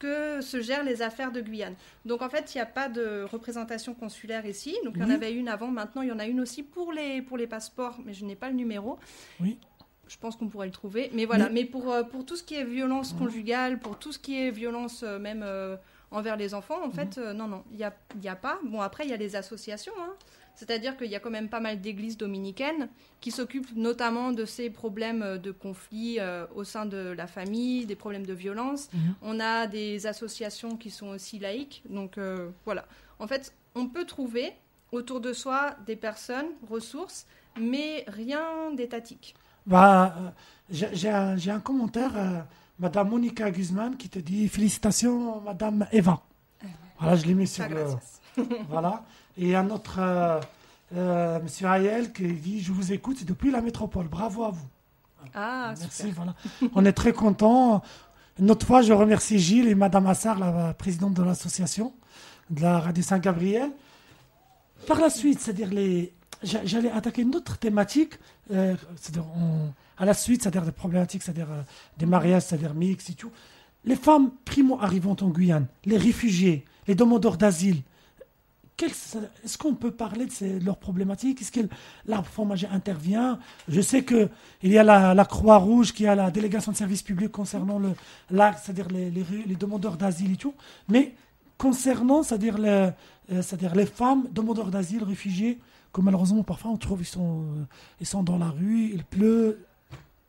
que 0.00 0.40
se 0.40 0.60
gèrent 0.60 0.82
les 0.82 1.02
affaires 1.02 1.30
de 1.30 1.40
Guyane. 1.40 1.74
Donc 2.04 2.22
en 2.22 2.28
fait, 2.28 2.52
il 2.54 2.58
n'y 2.58 2.62
a 2.62 2.66
pas 2.66 2.88
de 2.88 3.22
représentation 3.30 3.94
consulaire 3.94 4.44
ici. 4.46 4.76
Donc 4.84 4.94
il 4.96 5.00
y 5.02 5.04
en 5.04 5.08
Oui. 5.08 5.14
avait 5.14 5.32
une 5.32 5.46
avant, 5.48 5.68
maintenant 5.68 6.02
il 6.02 6.08
y 6.08 6.12
en 6.12 6.18
a 6.18 6.26
une 6.26 6.40
aussi 6.40 6.64
pour 6.64 6.90
les, 6.92 7.22
pour 7.22 7.36
les 7.36 7.46
passeports, 7.46 7.98
mais 8.04 8.12
je 8.14 8.24
n'ai 8.24 8.34
pas 8.34 8.48
le 8.48 8.56
numéro. 8.56 8.98
oui. 9.40 9.58
Je 10.08 10.16
pense 10.18 10.34
qu'on 10.34 10.48
pourrait 10.48 10.66
le 10.66 10.72
trouver. 10.72 11.08
Mais 11.14 11.24
voilà, 11.24 11.44
Mais- 11.44 11.60
mais, 11.60 11.64
pour, 11.64 11.92
euh, 11.92 12.02
pour 12.02 12.26
tout 12.26 12.34
ce 12.34 12.42
qui 12.42 12.56
est 12.56 12.64
violence 12.64 13.12
conjugale, 13.12 13.78
pour 13.78 13.96
tout 13.96 14.10
ce 14.10 14.18
qui 14.18 14.42
est 14.42 14.50
violence 14.50 15.04
euh, 15.04 15.20
même 15.20 15.44
euh, 15.44 15.76
envers 16.10 16.34
les 16.36 16.52
enfants, 16.52 16.84
en 16.84 16.90
fait, 16.90 17.16
euh, 17.18 17.32
non, 17.32 17.46
non, 17.46 17.62
il 17.70 17.76
n'y 17.76 17.84
a, 17.84 17.94
il 18.16 18.24
y 18.24 18.28
a 18.28 18.34
pas. 18.34 18.58
Bon, 18.64 18.80
après, 18.80 19.04
il 19.04 19.10
y 19.10 19.12
a 19.12 19.16
les 19.16 19.36
associations. 19.36 19.92
hein. 20.00 20.12
C'est-à-dire 20.60 20.94
qu'il 20.98 21.06
y 21.10 21.16
a 21.16 21.20
quand 21.20 21.30
même 21.30 21.48
pas 21.48 21.60
mal 21.60 21.80
d'églises 21.80 22.18
dominicaines 22.18 22.90
qui 23.22 23.30
s'occupent 23.30 23.74
notamment 23.74 24.30
de 24.30 24.44
ces 24.44 24.68
problèmes 24.68 25.22
euh, 25.22 25.38
de 25.38 25.52
conflits 25.52 26.18
euh, 26.20 26.44
au 26.54 26.64
sein 26.64 26.84
de 26.84 27.14
la 27.16 27.26
famille, 27.26 27.86
des 27.86 27.96
problèmes 27.96 28.26
de 28.26 28.34
violence. 28.34 28.90
Mhm. 28.92 29.14
On 29.22 29.40
a 29.40 29.66
des 29.66 30.06
associations 30.06 30.76
qui 30.76 30.90
sont 30.90 31.08
aussi 31.08 31.38
laïques. 31.38 31.82
Donc 31.88 32.18
euh, 32.18 32.50
voilà. 32.66 32.84
En 33.18 33.26
fait, 33.26 33.54
on 33.74 33.86
peut 33.86 34.04
trouver 34.04 34.52
autour 34.92 35.20
de 35.22 35.32
soi 35.32 35.76
des 35.86 35.96
personnes, 35.96 36.48
ressources, 36.68 37.26
mais 37.58 38.04
rien 38.06 38.70
d'étatique. 38.76 39.34
Bah, 39.66 40.34
j'ai 40.70 41.08
un, 41.08 41.60
commentaire, 41.60 42.12
euh, 42.16 42.40
Madame 42.78 43.08
Monica 43.08 43.50
Guzman, 43.50 43.96
qui 43.96 44.10
te 44.10 44.18
dit 44.18 44.46
félicitations, 44.48 45.40
Madame 45.40 45.86
Eva. 45.90 46.20
Voilà, 46.98 47.16
je 47.16 47.24
l'ai 47.26 47.34
mis 47.34 47.46
sur 47.46 47.64
Ah, 47.64 47.68
le. 47.68 48.44
Voilà. 48.68 49.04
Et 49.42 49.54
un 49.56 49.70
autre, 49.70 49.96
euh, 49.98 50.38
euh, 50.94 51.40
Monsieur 51.42 51.66
Ayel, 51.66 52.12
qui 52.12 52.30
dit 52.32 52.60
Je 52.60 52.72
vous 52.72 52.92
écoute 52.92 53.24
depuis 53.24 53.50
la 53.50 53.60
métropole. 53.62 54.06
Bravo 54.06 54.44
à 54.44 54.50
vous. 54.50 54.66
Ah, 55.34 55.74
Merci, 55.80 56.02
super. 56.08 56.14
voilà. 56.14 56.34
On 56.74 56.84
est 56.84 56.92
très 56.92 57.12
contents. 57.12 57.82
Une 58.38 58.50
autre 58.50 58.66
fois, 58.66 58.82
je 58.82 58.92
remercie 58.92 59.38
Gilles 59.38 59.68
et 59.68 59.74
Madame 59.74 60.06
Assar, 60.06 60.38
la 60.38 60.74
présidente 60.74 61.14
de 61.14 61.22
l'association 61.22 61.92
de 62.50 62.62
la 62.62 62.80
Radio 62.80 63.02
Saint-Gabriel. 63.02 63.70
Par 64.86 65.00
la 65.00 65.10
suite, 65.10 65.40
c'est-à-dire 65.40 65.68
les. 65.70 66.12
j'a- 66.42 66.64
J'allais 66.64 66.90
attaquer 66.90 67.22
une 67.22 67.34
autre 67.34 67.56
thématique, 67.58 68.14
euh, 68.50 68.74
on- 69.18 69.72
à 69.98 70.04
la 70.04 70.14
suite, 70.14 70.42
c'est-à-dire 70.42 70.62
des 70.64 70.72
problématiques, 70.72 71.22
c'est-à-dire 71.22 71.48
des 71.98 72.06
mariages, 72.06 72.42
c'est-à-dire 72.42 72.74
mix 72.74 73.08
et 73.10 73.14
tout. 73.14 73.30
Les 73.84 73.96
femmes 73.96 74.30
primo-arrivantes 74.44 75.22
en 75.22 75.28
Guyane, 75.28 75.66
les 75.86 75.96
réfugiés, 75.98 76.64
les 76.86 76.94
demandeurs 76.94 77.36
d'asile, 77.36 77.82
est-ce 78.86 79.58
qu'on 79.58 79.74
peut 79.74 79.90
parler 79.90 80.26
de 80.26 80.30
ces- 80.30 80.58
leurs 80.60 80.76
problématiques? 80.78 81.40
Est-ce 81.42 81.52
que 81.52 81.60
l'arbre 82.06 82.28
fromager 82.28 82.66
intervient? 82.68 83.38
Je 83.68 83.80
sais 83.80 84.02
que 84.04 84.28
il 84.62 84.72
y 84.72 84.78
a 84.78 84.82
la, 84.84 85.14
la 85.14 85.24
Croix-Rouge 85.24 85.92
qui 85.92 86.06
a 86.06 86.14
la 86.14 86.30
délégation 86.30 86.72
de 86.72 86.76
service 86.76 87.02
public 87.02 87.30
concernant 87.30 87.78
le, 87.78 87.92
c'est-à-dire 88.30 88.88
les, 88.88 89.10
les, 89.10 89.24
les 89.46 89.56
demandeurs 89.56 89.96
d'asile 89.96 90.32
et 90.32 90.36
tout, 90.36 90.54
mais 90.88 91.14
concernant, 91.58 92.22
c'est-à-dire 92.22 92.58
le- 92.58 92.68
euh, 93.32 93.42
c'est-à-dire 93.42 93.74
les 93.74 93.86
femmes 93.86 94.26
demandeurs 94.32 94.70
d'asile, 94.70 95.04
réfugiés, 95.04 95.58
que 95.92 96.00
malheureusement 96.00 96.42
parfois 96.42 96.70
on 96.70 96.76
trouve 96.76 97.00
ils 97.02 97.04
sont, 97.04 97.42
euh, 97.42 97.64
ils 98.00 98.06
sont 98.06 98.22
dans 98.22 98.38
la 98.38 98.48
rue, 98.50 98.90
il 98.94 99.04
pleut. 99.04 99.64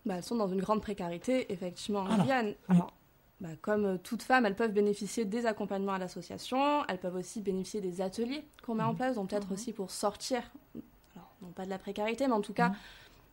Bah, 0.06 0.16
elles 0.18 0.24
sont 0.24 0.36
dans 0.36 0.48
une 0.48 0.60
grande 0.62 0.82
précarité, 0.82 1.52
effectivement, 1.54 2.00
en 2.02 2.06
Alors, 2.08 2.26
Guyane. 2.26 2.48
oui. 2.48 2.76
Alors, 2.76 2.94
bah, 3.42 3.50
comme 3.62 3.86
euh, 3.86 3.98
toutes 4.02 4.22
femmes, 4.24 4.46
elles 4.46 4.56
peuvent 4.56 4.72
bénéficier 4.72 5.26
des 5.26 5.46
accompagnements 5.46 5.94
à 5.94 5.98
l'association, 5.98 6.86
elles 6.88 7.00
peuvent 7.00 7.16
aussi 7.18 7.42
bénéficier 7.42 7.82
des 7.82 8.00
ateliers 8.00 8.46
qu'on 8.66 8.76
met 8.76 8.84
en 8.84 8.96
place, 8.96 9.16
donc 9.16 9.30
peut-être 9.32 9.52
aussi 9.52 9.74
pour 9.74 9.92
sortir, 9.92 10.42
alors, 11.16 11.28
non 11.42 11.50
pas 11.50 11.66
de 11.66 11.70
la 11.70 11.80
précarité, 11.80 12.28
mais 12.28 12.34
en 12.34 12.42
tout 12.42 12.54
cas 12.54 12.70
Mhm. 12.70 12.76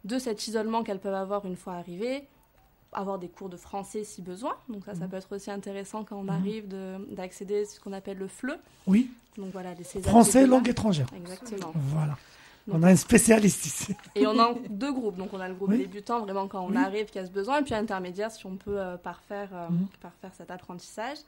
de 0.06 0.18
cet 0.18 0.48
isolement 0.48 0.82
qu'elles 0.82 0.98
peuvent 0.98 1.14
avoir 1.14 1.44
une 1.46 1.56
fois 1.56 1.74
arrivées, 1.74 2.26
avoir 2.92 3.18
des 3.18 3.28
cours 3.28 3.50
de 3.50 3.58
français 3.58 4.02
si 4.02 4.22
besoin. 4.22 4.56
Donc 4.70 4.86
ça, 4.86 4.94
ça 4.94 5.06
peut 5.08 5.16
être 5.16 5.36
aussi 5.36 5.50
intéressant 5.50 6.04
quand 6.04 6.16
on 6.16 6.28
arrive 6.28 6.66
de- 6.68 6.96
d'accéder 7.14 7.60
à 7.60 7.64
ce 7.66 7.78
qu'on 7.78 7.92
appelle 7.92 8.16
le 8.16 8.28
FLE. 8.28 8.58
Oui, 8.86 9.10
Donc 9.36 9.52
voilà, 9.52 9.74
les- 9.74 9.84
ces 9.84 10.00
français, 10.00 10.46
langue 10.46 10.68
étrangère. 10.68 11.06
Exactement. 11.14 11.70
Voilà. 11.74 12.16
Donc- 12.68 12.76
On 12.78 12.82
a 12.84 12.90
un 12.90 12.96
spécialiste 12.96 13.66
ici. 13.66 13.94
Et 14.14 14.26
on 14.26 14.38
a 14.38 14.54
deux 14.68 14.92
groupes. 14.92 15.16
Donc 15.16 15.32
on 15.32 15.40
a 15.40 15.48
le 15.48 15.54
groupe 15.54 15.70
Oui. 15.70 15.78
débutant, 15.78 16.20
vraiment 16.20 16.46
quand 16.48 16.60
on 16.64 16.70
Oui. 16.70 16.76
arrive, 16.76 17.06
qui 17.06 17.18
a 17.18 17.26
ce 17.26 17.30
besoin, 17.30 17.60
et 17.60 17.62
puis 17.64 17.74
intermédiaire, 17.74 18.30
si 18.30 18.44
on 18.46 18.56
peut 18.56 18.78
euh, 18.78 18.96
parfaire, 18.96 19.48
euh, 19.52 19.68
Mhm. 19.70 19.86
parfaire 20.00 20.30
cet 20.36 20.50
apprentissage. 20.50 21.18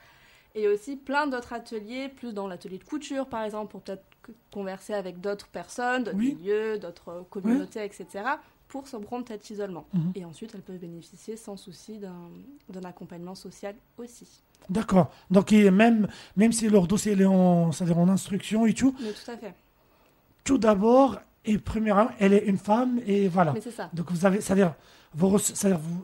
Et 0.55 0.68
aussi 0.68 0.96
plein 0.96 1.26
d'autres 1.26 1.53
ateliers, 1.53 2.09
plus 2.09 2.33
dans 2.35 2.46
l'atelier 2.46 2.79
de 2.79 2.85
couture, 2.85 3.26
par 3.26 3.42
exemple, 3.44 3.70
pour 3.70 3.81
peut-être 3.83 4.05
converser 4.53 4.94
avec 4.94 5.20
d'autres 5.20 5.46
personnes, 5.48 6.05
d'autres 6.05 6.16
Oui. 6.18 6.35
milieux, 6.35 6.79
d'autres 6.79 7.24
communautés, 7.31 7.85
etc., 7.85 8.07
pour 8.68 8.87
se 8.87 8.96
prendre 8.98 9.26
cet 9.26 9.48
isolement. 9.50 9.85
Mhm. 9.94 10.12
Et 10.14 10.24
ensuite, 10.24 10.53
elles 10.55 10.61
peuvent 10.61 10.76
bénéficier 10.79 11.37
sans 11.37 11.57
souci 11.57 11.98
d'un 11.98 12.85
accompagnement 12.85 13.35
social 13.35 13.74
aussi. 13.98 14.29
D'accord. 14.68 15.11
Donc 15.31 15.50
même, 15.53 16.07
même 16.37 16.53
si 16.53 16.68
leur 16.68 16.87
dossier 16.87 17.12
est 17.20 17.24
en, 17.24 17.72
c'est-à-dire 17.72 17.98
en 17.98 18.09
instruction 18.09 18.66
et 18.66 18.74
tout, 18.74 18.94
Mais 19.00 19.12
tout 19.12 19.31
à 19.31 19.37
fait. 19.37 19.55
tout 20.44 20.59
d'abord, 20.59 21.18
et 21.44 21.59
premièrement, 21.59 22.09
elle 22.18 22.33
est 22.33 22.44
une 22.46 22.59
femme 22.59 23.00
et 23.07 23.29
voilà. 23.29 23.53
Mais 23.53 23.61
c'est 23.61 23.70
ça. 23.70 23.88
Donc 23.94 24.11
vous 24.11 24.26
avez, 24.26 24.40
c'est-à-dire, 24.40 24.74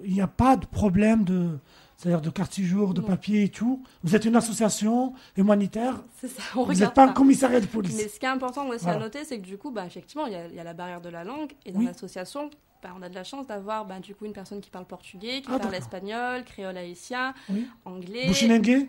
il 0.04 0.12
n'y 0.12 0.20
a 0.20 0.26
pas 0.26 0.56
de 0.56 0.66
problème 0.66 1.24
de, 1.24 1.58
c'est-à-dire 1.96 2.20
de 2.20 2.30
quartier 2.30 2.64
jour, 2.64 2.92
de 2.94 3.00
Non. 3.00 3.06
papier 3.06 3.44
et 3.44 3.48
tout. 3.48 3.82
Vous 4.02 4.16
êtes 4.16 4.24
une 4.24 4.36
association 4.36 5.12
humanitaire. 5.36 6.02
C'est 6.20 6.28
ça. 6.28 6.42
On 6.56 6.64
vous 6.64 6.72
n'êtes 6.74 6.94
pas 6.94 7.04
un 7.04 7.12
commissariat 7.12 7.60
de 7.60 7.66
police. 7.66 7.96
Mais 7.96 8.08
ce 8.08 8.18
qui 8.18 8.26
est 8.26 8.28
important 8.30 8.66
aussi 8.68 8.84
Voilà. 8.84 8.98
à 8.98 9.02
noter, 9.02 9.24
c'est 9.24 9.38
que 9.38 9.44
du 9.46 9.58
coup, 9.58 9.70
bah, 9.70 9.84
effectivement, 9.86 10.26
il 10.26 10.32
y, 10.32 10.36
a- 10.36 10.46
il 10.48 10.54
y 10.54 10.60
a 10.60 10.64
la 10.64 10.74
barrière 10.74 11.00
de 11.00 11.08
la 11.08 11.22
langue. 11.24 11.52
Et 11.64 11.72
dans 11.72 11.78
Oui. 11.80 11.86
l'association, 11.86 12.50
bah, 12.82 12.90
on 12.98 13.02
a 13.02 13.08
de 13.08 13.14
la 13.14 13.24
chance 13.24 13.46
d'avoir 13.46 13.84
bah, 13.84 14.00
du 14.00 14.14
coup 14.14 14.24
une 14.26 14.32
personne 14.32 14.60
qui 14.60 14.70
parle 14.70 14.86
portugais, 14.86 15.40
qui 15.42 15.48
Ah, 15.52 15.58
parle 15.58 15.74
espagnol, 15.74 16.44
créole 16.44 16.76
haïtien, 16.76 17.32
Oui. 17.50 17.66
anglais. 17.84 18.26
Bouchinengue 18.26 18.88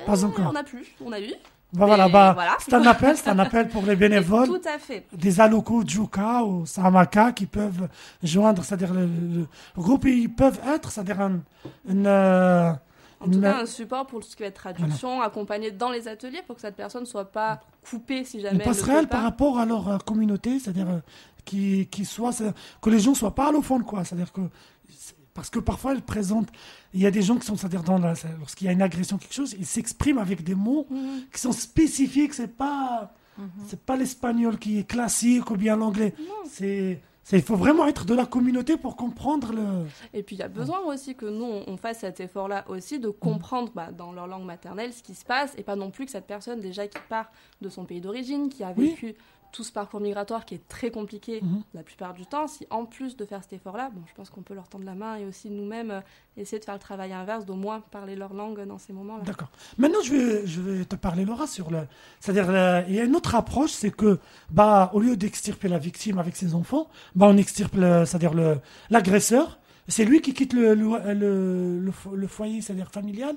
Euh, 0.00 0.04
Pas 0.06 0.24
encore. 0.24 0.50
On 0.50 0.56
a 0.56 0.64
plus, 0.64 0.86
on 1.04 1.12
a 1.12 1.20
eu. 1.20 1.32
Bah, 1.72 1.86
voilà, 1.86 2.08
bah, 2.08 2.32
voilà. 2.34 2.56
c'est 2.58 2.74
un 2.74 2.84
appel, 2.84 3.16
c'est 3.16 3.28
un 3.30 3.38
appel 3.38 3.68
pour 3.68 3.84
les 3.86 3.94
bénévoles. 4.04 4.48
Tout 4.48 4.60
à 4.68 4.78
fait. 4.78 5.06
des 5.12 5.40
alocos 5.40 5.84
Djuka 5.86 6.42
ou 6.42 6.66
Samaka 6.66 7.30
qui 7.32 7.46
peuvent 7.46 7.88
joindre, 8.22 8.64
c'est-à-dire 8.64 8.92
le, 8.92 9.06
le- 9.06 9.46
groupe, 9.76 10.04
ils 10.06 10.28
peuvent 10.28 10.58
être, 10.66 10.90
c'est-à-dire 10.90 11.20
un, 11.20 11.40
une, 11.88 12.06
euh, 12.08 12.72
En 13.20 13.26
tout 13.26 13.32
une- 13.34 13.42
cas, 13.42 13.58
un 13.60 13.66
support 13.66 14.06
pour 14.06 14.18
tout 14.20 14.26
ce 14.28 14.34
qui 14.34 14.42
va 14.42 14.48
être 14.48 14.54
traduction, 14.56 15.20
accompagné 15.22 15.70
dans 15.70 15.90
les 15.90 16.08
ateliers 16.08 16.42
pour 16.44 16.56
que 16.56 16.62
cette 16.62 16.74
personne 16.76 17.06
soit 17.06 17.30
pas 17.30 17.60
coupée 17.88 18.24
si 18.24 18.40
jamais 18.40 18.56
une 18.56 18.60
elle 18.62 18.66
ne 18.68 18.72
passerelle 18.72 19.06
par 19.06 19.22
rapport 19.22 19.58
à 19.60 19.64
leur 19.64 19.88
euh, 19.88 19.98
communauté, 19.98 20.58
c'est-à-dire 20.58 20.88
euh, 20.88 20.98
qui, 21.44 21.86
qui 21.86 22.04
soit, 22.04 22.32
que 22.82 22.90
les 22.90 22.98
gens 22.98 23.14
soient 23.14 23.34
pas 23.34 23.48
allophones, 23.48 23.84
quoi. 23.84 24.04
C'est-à-dire 24.04 24.32
que 24.32 24.40
parce 25.40 25.48
que 25.48 25.58
parfois 25.58 25.94
ils 25.94 26.02
présentent, 26.02 26.50
il 26.92 27.00
y 27.00 27.06
a 27.06 27.10
des 27.10 27.22
gens 27.22 27.36
qui 27.38 27.46
sont, 27.46 27.56
c'est-à-dire 27.56 27.82
lorsqu'il 28.38 28.66
y 28.66 28.68
a 28.68 28.72
une 28.72 28.82
agression 28.82 29.16
quelque 29.16 29.32
chose, 29.32 29.56
ils 29.58 29.64
s'expriment 29.64 30.18
avec 30.18 30.44
des 30.44 30.54
mots 30.54 30.86
Mhm. 30.90 31.22
qui 31.32 31.40
sont 31.40 31.52
spécifiques. 31.52 32.34
C'est 32.34 32.54
pas, 32.56 33.14
c'est 33.66 33.80
pas 33.80 33.96
l'espagnol 33.96 34.58
qui 34.58 34.78
est 34.78 34.84
classique 34.86 35.50
ou 35.50 35.56
bien 35.56 35.76
l'anglais. 35.76 36.12
C'est, 36.46 37.00
il 37.32 37.40
faut 37.42 37.56
vraiment 37.56 37.86
être 37.86 38.04
de 38.04 38.14
la 38.14 38.26
communauté 38.26 38.76
pour 38.76 38.96
comprendre 38.96 39.52
le. 39.54 39.86
Et 40.12 40.22
puis 40.22 40.36
il 40.36 40.40
y 40.40 40.42
a 40.42 40.48
besoin 40.48 40.80
aussi 40.80 41.14
que 41.14 41.24
nous, 41.26 41.44
on- 41.66 41.76
fasse 41.78 42.00
cet 42.00 42.20
effort-là 42.20 42.64
aussi 42.68 42.98
de 42.98 43.08
comprendre 43.08 43.72
bah, 43.74 43.92
dans 43.92 44.12
leur 44.12 44.26
langue 44.26 44.44
maternelle 44.44 44.92
ce 44.92 45.02
qui 45.02 45.14
se 45.14 45.24
passe 45.24 45.54
et 45.56 45.62
pas 45.62 45.76
non 45.76 45.90
plus 45.90 46.04
que 46.04 46.10
cette 46.10 46.26
personne 46.26 46.60
déjà 46.60 46.86
qui 46.86 46.98
part 47.08 47.30
de 47.62 47.70
son 47.70 47.86
pays 47.86 48.02
d'origine, 48.02 48.50
qui 48.50 48.62
a 48.62 48.74
Oui. 48.76 48.94
Tout 49.52 49.64
ce 49.64 49.72
parcours 49.72 50.00
migratoire 50.00 50.44
qui 50.44 50.54
est 50.54 50.68
très 50.68 50.90
compliqué 50.90 51.40
Mhm. 51.42 51.62
la 51.74 51.82
plupart 51.82 52.14
du 52.14 52.26
temps, 52.26 52.46
si 52.46 52.66
en 52.70 52.84
plus 52.86 53.16
de 53.16 53.24
faire 53.24 53.42
cet 53.42 53.52
effort-là, 53.54 53.90
bon, 53.94 54.02
je 54.06 54.14
pense 54.14 54.30
qu'on 54.30 54.42
peut 54.42 54.54
leur 54.54 54.68
tendre 54.68 54.84
la 54.84 54.94
main 54.94 55.16
et 55.16 55.24
aussi 55.26 55.50
nous-mêmes 55.50 55.90
euh, 55.90 56.00
essayer 56.36 56.58
de 56.58 56.64
faire 56.64 56.74
le 56.74 56.80
travail 56.80 57.12
inverse, 57.12 57.44
d'au 57.44 57.54
moins 57.56 57.80
parler 57.80 58.16
leur 58.16 58.32
langue 58.34 58.64
dans 58.66 58.78
ces 58.78 58.92
moments-là. 58.92 59.24
D'accord. 59.24 59.50
Maintenant, 59.78 60.00
je 60.02 60.14
vais, 60.14 60.46
je 60.46 60.60
vais 60.60 60.84
te 60.84 60.96
parler, 60.96 61.24
Laura, 61.24 61.46
sur 61.46 61.70
le. 61.70 61.80
C'est-à-dire, 62.20 62.50
le- 62.50 62.84
il 62.88 62.94
y 62.94 63.00
a 63.00 63.04
une 63.04 63.14
autre 63.16 63.34
approche, 63.34 63.70
c'est 63.70 63.90
que, 63.90 64.18
bah, 64.50 64.90
au 64.94 65.00
lieu 65.00 65.16
d'extirper 65.16 65.68
la 65.68 65.78
victime 65.78 66.18
avec 66.18 66.36
ses 66.36 66.54
enfants, 66.54 66.88
bah, 67.14 67.26
on 67.28 67.36
extirpe, 67.36 67.74
le- 67.76 68.04
c'est-à-dire 68.04 68.34
le, 68.34 68.58
l'agresseur. 68.90 69.58
C'est 69.90 70.04
lui 70.04 70.20
qui 70.22 70.32
quitte 70.32 70.52
le, 70.54 70.74
le, 70.74 71.14
le, 71.14 71.78
le 71.80 71.90
fo- 71.90 72.14
le 72.14 72.26
foyer, 72.26 72.62
c'est-à-dire 72.62 72.90
familial, 72.90 73.36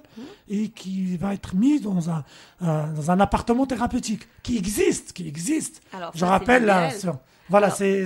et 0.49 0.69
qui 0.69 1.17
va 1.17 1.33
être 1.33 1.55
mis 1.55 1.79
dans 1.81 2.09
un, 2.09 2.23
un- 2.61 2.87
dans 2.93 3.11
un 3.11 3.19
appartement 3.19 3.65
thérapeutique 3.65 4.27
qui 4.43 4.57
existe, 4.57 5.11
qui 5.13 5.27
existe. 5.27 5.81
Alors, 5.91 6.11
Je 6.15 6.23
rappelle 6.25 6.63
là, 6.65 6.91
sur- 6.99 7.19
voilà, 7.49 7.69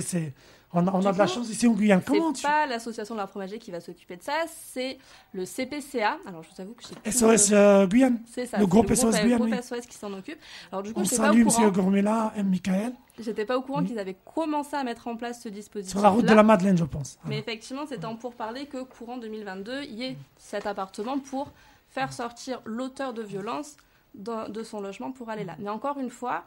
on 0.72 0.86
a, 0.86 0.90
on 0.92 0.98
a 0.98 1.10
du 1.10 1.12
de 1.14 1.18
la 1.18 1.26
chance 1.26 1.48
ici 1.48 1.66
en 1.66 1.72
Guyane. 1.72 2.02
Comment 2.06 2.28
C'est 2.34 2.40
tu 2.40 2.46
pas 2.46 2.66
l'association 2.66 3.14
de 3.14 3.20
la 3.20 3.26
fromager 3.26 3.58
qui 3.58 3.70
va 3.70 3.80
s'occuper 3.80 4.16
de 4.16 4.22
ça, 4.22 4.34
c'est 4.48 4.98
le 5.32 5.44
CPCA. 5.46 6.18
Alors 6.26 6.42
je 6.42 6.48
vous 6.54 6.60
avoue 6.60 6.74
que 6.74 6.82
plus 6.84 7.10
SOS 7.12 7.50
le- 7.50 7.56
euh, 7.56 7.86
Guyane. 7.86 8.20
C'est 8.26 8.46
ça. 8.46 8.58
le 8.58 8.64
c'est 8.64 8.68
groupe 8.70 8.92
SOS 8.94 9.16
le 9.16 9.22
Guyane, 9.22 9.38
groupe 9.40 9.52
oui. 9.52 9.62
SOS 9.62 9.86
qui 9.86 9.96
s'en 9.96 10.12
occupe. 10.12 10.38
Alors 10.70 10.82
du 10.82 10.92
coup, 10.92 11.00
On 11.00 11.04
je 11.04 11.10
pas 11.10 11.16
salue 11.16 11.40
M. 11.46 11.70
Gourmela, 11.72 12.32
M. 12.36 12.48
Michael, 12.48 12.92
J'étais 13.18 13.44
pas 13.44 13.56
au 13.58 13.62
courant 13.62 13.82
qu'ils 13.82 13.98
avaient 13.98 14.16
commencé 14.34 14.76
à 14.76 14.84
mettre 14.84 15.08
en 15.08 15.16
place 15.16 15.42
ce 15.42 15.48
dispositif. 15.48 15.92
sur 15.92 16.02
la 16.02 16.08
route 16.10 16.24
de 16.26 16.34
la 16.34 16.42
Madeleine, 16.44 16.76
je 16.78 16.84
pense. 16.84 17.18
Mais 17.24 17.38
effectivement, 17.38 17.84
c'était 17.86 18.04
en 18.04 18.14
pour 18.16 18.34
parler 18.34 18.66
que 18.66 18.82
courant 18.84 19.16
2022, 19.16 19.82
il 19.84 19.94
y 19.94 20.04
ait 20.04 20.16
cet 20.36 20.66
appartement 20.66 21.18
pour 21.18 21.50
faire 21.90 22.12
sortir 22.12 22.60
l'auteur 22.64 23.14
de 23.14 23.22
violence 23.22 23.76
de, 24.14 24.48
de 24.50 24.62
son 24.62 24.80
logement 24.80 25.10
pour 25.10 25.30
aller 25.30 25.42
là. 25.44 25.56
Mais 25.58 25.70
encore 25.70 25.98
une 25.98 26.10
fois, 26.10 26.44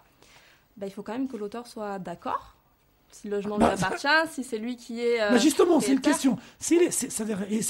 bah, 0.77 0.85
il 0.87 0.91
faut 0.91 1.01
quand 1.03 1.11
même 1.13 1.27
que 1.27 1.35
l'auteur 1.35 1.67
soit 1.67 1.99
d'accord. 1.99 2.55
Si 3.11 3.27
le 3.27 3.35
logement 3.35 3.57
lui 3.57 3.65
Bah, 3.65 3.73
appartient, 3.73 4.07
si 4.31 4.43
c'est 4.43 4.57
lui 4.57 4.77
qui 4.77 5.01
est. 5.01 5.21
euh, 5.21 5.29
Mais 5.33 5.39
justement, 5.39 5.79
c'est 5.79 5.91
une 5.93 6.01
question. 6.01 6.37
C'est- 6.59 6.89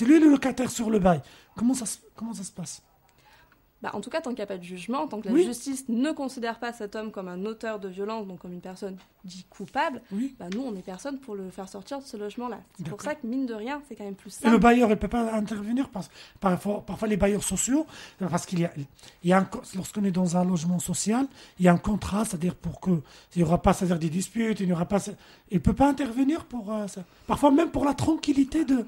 lui 0.05 0.19
le 0.19 0.29
locataire 0.29 0.69
sur 0.71 0.89
le 0.89 0.99
bail. 0.99 1.21
Comment 1.55 1.73
ça, 1.73 1.85
comment 2.15 2.33
ça 2.33 2.43
se 2.43 2.51
passe? 2.51 2.81
Bah, 3.81 3.89
en 3.93 4.01
tout 4.01 4.11
cas, 4.11 4.21
tant 4.21 4.29
qu'il 4.29 4.37
n'y 4.37 4.43
a 4.43 4.47
pas 4.47 4.59
de 4.59 4.63
jugement, 4.63 5.07
tant 5.07 5.19
que 5.21 5.27
la 5.27 5.33
Oui. 5.33 5.43
justice 5.43 5.85
ne 5.89 6.11
considère 6.11 6.59
pas 6.59 6.71
cet 6.71 6.95
homme 6.95 7.11
comme 7.11 7.27
un 7.27 7.45
auteur 7.45 7.79
de 7.79 7.87
violence, 7.89 8.27
donc 8.27 8.37
comme 8.39 8.53
une 8.53 8.61
personne 8.61 8.95
dit 9.23 9.43
coupable, 9.49 10.01
Oui. 10.11 10.35
bah, 10.39 10.45
nous, 10.53 10.61
on 10.61 10.75
est 10.75 10.83
personne 10.83 11.17
pour 11.19 11.33
le 11.35 11.49
faire 11.49 11.67
sortir 11.67 11.97
de 11.99 12.03
ce 12.03 12.15
logement-là. 12.15 12.59
C'est 12.77 12.87
pour 12.87 13.01
ça 13.01 13.15
que, 13.15 13.25
mine 13.25 13.47
de 13.47 13.55
rien, 13.55 13.81
c'est 13.89 13.95
quand 13.95 14.03
même 14.03 14.13
plus 14.15 14.29
Et 14.41 14.45
le 14.45 14.51
simple. 14.51 14.61
bailleur, 14.61 14.87
il 14.89 14.91
ne 14.91 14.95
peut 14.95 15.07
pas 15.07 15.33
intervenir 15.33 15.89
parce 15.89 16.09
parfois, 16.39 16.81
parfois 16.85 17.07
les 17.07 17.17
bailleurs 17.17 17.43
sociaux, 17.43 17.87
parce 18.19 18.45
qu'il 18.45 18.59
y 18.59 18.65
a, 18.65 18.71
il 19.23 19.29
y 19.29 19.33
a 19.33 19.39
un 19.39 19.45
co- 19.45 19.61
lorsqu'on 19.75 20.03
est 20.03 20.11
dans 20.11 20.37
un 20.37 20.45
logement 20.45 20.77
social, 20.79 21.25
il 21.59 21.65
y 21.65 21.67
a 21.67 21.73
un 21.73 21.77
contrat, 21.77 22.23
c'est-à-dire 22.23 22.53
pour 22.55 22.79
que 22.79 22.91
il 23.35 23.37
n'y 23.39 23.43
aura 23.43 23.61
pas, 23.63 23.73
c'est-à-dire 23.73 23.97
des 23.97 24.09
disputes, 24.09 24.59
il 24.59 24.67
n'y 24.67 24.73
aura 24.73 24.85
pas, 24.85 24.99
il 25.49 25.59
peut 25.59 25.73
pas 25.73 25.87
intervenir 25.89 26.45
pour 26.45 26.71
euh, 26.71 26.85
ça. 26.87 27.03
Parfois 27.25 27.49
même 27.49 27.71
pour 27.71 27.85
la 27.85 27.95
tranquillité 27.95 28.63
de 28.63 28.85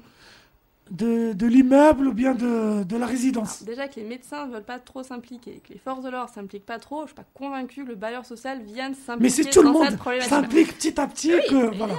de, 0.94 1.32
de 1.32 1.46
l'immeuble 1.46 2.06
ou 2.08 2.12
bien 2.12 2.34
de, 2.34 2.84
de 2.84 2.96
la 2.96 3.06
résidence. 3.06 3.62
Déjà 3.64 3.88
que 3.88 3.96
les 3.96 4.06
médecins 4.06 4.46
ne 4.46 4.52
veulent 4.52 4.62
pas 4.64 4.78
trop 4.78 5.02
s'impliquer, 5.02 5.60
que 5.66 5.72
les 5.72 5.78
forces 5.78 6.02
de 6.04 6.10
l'ordre 6.10 6.32
s'impliquent 6.32 6.66
pas 6.66 6.78
trop, 6.78 7.02
je 7.02 7.06
suis 7.08 7.14
pas 7.14 7.26
convaincue 7.34 7.84
que 7.84 7.90
le 7.90 7.94
bailleur 7.96 8.24
social 8.24 8.62
vienne 8.62 8.94
Mais 9.18 9.28
s'impliquer 9.28 9.42
si 9.44 9.50
tout 9.50 9.62
le 9.62 9.70
monde 9.72 9.88
s'implique 10.20 10.76
petit 10.78 11.00
à 11.00 11.06
petit, 11.06 11.34
Oui, 11.34 11.40
que 11.48 11.76
voilà. 11.76 11.94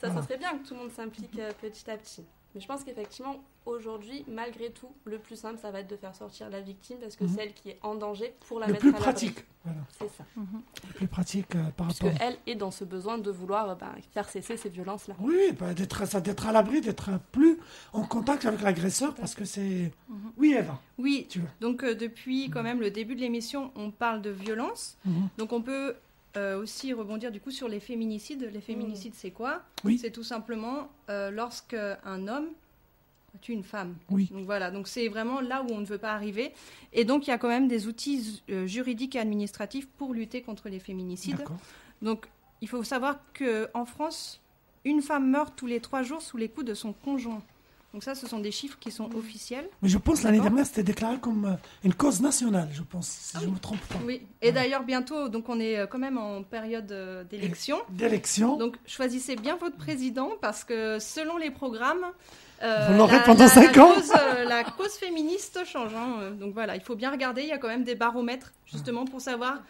Ça, 0.00 0.08
Voilà. 0.08 0.14
ça 0.20 0.22
serait 0.22 0.38
bien 0.38 0.50
que 0.50 0.68
tout 0.68 0.74
le 0.74 0.80
monde 0.80 0.92
s'implique 0.92 1.38
euh, 1.38 1.50
petit 1.60 1.90
à 1.90 1.96
petit. 1.96 2.24
Mais 2.54 2.60
je 2.62 2.66
pense 2.66 2.82
qu'effectivement, 2.82 3.36
aujourd'hui, 3.66 4.24
malgré 4.26 4.70
tout, 4.70 4.88
le 5.04 5.18
plus 5.18 5.36
simple, 5.36 5.58
ça 5.60 5.70
va 5.70 5.80
être 5.80 5.90
de 5.90 5.96
faire 5.96 6.14
sortir 6.14 6.48
la 6.48 6.60
victime 6.60 6.96
parce 6.98 7.14
que 7.14 7.24
Mhm. 7.24 7.30
c'est 7.34 7.42
elle 7.42 7.52
qui 7.52 7.68
est 7.70 7.78
en 7.82 7.94
danger 7.94 8.32
pour 8.48 8.58
la 8.58 8.66
Le 8.66 8.72
mettre 8.72 8.80
plus 8.80 8.88
à 8.88 8.92
l'abri. 8.92 9.04
pratique, 9.04 9.44
voilà. 9.64 9.80
C'est 9.98 10.08
ça. 10.16 10.24
le 10.36 10.92
plus 10.94 11.06
pratique 11.08 11.54
euh, 11.56 11.62
par 11.76 11.88
Puisque 11.88 12.02
rapport. 12.04 12.18
elle 12.22 12.38
est 12.46 12.54
dans 12.54 12.70
ce 12.70 12.84
besoin 12.84 13.18
de 13.18 13.30
vouloir 13.30 13.68
euh, 13.70 13.74
bah, 13.74 13.92
faire 14.12 14.28
cesser 14.30 14.56
ces 14.56 14.70
violences-là. 14.70 15.14
Oui, 15.20 15.52
bah, 15.58 15.74
d'être 15.74 16.06
ça, 16.06 16.20
d'être 16.22 16.46
à 16.46 16.52
l'abri, 16.52 16.80
d'être 16.80 17.10
plus 17.32 17.58
en 17.92 18.02
contact 18.04 18.46
avec 18.46 18.62
l'agresseur 18.62 19.14
parce 19.14 19.34
que 19.34 19.44
c'est. 19.44 19.92
Mhm. 20.08 20.32
Oui, 20.38 20.54
Eva, 20.58 20.80
Oui, 20.96 21.26
tu 21.28 21.40
veux. 21.40 21.48
donc 21.60 21.84
euh, 21.84 21.94
depuis 21.94 22.48
quand 22.48 22.62
même 22.62 22.80
le 22.80 22.90
début 22.90 23.14
de 23.14 23.20
l'émission, 23.20 23.70
on 23.76 23.90
parle 23.90 24.22
de 24.22 24.30
violence. 24.30 24.96
Mhm. 25.04 25.28
Donc 25.36 25.52
on 25.52 25.60
peut 25.60 25.94
euh, 26.38 26.60
aussi 26.60 26.92
rebondir 26.92 27.32
du 27.32 27.40
coup 27.40 27.50
sur 27.50 27.68
les 27.68 27.80
féminicides. 27.80 28.48
Les 28.52 28.60
féminicides, 28.60 29.14
c'est 29.14 29.32
quoi? 29.32 29.62
Oui. 29.84 29.98
C'est 29.98 30.12
tout 30.12 30.22
simplement 30.22 30.88
euh, 31.10 31.30
lorsque 31.30 31.76
un 32.04 32.28
homme 32.28 32.48
tue 33.40 33.52
une 33.52 33.64
femme. 33.64 33.96
Oui. 34.10 34.28
Donc 34.32 34.44
voilà, 34.44 34.70
donc 34.70 34.88
c'est 34.88 35.08
vraiment 35.08 35.40
là 35.40 35.62
où 35.62 35.72
on 35.72 35.78
ne 35.78 35.84
veut 35.84 35.98
pas 35.98 36.12
arriver. 36.12 36.52
Et 36.92 37.04
donc 37.04 37.26
il 37.26 37.30
y 37.30 37.32
a 37.32 37.38
quand 37.38 37.48
même 37.48 37.68
des 37.68 37.86
outils 37.86 38.42
euh, 38.50 38.66
juridiques 38.66 39.16
et 39.16 39.20
administratifs 39.20 39.86
pour 39.86 40.14
lutter 40.14 40.42
contre 40.42 40.68
les 40.68 40.78
féminicides. 40.78 41.44
Donc 42.02 42.28
il 42.60 42.68
faut 42.68 42.82
savoir 42.82 43.18
que 43.34 43.68
en 43.74 43.84
France, 43.84 44.40
une 44.84 45.02
femme 45.02 45.28
meurt 45.28 45.54
tous 45.56 45.66
les 45.66 45.80
trois 45.80 46.02
jours 46.02 46.22
sous 46.22 46.36
les 46.36 46.48
coups 46.48 46.66
de 46.66 46.74
son 46.74 46.92
conjoint. 46.92 47.42
Donc 47.94 48.04
ça, 48.04 48.14
ce 48.14 48.26
sont 48.26 48.38
des 48.38 48.50
chiffres 48.50 48.76
qui 48.78 48.90
sont 48.90 49.08
officiels. 49.16 49.66
Mais 49.80 49.88
je 49.88 49.96
pense 49.96 50.22
l'année 50.22 50.40
dernière, 50.40 50.66
c'était 50.66 50.82
déclaré 50.82 51.16
comme 51.18 51.46
euh, 51.46 51.52
une 51.84 51.94
cause 51.94 52.20
nationale, 52.20 52.68
je 52.72 52.82
pense, 52.82 53.08
si 53.08 53.32
Ah 53.36 53.40
je 53.42 53.46
ne 53.46 53.52
me 53.52 53.58
trompe 53.58 53.80
pas. 53.88 53.98
Oui. 54.04 54.20
Et 54.42 54.52
d'ailleurs 54.52 54.82
bientôt, 54.84 55.28
donc 55.30 55.48
on 55.48 55.58
est 55.58 55.78
euh, 55.78 55.86
quand 55.86 55.98
même 55.98 56.18
en 56.18 56.42
période 56.42 56.92
euh, 56.92 57.24
d'élection. 57.24 57.78
D'élection. 57.88 58.56
Donc 58.58 58.76
choisissez 58.86 59.36
bien 59.36 59.56
votre 59.56 59.76
président 59.76 60.32
parce 60.42 60.64
que 60.64 60.98
selon 60.98 61.38
les 61.38 61.50
programmes, 61.50 62.04
euh, 62.62 62.88
Vous 62.90 62.98
l'aurez 62.98 63.16
la- 63.16 63.22
pendant 63.22 63.46
la- 63.46 63.82
ans. 63.82 63.94
cause, 63.94 64.12
la 64.46 64.64
cause 64.64 64.92
féministe 64.92 65.60
change. 65.64 65.94
hein. 65.94 66.32
Donc 66.38 66.52
voilà, 66.52 66.76
il 66.76 66.82
faut 66.82 66.94
bien 66.96 67.10
regarder. 67.10 67.40
Il 67.42 67.48
y 67.48 67.52
a 67.52 67.58
quand 67.58 67.68
même 67.68 67.84
des 67.84 67.94
baromètres 67.94 68.52
justement 68.66 69.06
pour 69.06 69.22
savoir 69.22 69.60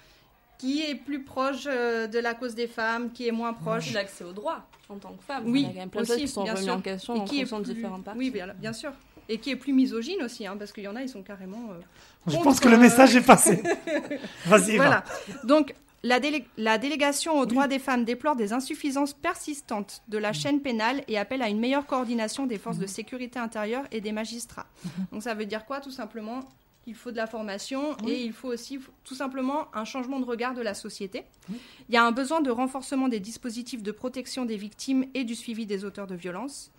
qui 0.59 0.83
est 0.83 0.95
plus 0.97 1.23
proche 1.23 1.65
euh, 1.67 2.07
de 2.07 2.19
la 2.19 2.35
cause 2.35 2.55
des 2.55 2.67
femmes, 2.67 3.11
qui 3.13 3.27
est 3.29 3.33
moins 3.33 3.53
proche. 3.53 3.93
L'accès 3.93 4.25
au 4.25 4.33
droit 4.33 4.67
en 4.89 4.97
tant 4.97 5.13
que 5.13 5.23
femme. 5.23 5.45
Oui, 5.47 5.61
Il 5.61 5.63
y 5.63 5.65
a 5.67 5.69
quand 5.75 5.79
même 5.81 5.91
plein 5.91 6.01
de 6.03 6.07
aussi, 6.07 6.13
choses 6.13 6.21
qui 6.21 6.29
sont 6.29 6.57
sûr. 6.57 6.75
en 6.75 6.81
question 6.81 7.15
Et 7.17 7.21
en 7.21 7.25
qui 7.25 7.37
est 7.37 7.41
fonction 7.41 7.59
de 7.61 7.65
plus- 7.65 7.75
différentes 7.75 8.05
parties. 8.05 8.19
Oui, 8.19 8.31
bien, 8.31 8.49
bien 8.59 8.73
sûr. 8.73 8.93
Et 9.29 9.39
qui 9.39 9.51
est 9.51 9.57
plus 9.57 9.73
misogyne 9.75 10.23
aussi, 10.23 10.47
hein, 10.47 10.57
parce 10.59 10.73
qu'il 10.73 10.85
y 10.85 10.89
en 10.89 10.97
a, 10.97 11.03
ils 11.03 11.09
sont 11.09 11.23
carrément. 11.23 11.71
euh, 11.71 11.81
je 12.27 12.33
contre, 12.33 12.45
pense 12.45 12.61
que 12.61 12.69
le 12.69 12.77
euh, 12.77 12.81
message 12.81 13.15
est 13.15 13.21
passé. 13.27 13.63
Vas-y. 14.47 14.77
Voilà. 14.77 15.05
Donc, 15.45 15.75
la, 16.03 16.19
délé- 16.19 16.47
la 16.57 16.79
délégation 16.79 17.39
aux 17.39 17.45
droits 17.45 17.69
des 17.69 17.79
femmes 17.79 18.05
déplore 18.05 18.37
des 18.37 18.53
insuffisances 18.55 19.13
persistantes 19.13 20.03
de 20.09 20.17
la 20.17 20.33
chaîne 20.33 20.61
pénale 20.61 21.03
et 21.09 21.19
appelle 21.19 21.43
à 21.43 21.49
une 21.49 21.61
meilleure 21.61 21.85
coordination 21.87 22.47
des 22.47 22.57
forces 22.57 22.79
de 22.79 22.87
sécurité 22.87 23.39
intérieure 23.39 23.85
et 23.93 24.01
des 24.01 24.13
magistrats. 24.13 24.67
Donc, 25.13 25.23
ça 25.23 25.35
veut 25.35 25.45
dire 25.47 25.67
quoi 25.67 25.81
Tout 25.81 25.91
simplement, 25.91 26.41
il 26.89 26.95
faut 26.95 27.11
de 27.13 27.17
la 27.17 27.27
formation 27.27 27.95
Oui. 28.03 28.11
et 28.13 28.25
il 28.25 28.33
faut 28.33 28.49
aussi 28.49 28.79
tout 29.05 29.15
simplement 29.15 29.69
un 29.75 29.85
changement 29.85 30.19
de 30.21 30.25
regard 30.25 30.55
de 30.55 30.63
la 30.63 30.75
société. 30.75 31.25
Oui. 31.51 31.57
Il 31.89 31.95
y 31.95 31.99
a 31.99 32.05
un 32.05 32.13
besoin 32.13 32.41
de 32.41 32.51
renforcement 32.51 33.09
des 33.09 33.21
dispositifs 33.21 33.83
de 33.83 33.93
protection 33.93 34.45
des 34.47 34.57
victimes 34.57 35.05
et 35.15 35.25
du 35.25 35.35
suivi 35.35 35.67
des 35.67 35.85
auteurs 35.85 36.07
de 36.07 36.15
violences. 36.15 36.71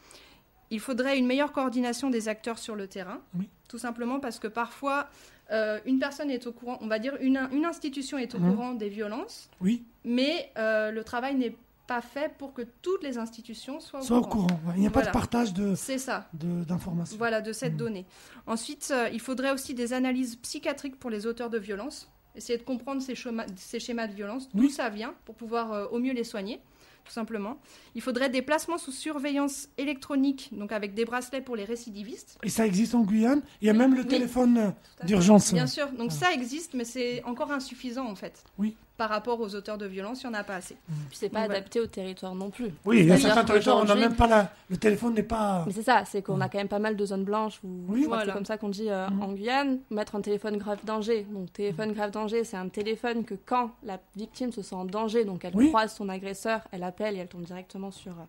Il 0.71 0.79
faudrait 0.79 1.17
une 1.17 1.25
meilleure 1.27 1.51
coordination 1.51 2.09
des 2.09 2.27
acteurs 2.27 2.57
sur 2.59 2.75
le 2.75 2.87
terrain, 2.87 3.21
Oui. 3.37 3.47
tout 3.67 3.77
simplement 3.77 4.19
parce 4.19 4.39
que 4.39 4.47
parfois, 4.47 5.07
euh, 5.51 5.79
une 5.85 5.99
personne 5.99 6.29
est 6.31 6.45
au 6.47 6.51
courant, 6.51 6.77
on 6.81 6.87
va 6.87 6.99
dire 6.99 7.15
une, 7.21 7.47
une 7.51 7.65
institution 7.65 8.17
est 8.17 8.33
au 8.35 8.39
Mhm. 8.39 8.51
courant 8.55 8.73
des 8.73 8.89
violences, 8.89 9.49
Oui, 9.61 9.83
mais 10.03 10.51
euh, 10.57 10.91
le 10.91 11.03
travail 11.03 11.35
n'est 11.35 11.51
pas 11.51 11.57
fait 12.01 12.31
pour 12.37 12.53
que 12.53 12.61
toutes 12.81 13.03
les 13.03 13.17
institutions 13.17 13.79
soient 13.79 13.99
au 13.99 14.03
sois 14.03 14.17
au 14.17 14.21
courant. 14.21 14.47
courant. 14.47 14.59
ouais. 14.67 14.73
Il 14.75 14.81
n'y 14.81 14.87
a 14.87 14.91
pas 14.91 15.01
de 15.03 15.09
partage 15.11 15.53
de- 15.53 15.75
ça. 15.75 16.27
de- 16.33 16.63
d'informations. 16.63 17.17
Voilà, 17.17 17.41
de 17.41 17.51
cette 17.53 17.73
Mhm. 17.73 17.79
donnée. 17.79 18.05
Ensuite, 18.47 18.89
euh, 18.91 19.09
il 19.11 19.19
faudrait 19.19 19.51
aussi 19.51 19.73
des 19.73 19.93
analyses 19.93 20.35
psychiatriques 20.37 20.99
pour 20.99 21.09
les 21.09 21.25
auteurs 21.25 21.49
de 21.49 21.57
violences. 21.57 22.09
Essayer 22.35 22.57
de 22.59 22.63
comprendre 22.63 23.01
ces, 23.01 23.15
schémas, 23.15 23.45
ces 23.55 23.79
schémas 23.79 24.07
de 24.07 24.13
violence, 24.13 24.47
d'où 24.53 24.63
Oui. 24.63 24.69
ça 24.69 24.89
vient, 24.89 25.13
pour 25.25 25.35
pouvoir 25.35 25.73
euh, 25.73 25.85
au 25.87 25.99
mieux 25.99 26.13
les 26.13 26.23
soigner. 26.23 26.61
Tout 27.09 27.13
simplement. 27.15 27.57
Il 27.95 28.01
faudrait 28.01 28.29
des 28.29 28.43
placements 28.43 28.77
sous 28.77 28.91
surveillance 28.91 29.67
électronique, 29.79 30.49
donc 30.51 30.71
avec 30.71 30.93
des 30.93 31.05
bracelets 31.05 31.41
pour 31.41 31.55
les 31.55 31.65
récidivistes. 31.65 32.37
Et 32.43 32.49
ça 32.49 32.65
existe 32.67 32.93
en 32.93 33.01
Guyane? 33.01 33.41
Il 33.61 33.67
y 33.67 33.69
a 33.69 33.73
même 33.73 33.95
le 33.95 34.01
Oui. 34.01 34.07
téléphone 34.07 34.57
euh, 34.57 35.05
d'urgence. 35.05 35.51
Bien 35.53 35.67
sûr, 35.67 35.89
donc 35.91 36.11
ça 36.11 36.31
existe, 36.33 36.75
mais 36.75 36.85
c'est 36.85 37.23
encore 37.23 37.51
insuffisant 37.51 38.05
en 38.07 38.15
fait. 38.15 38.43
Oui. 38.59 38.75
Par 38.97 39.07
rapport 39.09 39.39
aux 39.39 39.55
auteurs 39.55 39.77
de 39.77 39.85
violence, 39.85 40.23
il 40.23 40.27
n'y 40.29 40.35
en 40.35 40.39
a 40.39 40.43
pas 40.43 40.55
assez. 40.55 40.75
Puis 41.07 41.17
c'est 41.17 41.29
pas 41.29 41.43
Donc, 41.43 41.51
ouais. 41.51 41.55
adapté 41.55 41.79
au 41.79 41.87
territoire 41.87 42.35
non 42.35 42.49
plus. 42.49 42.67
Oui, 42.83 42.99
il 42.99 43.05
y 43.05 43.11
a 43.13 43.17
certains 43.17 43.45
territoires, 43.45 43.77
on 43.77 43.85
n'a 43.85 43.95
même 43.95 44.13
pas 44.13 44.27
la... 44.27 44.51
Le 44.69 44.75
téléphone 44.75 45.13
n'est 45.13 45.23
pas... 45.23 45.63
Mais 45.65 45.71
c'est 45.71 45.83
ça, 45.83 46.03
c'est 46.05 46.21
qu'on 46.21 46.41
a 46.41 46.49
quand 46.49 46.57
même 46.57 46.67
pas 46.67 46.79
mal 46.79 46.97
de 46.97 47.05
zones 47.05 47.23
blanches. 47.23 47.61
Où, 47.63 47.69
Oui. 47.87 48.03
Voilà. 48.05 48.25
C'est 48.25 48.33
comme 48.33 48.43
ça 48.43 48.57
qu'on 48.57 48.67
dit 48.67 48.89
euh, 48.89 49.07
Mhm. 49.09 49.23
en 49.23 49.31
Guyane. 49.31 49.79
Mettre 49.89 50.17
un 50.17 50.21
téléphone 50.21 50.57
grave 50.57 50.79
danger. 50.83 51.25
Donc 51.31 51.53
téléphone 51.53 51.93
grave 51.93 52.11
danger, 52.11 52.43
c'est 52.43 52.57
un 52.57 52.67
téléphone 52.67 53.23
que 53.23 53.35
quand 53.45 53.71
la 53.83 53.99
victime 54.17 54.51
se 54.51 54.61
sent 54.61 54.75
en 54.75 54.83
danger, 54.83 55.23
donc 55.23 55.45
elle 55.45 55.55
Oui. 55.55 55.69
croise 55.69 55.95
son 55.95 56.09
agresseur, 56.09 56.59
elle 56.73 56.83
et 56.99 57.19
elle 57.19 57.27
tombe 57.27 57.43
directement 57.43 57.91
sur, 57.91 58.11
euh, 58.11 58.23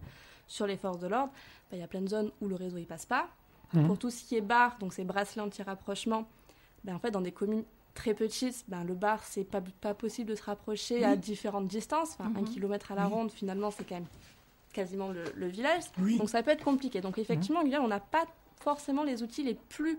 sur 0.46 0.66
les 0.66 0.76
forces 0.76 0.98
de 1.00 1.06
l'ordre. 1.08 1.32
Bah, 1.70 1.76
Il 1.76 1.80
y 1.80 1.82
a 1.82 1.88
plein 1.88 2.00
de 2.00 2.08
zones 2.08 2.30
où 2.40 2.48
le 2.48 2.54
réseau 2.54 2.78
y 2.78 2.84
passe 2.84 3.06
pas. 3.06 3.28
Mhm. 3.72 3.86
Pour 3.86 3.98
tout 3.98 4.10
ce 4.10 4.24
qui 4.24 4.36
est 4.36 4.40
bar, 4.40 4.76
donc 4.78 4.92
ces 4.92 5.04
bracelets 5.04 5.42
anti-rapprochement, 5.42 6.26
ben, 6.84 6.94
en 6.94 6.98
fait 6.98 7.10
dans 7.10 7.20
des 7.20 7.32
communes 7.32 7.64
très 7.94 8.14
petites, 8.14 8.64
ben, 8.68 8.84
le 8.84 8.94
bar 8.94 9.22
c'est 9.24 9.44
pas, 9.44 9.60
pas 9.80 9.94
possible 9.94 10.30
de 10.30 10.34
se 10.34 10.42
rapprocher 10.42 11.04
à 11.04 11.16
différentes 11.16 11.66
distances. 11.68 12.12
Enfin, 12.18 12.32
un 12.36 12.40
Mhm. 12.42 12.48
kilomètre 12.48 12.92
à 12.92 12.94
la 12.94 13.06
Oui. 13.06 13.12
ronde, 13.12 13.30
finalement 13.32 13.70
c'est 13.70 13.84
quand 13.84 13.96
même 13.96 14.06
quasiment 14.72 15.08
le, 15.08 15.24
le 15.36 15.46
village. 15.48 15.82
Oui. 15.98 16.16
Donc 16.18 16.30
ça 16.30 16.42
peut 16.42 16.50
être 16.52 16.64
compliqué. 16.64 17.00
Donc 17.00 17.18
effectivement, 17.18 17.60
en 17.60 17.64
Guyane, 17.64 17.82
on 17.82 17.88
n'a 17.88 18.00
pas 18.00 18.24
forcément 18.60 19.02
les 19.04 19.22
outils 19.22 19.42
les 19.42 19.54
plus 19.54 19.98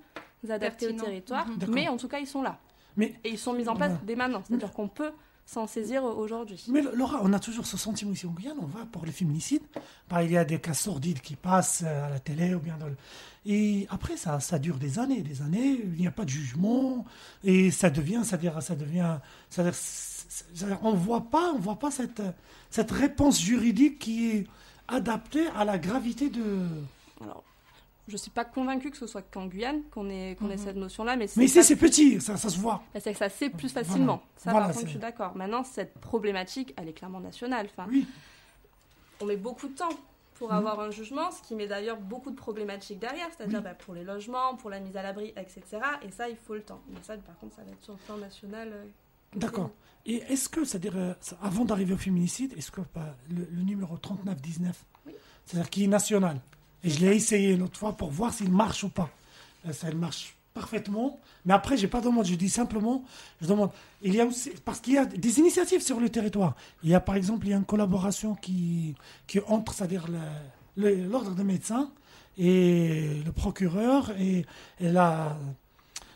adaptés 0.50 0.88
au 0.88 0.94
territoire, 0.94 1.48
Mhm. 1.48 1.70
Mais 1.70 1.88
en 1.88 1.98
tout 1.98 2.08
cas, 2.08 2.20
ils 2.20 2.28
sont 2.28 2.42
là. 2.42 2.58
Mais- 2.98 3.16
Et 3.24 3.30
ils 3.30 3.38
sont 3.40 3.54
mis 3.54 3.70
en 3.70 3.76
place 3.76 3.94
dès 4.04 4.16
maintenant. 4.16 4.44
C'est-à-dire 4.46 4.72
qu'on 4.74 4.88
peut 4.90 5.12
s'en 5.52 5.68
saisir 5.68 6.04
aujourd'hui. 6.04 6.64
Mais 6.70 6.82
Laura, 6.82 7.20
on 7.24 7.34
a 7.34 7.39
toujours 7.39 7.66
ce 7.66 7.76
sentiment 7.76 8.14
ici 8.14 8.26
en 8.26 8.32
Guyane, 8.32 8.56
on 8.62 8.68
va 8.68 8.86
pour 8.86 9.06
les 9.06 9.12
féminicides. 9.12 9.64
Bah, 10.10 10.24
il 10.24 10.32
y 10.32 10.38
a 10.38 10.45
des 10.45 10.60
cas 10.60 10.74
sordides 10.74 11.20
qui 11.20 11.36
passent 11.36 11.84
euh, 11.86 12.06
à 12.08 12.10
la 12.10 12.20
télé 12.20 12.56
ou 12.56 12.60
bien 12.60 12.78
dans 12.78 12.88
le... 12.88 12.95
Et 13.45 13.86
après, 13.89 14.16
ça, 14.16 14.39
ça 14.39 14.60
dure 14.60 14.78
des 14.78 14.97
années, 14.97 15.22
des 15.22 15.41
années, 15.41 15.82
il 15.84 15.99
n'y 15.99 16.08
a 16.08 16.12
pas 16.12 16.24
de 16.24 16.30
jugement, 16.30 17.06
et 17.43 17.70
ça 17.72 17.89
devient, 17.89 18.22
c'est-à-dire, 18.24 18.62
ça 18.62 18.76
devient, 18.76 19.18
c'est- 19.49 19.72
c'est-à-dire, 19.74 20.80
on 20.84 20.93
voit 20.93 21.30
pas, 21.30 21.52
on 21.54 21.60
voit 21.60 21.80
pas 21.80 21.91
cette, 21.91 22.22
cette 22.70 22.91
réponse 22.91 23.41
juridique 23.41 23.99
qui 23.99 24.30
est 24.32 24.47
adaptée 24.88 25.47
à 25.56 25.66
la 25.66 25.78
gravité 25.78 26.30
de... 26.30 26.66
Alors, 27.22 27.43
je 28.12 28.18
suis 28.18 28.30
pas 28.32 28.45
convaincue 28.45 28.91
que 28.91 28.97
ce 28.97 29.07
soit 29.07 29.22
qu'en 29.24 29.47
Guyane 29.47 29.82
qu'on 29.91 30.09
ait, 30.09 30.36
qu'on 30.39 30.49
ait 30.49 30.57
Mhm. 30.57 30.64
cette 30.64 30.76
notion-là, 30.76 31.16
mais, 31.16 31.24
Mais 31.38 31.47
c'est 31.47 31.59
ici, 31.59 31.64
c'est 31.64 31.76
petit, 31.76 32.20
ça, 32.22 32.38
ça 32.38 32.49
se 32.49 32.59
voit. 32.59 32.84
bah, 32.93 32.99
c'est 32.99 33.12
que 33.14 33.18
ça 33.18 33.30
se 33.30 33.38
sait 33.38 33.49
plus 33.49 33.72
Voilà. 33.74 33.88
facilement. 33.88 34.22
Ça, 34.38 34.51
Voilà, 34.51 34.68
par 34.68 34.76
contre, 34.76 34.80
c'est- 34.82 34.86
je 34.88 34.91
suis 34.91 34.99
d'accord. 34.99 35.36
Maintenant, 35.36 35.64
cette 35.64 35.93
problématique, 35.95 36.74
elle 36.78 36.89
est 36.89 36.93
clairement 36.93 37.20
nationale. 37.22 37.68
Enfin, 37.72 37.88
Oui, 37.89 38.05
on 39.22 39.26
met 39.26 39.38
beaucoup 39.38 39.68
de 39.68 39.74
temps 39.76 39.89
pour 40.36 40.49
Mhm. 40.51 40.57
avoir 40.57 40.80
un 40.82 40.91
jugement, 40.91 41.32
ce 41.32 41.41
qui 41.41 41.55
met 41.55 41.68
d'ailleurs 41.68 41.97
beaucoup 41.97 42.32
de 42.32 42.36
problématiques 42.36 42.99
derrière, 42.99 43.28
c'est-à-dire 43.36 43.59
Oui. 43.59 43.64
bah, 43.64 43.74
pour 43.76 43.93
les 43.93 44.03
logements, 44.03 44.55
pour 44.55 44.70
la 44.70 44.80
mise 44.80 44.97
à 44.97 45.03
l'abri, 45.03 45.34
etc. 45.38 45.62
Et 46.05 46.12
ça, 46.12 46.28
il 46.30 46.36
faut 46.36 46.55
le 46.55 46.62
temps. 46.64 46.82
Mais 46.89 46.97
ça, 47.03 47.16
par 47.18 47.38
contre, 47.39 47.55
ça 47.55 47.62
va 47.64 47.72
être 47.72 47.84
sur 47.84 47.93
le 47.93 47.99
plan 47.99 48.18
national. 48.18 48.70
euh, 48.74 48.86
D'accord. 49.36 49.70
Et 50.05 50.16
est-ce 50.30 50.49
que, 50.49 50.66
c'est-à-dire, 50.66 50.97
euh, 50.97 51.14
ça- 51.22 51.38
avant 51.43 51.64
d'arriver 51.64 51.93
au 51.93 51.97
féminicide, 51.97 52.53
est-ce 52.57 52.72
que 52.72 52.82
bah, 52.93 53.16
le, 53.30 53.47
le 53.51 53.62
numéro 53.62 53.95
3919, 53.97 54.84
Oui. 55.05 55.14
c'est-à-dire 55.45 55.70
qui 55.70 55.84
est 55.84 55.88
national, 55.88 56.41
et 56.84 56.90
je 56.90 57.00
l'ai 57.00 57.16
essayé 57.16 57.52
une 57.52 57.62
autre 57.64 57.78
fois 57.78 57.94
pour 57.94 58.10
voir 58.10 58.34
s'il 58.34 58.52
marche 58.52 58.84
ou 58.84 58.90
pas. 58.90 59.10
Ça 59.72 59.92
marche 59.94 60.36
parfaitement, 60.54 61.20
mais 61.46 61.54
après, 61.54 61.78
j'ai 61.78 61.88
pas 61.88 62.02
demandé, 62.02 62.30
je 62.30 62.36
dis 62.36 62.50
simplement, 62.50 63.04
je 63.42 63.48
demande, 63.48 63.72
il 64.02 64.14
y 64.14 64.20
a 64.20 64.26
aussi, 64.26 64.52
parce 64.66 64.80
qu'il 64.82 64.94
y 64.94 64.98
a 64.98 65.06
des 65.06 65.40
initiatives 65.40 65.82
sur 65.82 66.00
le 66.00 66.10
territoire. 66.10 66.56
Il 66.84 66.90
y 66.90 66.96
a 66.96 67.00
par 67.00 67.16
exemple, 67.16 67.48
il 67.48 67.52
y 67.52 67.54
a 67.54 67.58
une 67.58 67.66
collaboration 67.66 68.36
qui, 68.36 68.96
qui 69.28 69.40
entre, 69.48 69.74
c'est-à-dire 69.74 70.08
l'ordre 70.76 71.32
des 71.32 71.44
médecins 71.44 71.92
et 72.38 73.22
le 73.26 73.32
procureur 73.32 74.12
et 74.20 74.46
la, 74.80 75.38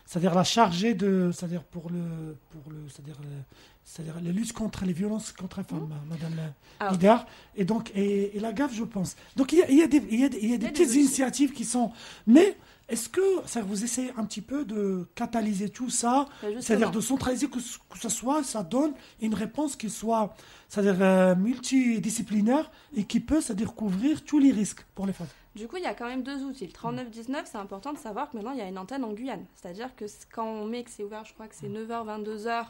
c'est-à-dire 0.06 0.34
la 0.34 0.44
chargée 0.44 0.94
de, 0.94 1.30
c'est-à-dire 1.34 1.62
pour 1.64 1.90
le, 1.90 2.36
pour 2.50 2.70
le, 2.72 2.76
c'est-à-dire, 2.88 3.16
le- 3.22 3.42
c'est-à-dire 3.84 4.14
la 4.22 4.30
lutte 4.32 4.52
contre 4.52 4.84
les 4.84 4.92
violences 4.92 5.32
contre 5.32 5.58
les 5.58 5.64
femmes, 5.64 5.88
Madame 6.08 6.32
la 6.36 6.52
Alors- 6.80 6.92
leader, 6.92 7.26
et 7.56 7.64
donc 7.64 7.90
et, 7.94 8.36
et 8.36 8.40
la 8.40 8.52
GAF, 8.52 8.72
je 8.74 8.84
pense. 8.84 9.16
Donc 9.36 9.52
il 9.52 9.58
y 9.58 9.62
a, 9.62 9.70
il 9.70 9.78
y 9.78 9.82
a 9.82 9.86
des, 9.86 10.02
il 10.10 10.20
y 10.20 10.24
a 10.24 10.28
des, 10.28 10.38
il 10.42 10.50
y 10.50 10.54
a 10.54 10.58
des 10.58 10.68
petites 10.68 10.94
initiatives 10.94 11.52
qui 11.52 11.64
sont, 11.64 11.92
mais 12.26 12.56
est-ce 12.88 13.08
que 13.08 13.20
ça 13.46 13.62
vous 13.62 13.82
essayez 13.82 14.12
un 14.16 14.24
petit 14.24 14.40
peu 14.42 14.64
de 14.64 15.08
catalyser 15.16 15.68
tout 15.70 15.90
ça, 15.90 16.26
justement. 16.40 16.60
c'est-à-dire 16.62 16.90
de 16.92 17.00
centraliser 17.00 17.48
que, 17.48 17.58
que 17.58 17.98
ce 18.00 18.08
soit, 18.08 18.44
ça 18.44 18.62
donne 18.62 18.92
une 19.20 19.34
réponse 19.34 19.74
qui 19.74 19.90
soit, 19.90 20.34
c'est-à-dire 20.68 20.96
euh, 21.00 21.34
multidisciplinaire 21.34 22.70
et 22.96 23.04
qui 23.04 23.20
peut, 23.20 23.40
c'est-à-dire 23.40 23.74
couvrir 23.74 24.24
tous 24.24 24.38
les 24.38 24.52
risques 24.52 24.84
pour 24.94 25.06
les 25.06 25.12
femmes. 25.12 25.26
Du 25.56 25.66
coup, 25.68 25.76
il 25.78 25.82
y 25.82 25.86
a 25.86 25.94
quand 25.94 26.06
même 26.06 26.22
deux 26.22 26.44
outils. 26.44 26.66
Le 26.66 26.72
3919, 26.72 27.48
c'est 27.50 27.56
important 27.58 27.92
de 27.94 27.98
savoir 27.98 28.30
que 28.30 28.36
maintenant, 28.36 28.52
il 28.52 28.58
y 28.58 28.62
a 28.62 28.68
une 28.68 28.76
antenne 28.78 29.02
en 29.04 29.12
Guyane. 29.12 29.46
C'est-à-dire 29.54 29.96
que 29.96 30.04
quand 30.32 30.44
on 30.46 30.66
met 30.66 30.84
que 30.84 30.90
c'est 30.90 31.02
ouvert, 31.02 31.24
je 31.24 31.32
crois 31.32 31.48
que 31.48 31.54
c'est 31.54 31.68
9h, 31.68 32.04
22h, 32.04 32.66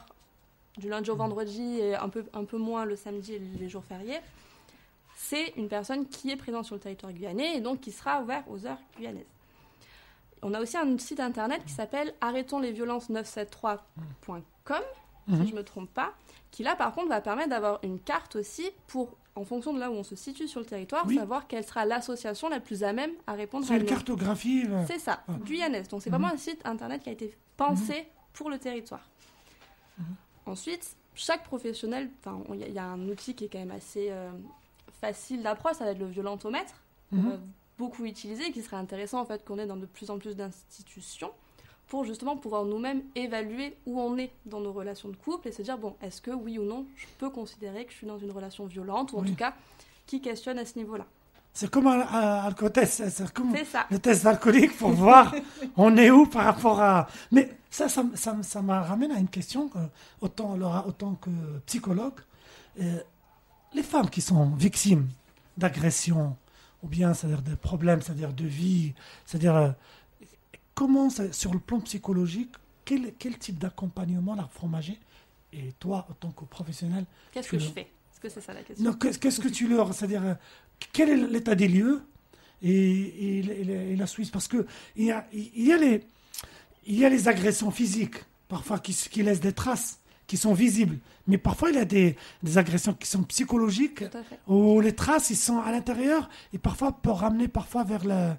du 0.77 0.87
lundi 0.89 1.11
au 1.11 1.15
vendredi, 1.17 1.79
et 1.79 1.95
un 1.95 2.07
peu, 2.07 2.23
un 2.33 2.45
peu 2.45 2.57
moins 2.57 2.85
le 2.85 2.95
samedi 2.95 3.33
et 3.33 3.39
les 3.39 3.67
jours 3.67 3.83
fériés, 3.83 4.19
c'est 5.17 5.49
une 5.57 5.67
personne 5.67 6.07
qui 6.07 6.31
est 6.31 6.37
présente 6.37 6.63
sur 6.65 6.75
le 6.75 6.81
territoire 6.81 7.11
guyanais 7.11 7.57
et 7.57 7.61
donc 7.61 7.81
qui 7.81 7.91
sera 7.91 8.21
ouvert 8.21 8.43
aux 8.49 8.65
heures 8.65 8.79
guyanaises. 8.97 9.25
On 10.41 10.53
a 10.53 10.61
aussi 10.61 10.77
un 10.77 10.97
site 10.97 11.19
internet 11.19 11.65
qui 11.65 11.73
s'appelle 11.73 12.13
arrêtonslesviolences973.com, 12.21 14.81
si 15.27 15.33
Mhm. 15.33 15.47
je 15.47 15.55
me 15.55 15.63
trompe 15.63 15.89
pas, 15.93 16.13
qui 16.51 16.63
là 16.63 16.75
par 16.77 16.93
contre 16.93 17.09
va 17.09 17.19
permettre 17.19 17.49
d'avoir 17.49 17.79
une 17.83 17.99
carte 17.99 18.37
aussi 18.37 18.69
pour, 18.87 19.09
en 19.37 19.43
fonction 19.45 19.73
de 19.73 19.79
là 19.79 19.89
où 19.91 19.93
on 19.93 20.03
se 20.03 20.15
situe 20.15 20.47
sur 20.47 20.59
le 20.59 20.65
territoire, 20.65 21.05
Oui. 21.07 21.15
savoir 21.15 21.47
quelle 21.47 21.63
sera 21.65 21.85
l'association 21.85 22.49
la 22.49 22.59
plus 22.59 22.83
à 22.83 22.91
même 22.93 23.11
à 23.27 23.33
répondre 23.33 23.65
C'est 23.65 23.73
à 23.73 23.77
une 23.77 23.85
cartographie. 23.85 24.63
euh, 24.67 24.83
C'est 24.87 24.99
ça, 24.99 25.23
guyanaise. 25.45 25.87
Donc 25.87 26.01
c'est 26.01 26.09
Mhm. 26.09 26.15
vraiment 26.19 26.33
un 26.33 26.37
site 26.37 26.59
internet 26.65 27.03
qui 27.03 27.09
a 27.09 27.11
été 27.13 27.35
pensé 27.55 28.07
pour 28.33 28.49
le 28.49 28.57
territoire. 28.57 29.07
Mhm. 29.99 30.05
Ensuite, 30.47 30.95
chaque 31.15 31.43
professionnel, 31.43 32.09
il 32.53 32.59
y, 32.59 32.63
a- 32.63 32.67
il 32.67 32.73
y 32.73 32.79
a 32.79 32.85
un 32.85 33.07
outil 33.09 33.33
qui 33.35 33.45
est 33.45 33.49
quand 33.49 33.59
même 33.59 33.71
assez 33.71 34.07
euh, 34.09 34.29
facile 35.01 35.43
d'approche, 35.43 35.75
ça 35.77 35.85
va 35.85 35.91
être 35.91 35.99
le 35.99 36.05
violentomètre, 36.07 36.73
mhm. 37.11 37.29
va 37.29 37.37
beaucoup 37.77 38.05
utiliser, 38.05 38.51
qui 38.51 38.61
serait 38.63 38.77
intéressant 38.77 39.19
en 39.21 39.25
fait 39.25 39.45
qu'on 39.45 39.59
ait 39.59 39.67
dans 39.67 39.77
de 39.77 39.85
plus 39.85 40.09
en 40.09 40.17
plus 40.17 40.35
d'institutions 40.35 41.31
pour 41.87 42.03
justement 42.05 42.35
pouvoir 42.35 42.65
nous-mêmes 42.65 43.01
évaluer 43.15 43.75
où 43.85 43.99
on 43.99 44.17
est 44.17 44.31
dans 44.45 44.59
nos 44.59 44.73
relations 44.73 45.09
de 45.09 45.15
couple 45.15 45.47
et 45.47 45.51
se 45.51 45.61
dire 45.61 45.77
bon, 45.77 45.95
est-ce 46.01 46.21
que 46.21 46.31
oui 46.31 46.57
ou 46.59 46.63
non, 46.63 46.85
je 46.95 47.05
peux 47.17 47.29
considérer 47.29 47.85
que 47.85 47.91
je 47.91 47.97
suis 47.97 48.07
dans 48.07 48.19
une 48.19 48.31
relation 48.31 48.65
violente 48.65 49.13
ou 49.13 49.17
en 49.17 49.21
Oui. 49.21 49.29
tout 49.31 49.35
cas 49.35 49.53
qui 50.05 50.19
questionne 50.21 50.59
à 50.59 50.65
ce 50.65 50.77
niveau-là. 50.77 51.05
C'est 51.53 51.69
comme 51.71 51.87
un, 51.87 52.01
un 52.01 52.45
alcotest, 52.45 52.93
c'est- 52.93 53.09
c'est 53.09 53.33
comme 53.33 53.55
ça. 53.65 53.87
le 53.89 53.99
test 53.99 54.25
alcoolique 54.25 54.77
pour 54.77 54.89
voir 55.05 55.33
on 55.75 55.95
est 55.97 56.11
où 56.11 56.25
par 56.27 56.45
rapport 56.45 56.79
à. 56.81 57.07
Mais 57.31 57.49
ça, 57.71 57.89
ça, 57.89 58.03
ça, 58.15 58.35
ça 58.43 58.61
me 58.61 58.73
ramène 58.73 59.11
à 59.11 59.17
une 59.19 59.27
question, 59.27 59.67
que, 59.67 59.79
autant, 60.21 60.55
Laura, 60.55 60.85
autant 60.87 61.15
que 61.15 61.29
psychologue. 61.65 62.13
Euh, 62.79 62.99
les 63.73 63.81
femmes 63.83 64.09
qui 64.09 64.21
sont 64.21 64.45
victimes 64.51 65.07
d'agressions 65.57 66.35
ou 66.83 66.87
bien 66.87 67.13
c'est-à-dire 67.13 67.41
de 67.41 67.55
problèmes, 67.55 68.01
c'est-à-dire 68.01 68.33
de 68.33 68.45
vie, 68.45 68.93
c'est-à-dire 69.25 69.55
euh, 69.55 69.69
comment, 70.77 71.09
ça- 71.09 71.33
sur 71.33 71.51
le 71.53 71.59
plan 71.59 71.79
psychologique, 71.79 72.51
quel, 72.85 73.13
quel 73.17 73.35
type 73.39 73.57
d'accompagnement 73.57 74.35
la 74.35 74.47
fromager 74.47 74.97
et 75.51 75.71
toi, 75.79 76.05
en 76.09 76.13
tant 76.13 76.31
que 76.31 76.45
professionnel, 76.45 77.05
Qu'est-ce 77.31 77.49
que 77.49 77.57
je 77.59 77.69
fais? 77.69 77.81
Est-ce 78.11 78.19
que 78.21 78.29
c'est 78.29 78.41
ça 78.41 78.53
la 78.53 78.61
question? 78.63 78.93
Qu'est-ce 78.93 79.39
que 79.41 79.47
tu 79.47 79.67
leur. 79.67 79.93
C'est-à-dire, 79.93 80.37
quel 80.93 81.09
est 81.09 81.17
l'état 81.35 81.55
des 81.55 81.67
lieux 81.67 82.01
et, 82.61 82.69
et- 82.69 83.39
et- 83.39 83.91
et 83.93 83.95
la 83.95 84.07
Suisse? 84.07 84.29
Parce 84.29 84.47
que 84.47 84.65
il 84.95 85.05
y 85.05 85.11
a, 85.11 85.25
il 85.33 85.65
y 85.65 85.73
a, 85.73 85.77
les, 85.77 86.03
il 86.85 86.95
y 86.99 87.05
a 87.05 87.09
les 87.09 87.27
agressions 87.27 87.71
physiques, 87.71 88.17
parfois 88.47 88.77
qui, 88.79 88.93
qui 88.93 89.23
laissent 89.23 89.39
des 89.41 89.53
traces, 89.53 89.99
qui 90.27 90.37
sont 90.37 90.53
visibles. 90.53 90.97
Mais 91.27 91.37
parfois, 91.37 91.69
il 91.71 91.75
y 91.75 91.79
a 91.79 91.85
des, 91.85 92.15
des 92.43 92.57
agressions 92.57 92.93
qui 92.93 93.07
sont 93.07 93.23
psychologiques, 93.23 94.03
où 94.47 94.79
les 94.81 94.93
traces, 94.95 95.29
ils 95.31 95.35
sont 95.37 95.59
à 95.59 95.71
l'intérieur 95.71 96.29
et 96.53 96.57
parfois 96.59 96.91
peuvent 96.91 97.13
ramener 97.13 97.47
parfois 97.47 97.83
vers, 97.83 98.03
la, 98.05 98.37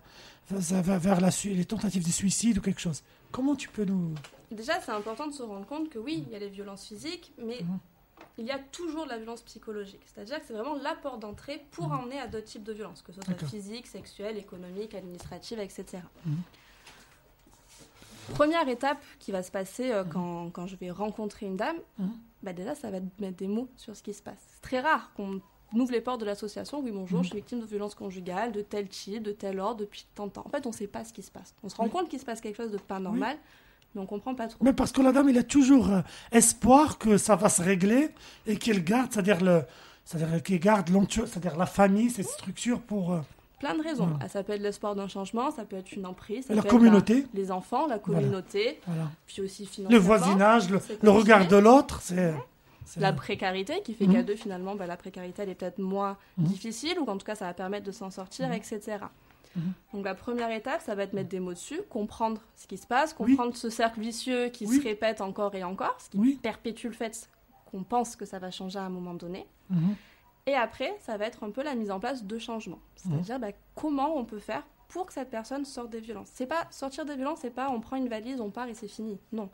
vers, 0.51 0.83
vers- 0.83 0.99
vers 0.99 1.21
la, 1.21 1.31
les 1.45 1.65
tentatives 1.65 2.05
de 2.05 2.11
suicide 2.13 2.59
ou 2.59 2.61
quelque 2.61 2.81
chose. 2.81 3.03
Comment 3.33 3.55
tu 3.55 3.69
peux 3.69 3.85
nous. 3.85 4.15
Déjà, 4.51 4.81
c'est 4.81 4.93
important 4.93 5.27
de 5.27 5.33
se 5.33 5.43
rendre 5.43 5.67
compte 5.67 5.91
que 5.91 5.99
oui, 5.99 6.25
il 6.27 6.33
y 6.33 6.37
a 6.37 6.39
les 6.39 6.49
violences 6.49 6.87
physiques, 6.87 7.33
mais 7.39 7.61
Mhm. 7.63 7.79
il 8.39 8.47
y 8.47 8.51
a 8.51 8.59
toujours 8.59 9.05
de 9.05 9.11
la 9.11 9.19
violence 9.19 9.43
psychologique. 9.43 10.01
C'est-à-dire 10.07 10.41
que 10.41 10.47
c'est 10.47 10.55
vraiment 10.55 10.77
la 10.77 10.95
porte 10.95 11.21
d'entrée 11.21 11.63
pour 11.73 11.89
Mhm. 11.89 11.99
emmener 12.01 12.19
à 12.21 12.27
d'autres 12.27 12.47
types 12.47 12.65
de 12.65 12.73
violences, 12.73 13.03
que 13.03 13.13
ce 13.13 13.21
soit 13.21 13.35
physique, 13.47 13.87
sexuelle, 13.87 14.39
économique, 14.39 14.95
administrative, 14.95 15.59
etc. 15.61 15.85
Mhm. 16.25 16.37
Première 18.35 18.69
étape 18.69 19.03
qui 19.19 19.33
va 19.33 19.43
se 19.43 19.51
passer 19.51 19.91
euh, 19.91 20.05
quand, 20.05 20.51
quand 20.51 20.67
je 20.67 20.77
vais 20.77 20.91
rencontrer 20.91 21.47
une 21.47 21.57
dame, 21.57 21.77
Mhm. 21.99 22.11
bah 22.43 22.53
déjà, 22.53 22.75
ça 22.75 22.91
va 22.91 22.99
mettre 23.21 23.37
des 23.37 23.49
mots 23.49 23.69
sur 23.77 23.97
ce 23.97 24.03
qui 24.03 24.13
se 24.15 24.23
passe. 24.23 24.39
C'est 24.55 24.61
très 24.63 24.81
rare 24.81 25.13
qu'on 25.15 25.41
ouvre 25.75 25.93
les 25.93 26.01
portes 26.01 26.21
de 26.21 26.27
l'association. 26.27 26.81
Oui, 26.81 26.91
bonjour, 26.93 27.19
Mhm. 27.19 27.25
je 27.25 27.29
suis 27.31 27.37
victime 27.39 27.61
de 27.61 27.66
violences 27.66 27.95
conjugales, 27.95 28.53
de 28.53 28.62
tel 28.62 28.89
type, 28.89 29.23
de 29.23 29.33
tel 29.33 29.61
ordre, 29.61 29.81
depuis 29.81 30.07
tant 30.14 30.27
de 30.27 30.33
temps. 30.33 30.43
En 30.47 30.51
fait, 30.51 30.64
on 30.66 30.71
ne 30.71 30.75
sait 30.75 30.87
pas 30.87 31.05
ce 31.05 31.12
qui 31.12 31.23
se 31.23 31.31
passe. 31.31 31.55
On 31.62 31.69
se 31.69 31.77
rend 31.77 31.85
Oui. 31.85 31.91
compte 31.91 32.09
qu'il 32.09 32.19
se 32.19 32.25
passe 32.25 32.41
quelque 32.41 32.57
chose 32.57 32.71
de 32.73 32.79
pas 32.79 32.99
normal, 33.01 33.37
mais 33.95 34.01
on 34.01 34.07
comprend 34.07 34.35
pas 34.35 34.49
trop. 34.49 34.62
Mais 34.64 34.73
parce 34.73 34.93
que 34.93 35.01
la 35.03 35.12
dame, 35.12 35.29
il 35.29 35.39
a 35.39 35.43
toujours 35.43 35.91
euh, 35.91 36.01
espoir 36.33 36.99
que 36.99 37.16
ça 37.19 37.37
va 37.37 37.49
se 37.49 37.62
régler 37.62 38.11
et 38.47 38.57
qu'elle 38.57 38.83
garde, 38.85 39.12
c'est-à-dire 39.12 39.43
le, 39.43 39.62
c'est-à-dire 40.05 40.43
qui 40.43 40.59
garde 40.59 40.89
c'est-à-dire 41.27 41.57
la 41.57 41.66
famille, 41.66 42.11
cette 42.11 42.29
structure 42.29 42.81
pour 42.81 43.12
euh, 43.12 43.21
Plein 43.61 43.75
de 43.75 43.83
raisons. 43.83 44.05
Voilà. 44.07 44.21
Ah, 44.23 44.29
Ça 44.29 44.45
peut 44.45 44.53
être 44.53 44.62
l'espoir 44.62 44.95
d'un 44.95 45.09
changement, 45.09 45.51
ça 45.51 45.64
peut 45.64 45.75
être 45.75 45.91
une 45.91 46.07
emprise, 46.07 46.47
ça 46.47 46.55
la 46.55 46.62
peut 46.62 46.69
être 46.69 46.73
communauté, 46.73 47.23
la- 47.23 47.41
les 47.41 47.51
enfants, 47.51 47.89
la 47.89 47.99
communauté, 47.99 48.79
voilà. 48.87 49.11
puis 49.27 49.43
aussi 49.43 49.64
le 49.64 49.69
financièrement. 49.69 50.07
voisinage, 50.07 50.71
le, 50.71 50.79
c'est 50.79 51.03
le 51.03 51.11
regard 51.11 51.49
de 51.49 51.57
l'autre, 51.57 52.01
c'est 52.01 52.14
c'est- 52.14 52.35
La 52.97 53.12
précarité 53.12 53.82
qui 53.82 53.95
fait 53.95 54.07
Mhm. 54.07 54.12
qu'à 54.14 54.22
deux, 54.22 54.36
finalement, 54.36 54.74
bah, 54.74 54.86
la 54.86 54.97
précarité, 54.97 55.43
elle 55.43 55.51
est 55.51 55.55
peut-être 55.55 55.78
moins 55.78 56.16
Mhm. 56.39 56.45
difficile, 56.47 56.99
ou 56.99 57.05
qu'en 57.05 57.18
tout 57.18 57.26
cas, 57.26 57.34
ça 57.34 57.45
va 57.47 57.55
permettre 57.55 57.84
de 57.86 57.93
s'en 57.93 58.11
sortir, 58.11 58.49
Mhm. 58.49 58.55
etc. 58.55 58.99
Donc 59.93 60.05
la 60.05 60.14
première 60.14 60.51
étape, 60.53 60.80
ça 60.82 60.95
va 60.95 61.03
être 61.03 61.14
mettre 61.14 61.28
des 61.30 61.41
mots 61.41 61.53
dessus, 61.53 61.80
comprendre 61.91 62.41
ce 62.55 62.66
qui 62.68 62.78
se 62.78 62.86
passe, 62.86 63.16
Oui. 63.18 63.34
comprendre 63.34 63.57
ce 63.57 63.70
cercle 63.70 63.99
vicieux 64.01 64.49
qui 64.51 64.66
Oui. 64.66 64.76
se 64.78 64.82
répète 64.84 65.20
encore 65.20 65.55
et 65.57 65.64
encore, 65.64 65.97
ce 66.01 66.11
qui 66.11 66.18
Oui. 66.18 66.39
perpétue 66.41 66.86
le 66.86 66.93
fait 66.93 67.28
qu'on 67.66 67.82
pense 67.82 68.14
que 68.14 68.24
ça 68.24 68.39
va 68.39 68.51
changer 68.53 68.78
à 68.78 68.82
un 68.84 68.89
moment 68.91 69.14
donné. 69.14 69.47
Et 70.47 70.55
après, 70.55 70.97
ça 71.01 71.16
va 71.16 71.26
être 71.26 71.43
un 71.45 71.51
peu 71.51 71.62
la 71.62 71.74
mise 71.74 71.91
en 71.91 71.99
place 72.01 72.24
de 72.24 72.39
changements. 72.39 72.78
C'est-à-dire 72.97 73.39
bah, 73.41 73.49
comment 73.74 74.16
on 74.16 74.24
peut 74.24 74.39
faire 74.39 74.64
pour 74.89 75.05
que 75.07 75.12
cette 75.12 75.28
personne 75.30 75.64
sorte 75.66 75.91
des 75.91 76.01
violences. 76.01 76.28
C'est 76.32 76.47
pas 76.47 76.66
sortir 76.70 77.05
des 77.05 77.16
violences, 77.16 77.41
c'est 77.43 77.51
pas 77.51 77.68
on 77.70 77.80
prend 77.80 77.97
une 77.97 78.09
valise, 78.09 78.41
on 78.41 78.51
part 78.51 78.68
et 78.68 78.74
c'est 78.74 78.89
fini. 78.89 79.18
Non. 79.32 79.51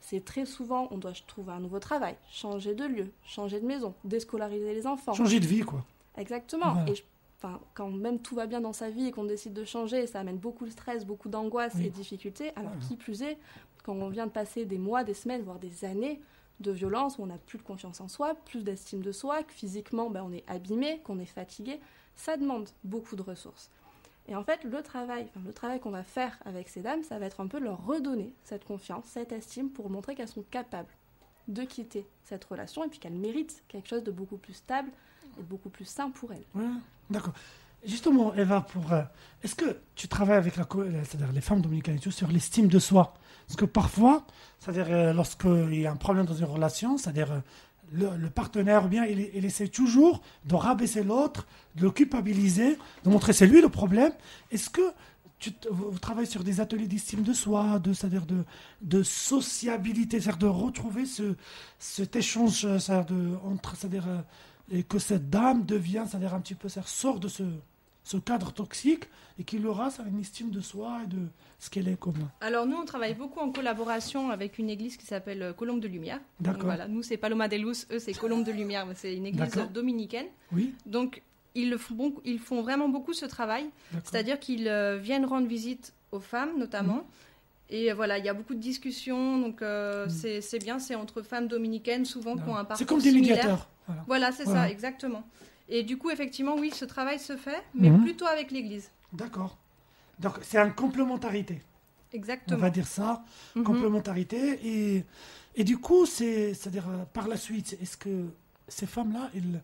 C'est 0.00 0.24
très 0.24 0.46
souvent, 0.46 0.88
on 0.90 0.98
doit 0.98 1.12
trouver 1.26 1.52
un 1.52 1.60
nouveau 1.60 1.78
travail, 1.80 2.16
changer 2.30 2.74
de 2.74 2.84
lieu, 2.84 3.10
changer 3.24 3.60
de 3.60 3.66
maison, 3.66 3.94
déscolariser 4.04 4.72
les 4.74 4.86
enfants. 4.86 5.12
changer 5.14 5.40
de 5.40 5.46
vie, 5.46 5.60
quoi. 5.62 5.84
Exactement. 6.16 6.72
Voilà. 6.74 6.90
Et 6.90 6.94
je- 6.94 7.02
enfin, 7.38 7.60
quand 7.74 7.90
même 7.90 8.20
tout 8.20 8.34
va 8.36 8.46
bien 8.46 8.60
dans 8.60 8.72
sa 8.72 8.88
vie 8.90 9.06
et 9.08 9.10
qu'on 9.12 9.24
décide 9.24 9.52
de 9.52 9.64
changer, 9.64 10.06
ça 10.06 10.20
amène 10.20 10.38
beaucoup 10.38 10.64
de 10.64 10.70
stress, 10.70 11.04
beaucoup 11.04 11.28
d'angoisse 11.28 11.72
Oui. 11.76 11.86
et 11.86 11.90
de 11.90 11.94
difficultés. 11.94 12.50
Alors 12.56 12.70
Voilà. 12.70 12.86
qui 12.86 12.96
plus 12.96 13.22
est, 13.22 13.36
quand 13.84 13.94
on 13.94 14.08
vient 14.08 14.26
de 14.26 14.32
passer 14.32 14.64
des 14.64 14.78
mois, 14.78 15.02
des 15.04 15.14
semaines, 15.14 15.42
voire 15.42 15.58
des 15.58 15.84
années 15.84 16.20
de 16.60 16.70
violence 16.70 17.18
où 17.18 17.22
on 17.22 17.26
n'a 17.26 17.36
plus 17.38 17.58
de 17.58 17.62
confiance 17.64 18.00
en 18.00 18.08
soi, 18.08 18.34
plus 18.46 18.64
d'estime 18.64 19.00
de 19.02 19.12
soi, 19.12 19.42
que 19.42 19.52
physiquement 19.52 20.08
ben, 20.08 20.22
on 20.26 20.32
est 20.32 20.44
abîmé, 20.46 21.00
qu'on 21.04 21.18
est 21.18 21.26
fatigué, 21.26 21.80
ça 22.14 22.36
demande 22.38 22.68
beaucoup 22.82 23.14
de 23.16 23.22
ressources. 23.22 23.70
Et 24.28 24.34
en 24.34 24.42
fait, 24.42 24.64
le 24.64 24.82
travail, 24.82 25.28
le 25.44 25.52
travail 25.52 25.78
qu'on 25.80 25.90
va 25.90 26.02
faire 26.02 26.36
avec 26.44 26.68
ces 26.68 26.80
dames, 26.80 27.02
ça 27.04 27.18
va 27.18 27.26
être 27.26 27.40
un 27.40 27.46
peu 27.46 27.60
leur 27.60 27.84
redonner 27.86 28.34
cette 28.44 28.64
confiance, 28.64 29.04
cette 29.06 29.32
estime 29.32 29.70
pour 29.70 29.88
montrer 29.88 30.14
qu'elles 30.14 30.28
sont 30.28 30.44
capables 30.50 30.88
de 31.48 31.62
quitter 31.62 32.06
cette 32.24 32.44
relation 32.44 32.84
et 32.84 32.88
puis 32.88 32.98
qu'elles 32.98 33.12
méritent 33.12 33.62
quelque 33.68 33.88
chose 33.88 34.02
de 34.02 34.10
beaucoup 34.10 34.36
plus 34.36 34.54
stable 34.54 34.90
et 35.38 35.42
beaucoup 35.42 35.68
plus 35.68 35.84
sain 35.84 36.10
pour 36.10 36.32
elles. 36.32 36.44
Ouais, 36.54 36.66
d'accord. 37.08 37.34
Justement, 37.84 38.34
Eva, 38.34 38.62
pour, 38.62 38.92
euh, 38.92 39.02
est-ce 39.44 39.54
que 39.54 39.78
tu 39.94 40.08
travailles 40.08 40.38
avec 40.38 40.58
euh, 40.58 41.02
les 41.32 41.40
femmes 41.40 41.60
dominicaines 41.60 41.96
et 41.96 42.00
tout, 42.00 42.10
sur 42.10 42.26
l'estime 42.28 42.66
de 42.66 42.80
soi? 42.80 43.14
Parce 43.46 43.56
que 43.56 43.64
parfois, 43.64 44.26
c'est-à-dire 44.58 44.86
euh, 44.90 45.12
lorsqu'il 45.12 45.74
y 45.74 45.86
a 45.86 45.92
un 45.92 45.96
problème 45.96 46.26
dans 46.26 46.34
une 46.34 46.46
relation, 46.46 46.98
c'est-à-dire 46.98 47.42
le, 47.92 48.28
partenaire, 48.28 48.88
bien, 48.88 49.04
il, 49.04 49.44
essaie 49.44 49.68
toujours 49.68 50.22
de 50.44 50.54
rabaisser 50.54 51.02
l'autre, 51.02 51.46
de 51.76 51.82
le 51.82 51.90
culpabiliser, 51.90 52.78
de 53.04 53.10
montrer 53.10 53.32
c'est 53.32 53.46
lui 53.46 53.60
le 53.60 53.68
problème. 53.68 54.12
Est-ce 54.50 54.70
que 54.70 54.92
tu, 55.38 55.52
vous, 55.70 55.98
travaillez 55.98 56.26
sur 56.26 56.42
des 56.42 56.60
ateliers 56.60 56.86
d'estime 56.86 57.22
de 57.22 57.32
soi, 57.32 57.78
de, 57.78 57.92
c'est-à-dire 57.92 58.26
de, 58.26 58.44
de 58.82 59.02
sociabilité, 59.02 60.20
c'est-à-dire 60.20 60.38
de 60.38 60.46
retrouver 60.46 61.06
ce, 61.06 61.36
cet 61.78 62.16
échange, 62.16 62.64
euh, 62.64 62.78
c'est-à-dire 62.78 63.06
de, 63.06 63.36
entre, 63.44 63.76
c'est-à-dire 63.76 64.08
euh, 64.08 64.20
et 64.70 64.82
que 64.82 64.98
cette 64.98 65.30
dame 65.30 65.64
devient, 65.64 66.04
c'est-à-dire 66.08 66.34
un 66.34 66.40
petit 66.40 66.54
peu, 66.54 66.68
c'est-à-dire 66.68 66.88
sort 66.88 67.20
de 67.20 67.28
ce, 67.28 67.44
ce 68.06 68.16
cadre 68.18 68.52
toxique 68.52 69.04
et 69.36 69.42
qu'il 69.42 69.66
aura 69.66 69.90
ça, 69.90 70.04
une 70.08 70.20
estime 70.20 70.50
de 70.50 70.60
soi 70.60 71.00
et 71.02 71.06
de 71.08 71.18
ce 71.58 71.68
qu'elle 71.68 71.88
est 71.88 71.98
comme. 71.98 72.14
Alors 72.40 72.64
nous, 72.64 72.76
on 72.76 72.84
travaille 72.84 73.14
beaucoup 73.14 73.40
en 73.40 73.50
collaboration 73.50 74.30
avec 74.30 74.58
une 74.58 74.70
église 74.70 74.96
qui 74.96 75.04
s'appelle 75.06 75.42
euh, 75.42 75.52
Colombe 75.52 75.80
de 75.80 75.88
Lumière. 75.88 76.20
D'accord. 76.38 76.66
Voilà, 76.66 76.86
nous 76.86 77.02
c'est 77.02 77.16
Paloma 77.16 77.48
de 77.48 77.56
Luz, 77.56 77.84
eux 77.90 77.98
c'est 77.98 78.12
Colombe 78.16 78.44
de 78.44 78.52
Lumière, 78.52 78.86
mais 78.86 78.94
c'est 78.94 79.14
une 79.16 79.26
église 79.26 79.50
dominicaine. 79.74 80.26
Oui, 80.52 80.72
Donc 80.86 81.20
ils, 81.56 81.76
font, 81.78 81.94
beaucoup- 81.94 82.22
ils 82.24 82.38
font 82.38 82.62
vraiment 82.62 82.88
beaucoup 82.88 83.12
ce 83.12 83.26
travail, 83.26 83.66
c'est-à-dire 84.04 84.38
qu'ils 84.38 84.68
euh, 84.68 84.98
viennent 84.98 85.24
rendre 85.26 85.48
visite 85.48 85.92
aux 86.12 86.20
femmes 86.20 86.56
notamment. 86.56 87.04
Et 87.70 87.90
euh, 87.90 87.94
voilà, 87.96 88.18
il 88.18 88.24
y 88.24 88.28
a 88.28 88.34
beaucoup 88.34 88.54
de 88.54 88.60
discussions, 88.60 89.40
donc 89.40 89.62
euh, 89.62 90.06
Mhm. 90.06 90.40
c'est 90.42 90.58
bien, 90.60 90.78
c'est 90.78 90.94
entre 90.94 91.22
femmes 91.22 91.48
dominicaines 91.48 92.04
souvent 92.04 92.36
qui 92.36 92.44
ont 92.44 92.54
un 92.54 92.64
parcours 92.64 92.76
C'est 92.78 92.84
comme 92.86 93.00
des 93.02 93.10
médiateurs. 93.10 93.68
Voilà. 93.88 94.04
Voilà, 94.06 94.30
c'est 94.32 94.44
Voilà. 94.44 94.62
ça, 94.62 94.70
exactement. 94.70 95.24
Et 95.68 95.82
du 95.82 95.98
coup, 95.98 96.10
effectivement, 96.10 96.54
oui, 96.56 96.70
ce 96.70 96.84
travail 96.84 97.18
se 97.18 97.36
fait, 97.36 97.62
mais 97.74 97.90
Mhm. 97.90 98.02
plutôt 98.02 98.26
avec 98.26 98.50
l'Église. 98.50 98.90
D'accord. 99.12 99.58
Donc 100.18 100.34
c'est 100.42 100.58
une 100.58 100.72
complémentarité. 100.74 101.60
On 102.12 102.16
Exactement. 102.16 102.58
va 102.58 102.70
dire 102.70 102.86
ça, 102.86 103.24
Mhm. 103.56 103.64
complémentarité. 103.64 104.60
Et, 104.64 105.04
et 105.56 105.64
du 105.64 105.78
coup, 105.78 106.06
c'est, 106.06 106.54
c'est-à-dire 106.54 106.88
euh, 106.88 107.04
par 107.12 107.28
la 107.28 107.36
suite, 107.36 107.76
est-ce 107.82 107.96
que 107.96 108.26
ces 108.68 108.86
femmes-là, 108.86 109.30
euh, 109.34 109.58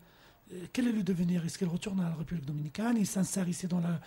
quel 0.72 0.88
est 0.88 0.92
le 0.92 1.02
devenir? 1.02 1.44
Est-ce 1.44 1.56
qu'elles 1.58 1.68
retournent 1.68 2.00
à 2.00 2.08
la 2.10 2.14
République 2.16 2.44
dominicaine? 2.44 2.96
Ils 2.98 3.06
s'insèrent 3.06 3.48
ici 3.48 3.66
dans 3.68 3.80
la, 3.80 4.00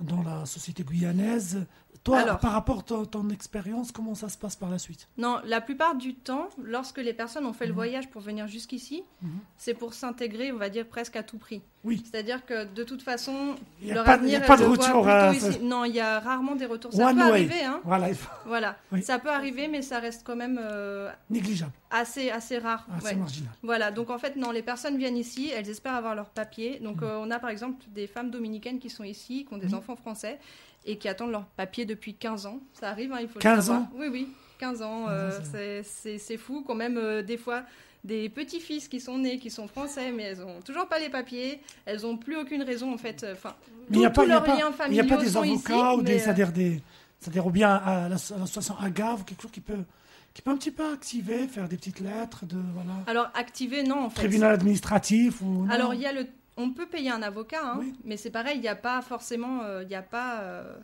dans 0.00 0.22
la 0.22 0.46
société 0.46 0.82
guyanaise 0.82 1.66
Toi, 2.02 2.20
Alors. 2.20 2.38
par 2.38 2.52
rapport 2.52 2.78
à 2.78 2.82
ton, 2.82 3.04
ton 3.04 3.28
expérience, 3.28 3.92
comment 3.92 4.14
ça 4.14 4.30
se 4.30 4.38
passe 4.38 4.56
par 4.56 4.70
la 4.70 4.78
suite? 4.78 5.06
Non, 5.18 5.38
la 5.44 5.60
plupart 5.60 5.94
du 5.96 6.14
temps, 6.14 6.48
lorsque 6.62 6.96
les 6.96 7.12
personnes 7.12 7.44
ont 7.44 7.52
fait 7.52 7.66
le 7.66 7.72
Mhm. 7.72 7.76
voyage 7.76 8.08
pour 8.08 8.22
venir 8.22 8.46
jusqu'ici, 8.48 9.02
Mhm. 9.20 9.30
c'est 9.58 9.74
pour 9.74 9.92
s'intégrer, 9.92 10.50
on 10.50 10.56
va 10.56 10.70
dire, 10.70 10.86
presque 10.88 11.16
à 11.16 11.22
tout 11.22 11.36
prix. 11.36 11.60
Oui. 11.82 12.02
C'est-à-dire 12.04 12.44
que 12.44 12.64
de 12.66 12.84
toute 12.84 13.00
façon, 13.00 13.54
Il 13.80 13.86
n'y 13.86 13.92
a 13.92 13.94
leur 13.94 14.04
pas, 14.04 14.12
avenir, 14.12 14.42
a 14.42 14.46
pas 14.46 14.56
de 14.58 14.64
retour. 14.64 15.08
euh, 15.08 15.32
ici. 15.32 15.60
Non, 15.62 15.84
il 15.86 15.94
y 15.94 16.00
a 16.00 16.20
rarement 16.20 16.54
des 16.54 16.66
retours. 16.66 16.92
Ça 16.92 17.06
One 17.06 17.16
peut 17.16 17.22
way. 17.24 17.28
arriver, 17.30 17.64
hein. 17.64 17.80
Voilà. 18.44 18.76
Oui. 18.92 19.02
Ça 19.02 19.18
peut 19.18 19.30
arriver, 19.30 19.66
mais 19.66 19.80
ça 19.80 19.98
reste 19.98 20.22
quand 20.26 20.36
même 20.36 20.60
euh, 20.62 21.10
négligeable, 21.30 21.72
assez, 21.90 22.28
assez 22.30 22.58
rare. 22.58 22.86
assez 22.98 23.06
Ouais. 23.06 23.14
marginal. 23.16 23.50
Voilà, 23.62 23.90
donc 23.90 24.10
en 24.10 24.18
fait, 24.18 24.36
non, 24.36 24.50
les 24.50 24.60
personnes 24.62 24.98
viennent 24.98 25.16
ici, 25.16 25.50
elles 25.56 25.70
espèrent 25.70 25.94
avoir 25.94 26.14
leur 26.14 26.28
papier. 26.28 26.80
Donc 26.80 26.96
Mhm. 27.00 27.04
euh, 27.08 27.18
on 27.18 27.30
a 27.30 27.38
par 27.38 27.48
exemple 27.50 27.82
des 27.94 28.06
femmes 28.06 28.30
dominicaines 28.30 28.78
qui 28.78 28.90
sont 28.90 29.04
ici, 29.04 29.46
qui 29.48 29.54
ont 29.54 29.58
des 29.58 29.68
Oui. 29.68 29.74
enfants 29.74 29.96
français 29.96 30.38
et 30.84 30.98
qui 30.98 31.08
attendent 31.08 31.30
leur 31.32 31.46
papier 31.46 31.86
depuis 31.86 32.12
15 32.14 32.44
ans. 32.44 32.58
Ça 32.74 32.90
arrive, 32.90 33.12
hein, 33.12 33.18
il 33.22 33.28
faut 33.28 33.38
le 33.38 33.40
15 33.40 33.66
savoir. 33.66 33.84
ans 33.84 33.90
Oui, 33.94 34.08
oui, 34.12 34.28
15 34.58 34.82
ans. 34.82 35.06
15 35.06 35.06
ans, 35.06 35.06
euh, 35.08 35.82
c'est- 35.82 36.36
fou 36.36 36.62
quand 36.66 36.74
même, 36.74 37.22
des 37.22 37.38
fois. 37.38 37.62
Des 38.02 38.28
petits-fils 38.30 38.88
qui 38.88 38.98
sont 39.00 39.18
nés, 39.18 39.38
qui 39.38 39.50
sont 39.50 39.68
français, 39.68 40.10
mais 40.10 40.22
elles 40.22 40.42
ont 40.42 40.60
toujours 40.64 40.86
pas 40.88 40.98
les 40.98 41.10
papiers. 41.10 41.60
Elles 41.84 42.06
ont 42.06 42.16
plus 42.16 42.36
aucune 42.36 42.62
raison, 42.62 42.92
en 42.94 42.96
fait. 42.98 43.22
euh, 43.24 43.34
Enfin, 43.34 43.54
Mais 43.90 43.96
il 43.96 43.98
n'y 44.00 44.06
a 44.06 44.10
pas, 44.10 44.24
y 44.24 44.32
a 44.32 44.40
pas- 44.40 44.56
y 44.90 45.00
a 45.00 45.04
pas 45.04 45.16
des 45.18 45.36
avocats 45.36 45.74
ici, 45.74 45.98
ou 45.98 46.02
des, 46.02 46.14
euh, 46.14 46.18
c'est-à-dire 46.18 46.50
des, 46.52 46.80
c'est-à-dire 47.20 47.46
ou 47.46 47.50
bien 47.50 47.74
à 47.74 48.02
la- 48.02 48.08
l'association 48.08 48.74
Agave, 48.78 49.24
quelque 49.24 49.42
chose 49.42 49.50
qui 49.50 49.60
peut, 49.60 49.84
qui 50.32 50.40
peut 50.42 50.50
un 50.50 50.56
petit 50.56 50.70
peu 50.70 50.90
activer, 50.92 51.46
faire 51.46 51.68
des 51.68 51.76
petites 51.76 52.00
lettres 52.00 52.46
de 52.46 52.56
voilà, 52.72 52.92
Alors 53.06 53.30
activer, 53.34 53.82
non, 53.82 54.04
en 54.04 54.10
fait. 54.10 54.20
tribunal 54.22 54.52
administratif 54.54 55.42
ou 55.42 55.66
non 55.66 55.70
Alors 55.70 55.92
il 55.92 56.00
y 56.00 56.06
a 56.06 56.12
le, 56.12 56.26
on 56.60 56.70
peut 56.72 56.86
payer 56.86 57.10
un 57.10 57.22
avocat, 57.22 57.60
hein, 57.64 57.76
Oui. 57.80 57.94
mais 58.04 58.16
c'est 58.16 58.30
pareil, 58.30 58.56
il 58.56 58.60
n'y 58.60 58.68
a 58.68 58.76
pas 58.76 59.00
forcément, 59.02 59.62
euh, 59.62 59.82
il 59.82 59.88
n'y 59.88 59.94
a 59.94 60.02
pas, 60.02 60.40
euh, 60.40 60.76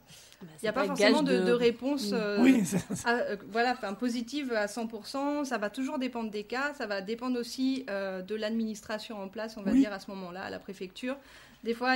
Bah, 0.43 0.49
il 0.63 0.65
y 0.65 0.69
a 0.69 0.73
pas 0.73 0.85
forcément 0.87 1.23
de, 1.23 1.39
de 1.45 1.53
réponse. 1.53 2.13
Oui, 2.41 2.63
à- 3.05 3.13
euh, 3.15 3.37
voilà, 3.51 3.73
enfin, 3.73 3.95
positive 3.95 4.53
à 4.53 4.67
100%, 4.67 5.45
ça 5.45 5.59
va 5.59 5.71
toujours 5.71 5.99
dépendre 5.99 6.31
des 6.31 6.45
cas, 6.45 6.75
ça 6.75 6.87
va 6.87 7.01
dépendre 7.01 7.39
aussi 7.39 7.85
euh, 7.91 8.23
de 8.23 8.35
l'administration 8.35 9.21
en 9.23 9.29
place, 9.29 9.57
on 9.57 9.63
va 9.63 9.73
Oui. 9.73 9.81
dire 9.81 9.93
à 9.93 10.01
ce 10.01 10.11
moment-là, 10.11 10.43
à 10.45 10.51
la 10.51 10.59
préfecture. 10.59 11.17
Des 11.65 11.75
fois, 11.75 11.95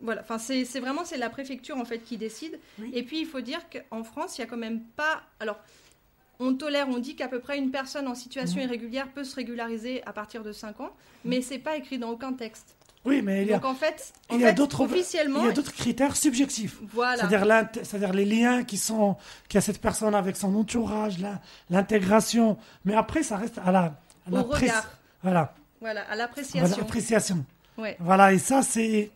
voilà, 0.00 0.20
enfin 0.22 0.38
c'est 0.38 0.64
vraiment 0.80 1.04
c'est 1.04 1.18
la 1.18 1.28
préfecture 1.30 1.76
en 1.76 1.84
fait 1.84 1.98
qui 1.98 2.16
décide. 2.16 2.58
Oui. 2.78 2.90
Et 2.94 3.02
puis 3.02 3.20
il 3.20 3.26
faut 3.26 3.40
dire 3.42 3.60
qu'en 3.70 4.02
France, 4.04 4.38
il 4.38 4.40
y 4.40 4.44
a 4.44 4.46
quand 4.46 4.56
même 4.56 4.80
pas, 4.96 5.22
alors 5.40 5.58
on 6.42 6.54
tolère, 6.54 6.88
on 6.88 6.96
dit 6.98 7.16
qu'à 7.16 7.28
peu 7.28 7.38
près 7.38 7.58
une 7.58 7.70
personne 7.70 8.08
en 8.08 8.14
situation 8.14 8.56
Mhm. 8.60 8.64
irrégulière 8.64 9.08
peut 9.12 9.24
se 9.24 9.36
régulariser 9.36 10.02
à 10.06 10.12
partir 10.14 10.42
de 10.42 10.52
5 10.52 10.80
ans, 10.80 10.90
mais 11.24 11.42
c'est 11.42 11.58
pas 11.58 11.76
écrit 11.76 11.98
dans 11.98 12.08
aucun 12.10 12.32
texte. 12.32 12.76
Oui, 13.04 13.22
mais 13.22 13.42
il 13.42 13.48
y 13.48 13.52
a, 13.52 13.56
Donc 13.58 13.64
en 13.64 13.74
fait, 13.74 14.12
en 14.28 14.34
il 14.36 14.42
y 14.42 14.44
a 14.46 14.52
d'autres- 14.52 14.82
officiellement, 14.82 15.40
il 15.40 15.46
y 15.46 15.48
a 15.48 15.52
d'autres 15.52 15.72
critères 15.72 16.16
subjectifs. 16.16 16.76
voilà. 16.92 17.22
C'est-à-dire, 17.28 18.12
les 18.12 18.24
liens 18.26 18.62
qui 18.64 18.76
sont 18.76 19.16
qu'a 19.48 19.60
cette 19.60 19.80
personne 19.80 20.14
avec 20.14 20.36
son 20.36 20.54
entourage, 20.54 21.16
l'intégration. 21.70 22.58
Mais 22.84 22.94
après, 22.94 23.22
ça 23.22 23.36
reste 23.36 23.58
à 23.64 23.70
la, 23.72 23.80
à 24.26 24.30
Au 24.30 24.34
la 24.34 24.42
regard. 24.42 24.90
Voilà, 25.22 25.54
Voilà, 25.80 26.02
à 26.10 26.16
l'appréciation. 26.16 26.82
appréciation. 26.82 27.44
Ouais. 27.78 27.96
Voilà, 28.00 28.32
et 28.32 28.38
ça, 28.38 28.62
c'est 28.62 29.10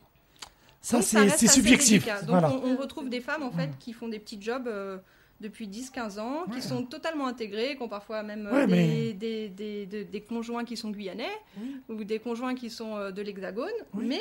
ça, 0.81 1.01
c'est 1.03 1.47
subjectif. 1.49 2.05
délicat. 2.05 2.21
Donc 2.23 2.31
Voilà. 2.31 2.51
on, 2.51 2.73
on 2.73 2.77
retrouve 2.77 3.09
des 3.09 3.21
femmes 3.21 3.43
en 3.43 3.51
fait 3.51 3.71
qui 3.79 3.93
font 3.93 4.09
des 4.09 4.19
petits 4.19 4.41
jobs 4.41 4.67
euh, 4.69 4.99
depuis 5.45 5.69
10-15 5.69 6.19
ans, 6.19 6.45
Ouais. 6.49 6.57
qui 6.57 6.63
sont 6.63 6.83
totalement 6.85 7.27
intégrées, 7.27 7.77
qui 7.77 7.83
ont 7.83 7.89
parfois 7.89 8.23
même 8.23 8.47
euh, 8.47 8.53
Ouais, 8.53 8.67
des, 8.67 8.73
mais- 8.75 9.13
des, 9.13 9.49
des- 9.51 9.87
des- 9.87 10.05
des 10.05 10.21
conjoints 10.23 10.65
qui 10.65 10.77
sont 10.77 10.91
guyanais 10.91 11.31
Oui. 11.61 11.77
ou 11.91 12.03
des 12.05 12.19
conjoints 12.19 12.55
qui 12.55 12.71
sont 12.71 12.97
euh, 12.97 13.11
de 13.13 13.23
l'Hexagone, 13.23 13.69
Oui. 13.93 14.07
mais 14.09 14.21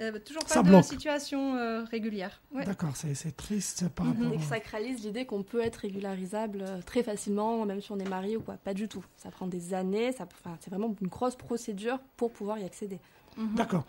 euh, 0.00 0.18
toujours 0.18 0.42
pas 0.44 0.54
Ça 0.54 0.62
de 0.62 0.68
bloque. 0.68 0.84
situation 0.84 1.56
euh, 1.56 1.84
régulière. 1.84 2.40
Ouais. 2.54 2.64
D'accord, 2.64 2.96
c'est 2.96 3.14
c'est 3.14 3.36
triste 3.36 3.88
par 3.90 4.06
rapport. 4.06 4.32
Et 4.32 4.36
que 4.38 4.42
sacralise 4.42 5.04
l'idée 5.04 5.26
qu'on 5.26 5.42
peut 5.42 5.60
être 5.60 5.76
régularisable 5.76 6.64
très 6.86 7.02
facilement, 7.02 7.64
même 7.66 7.82
si 7.82 7.92
on 7.92 7.98
est 7.98 8.08
marié 8.08 8.36
ou 8.38 8.40
quoi. 8.40 8.54
Pas 8.54 8.72
du 8.74 8.88
tout. 8.88 9.04
Ça 9.18 9.30
prend 9.30 9.46
des 9.46 9.74
années, 9.74 10.10
ça, 10.12 10.24
enfin, 10.24 10.56
c'est 10.60 10.70
vraiment 10.70 10.94
une 11.02 11.08
grosse 11.08 11.36
procédure 11.36 11.98
pour 12.16 12.32
pouvoir 12.32 12.58
y 12.58 12.64
accéder. 12.64 12.98
Mhm. 13.36 13.54
D'accord. 13.54 13.84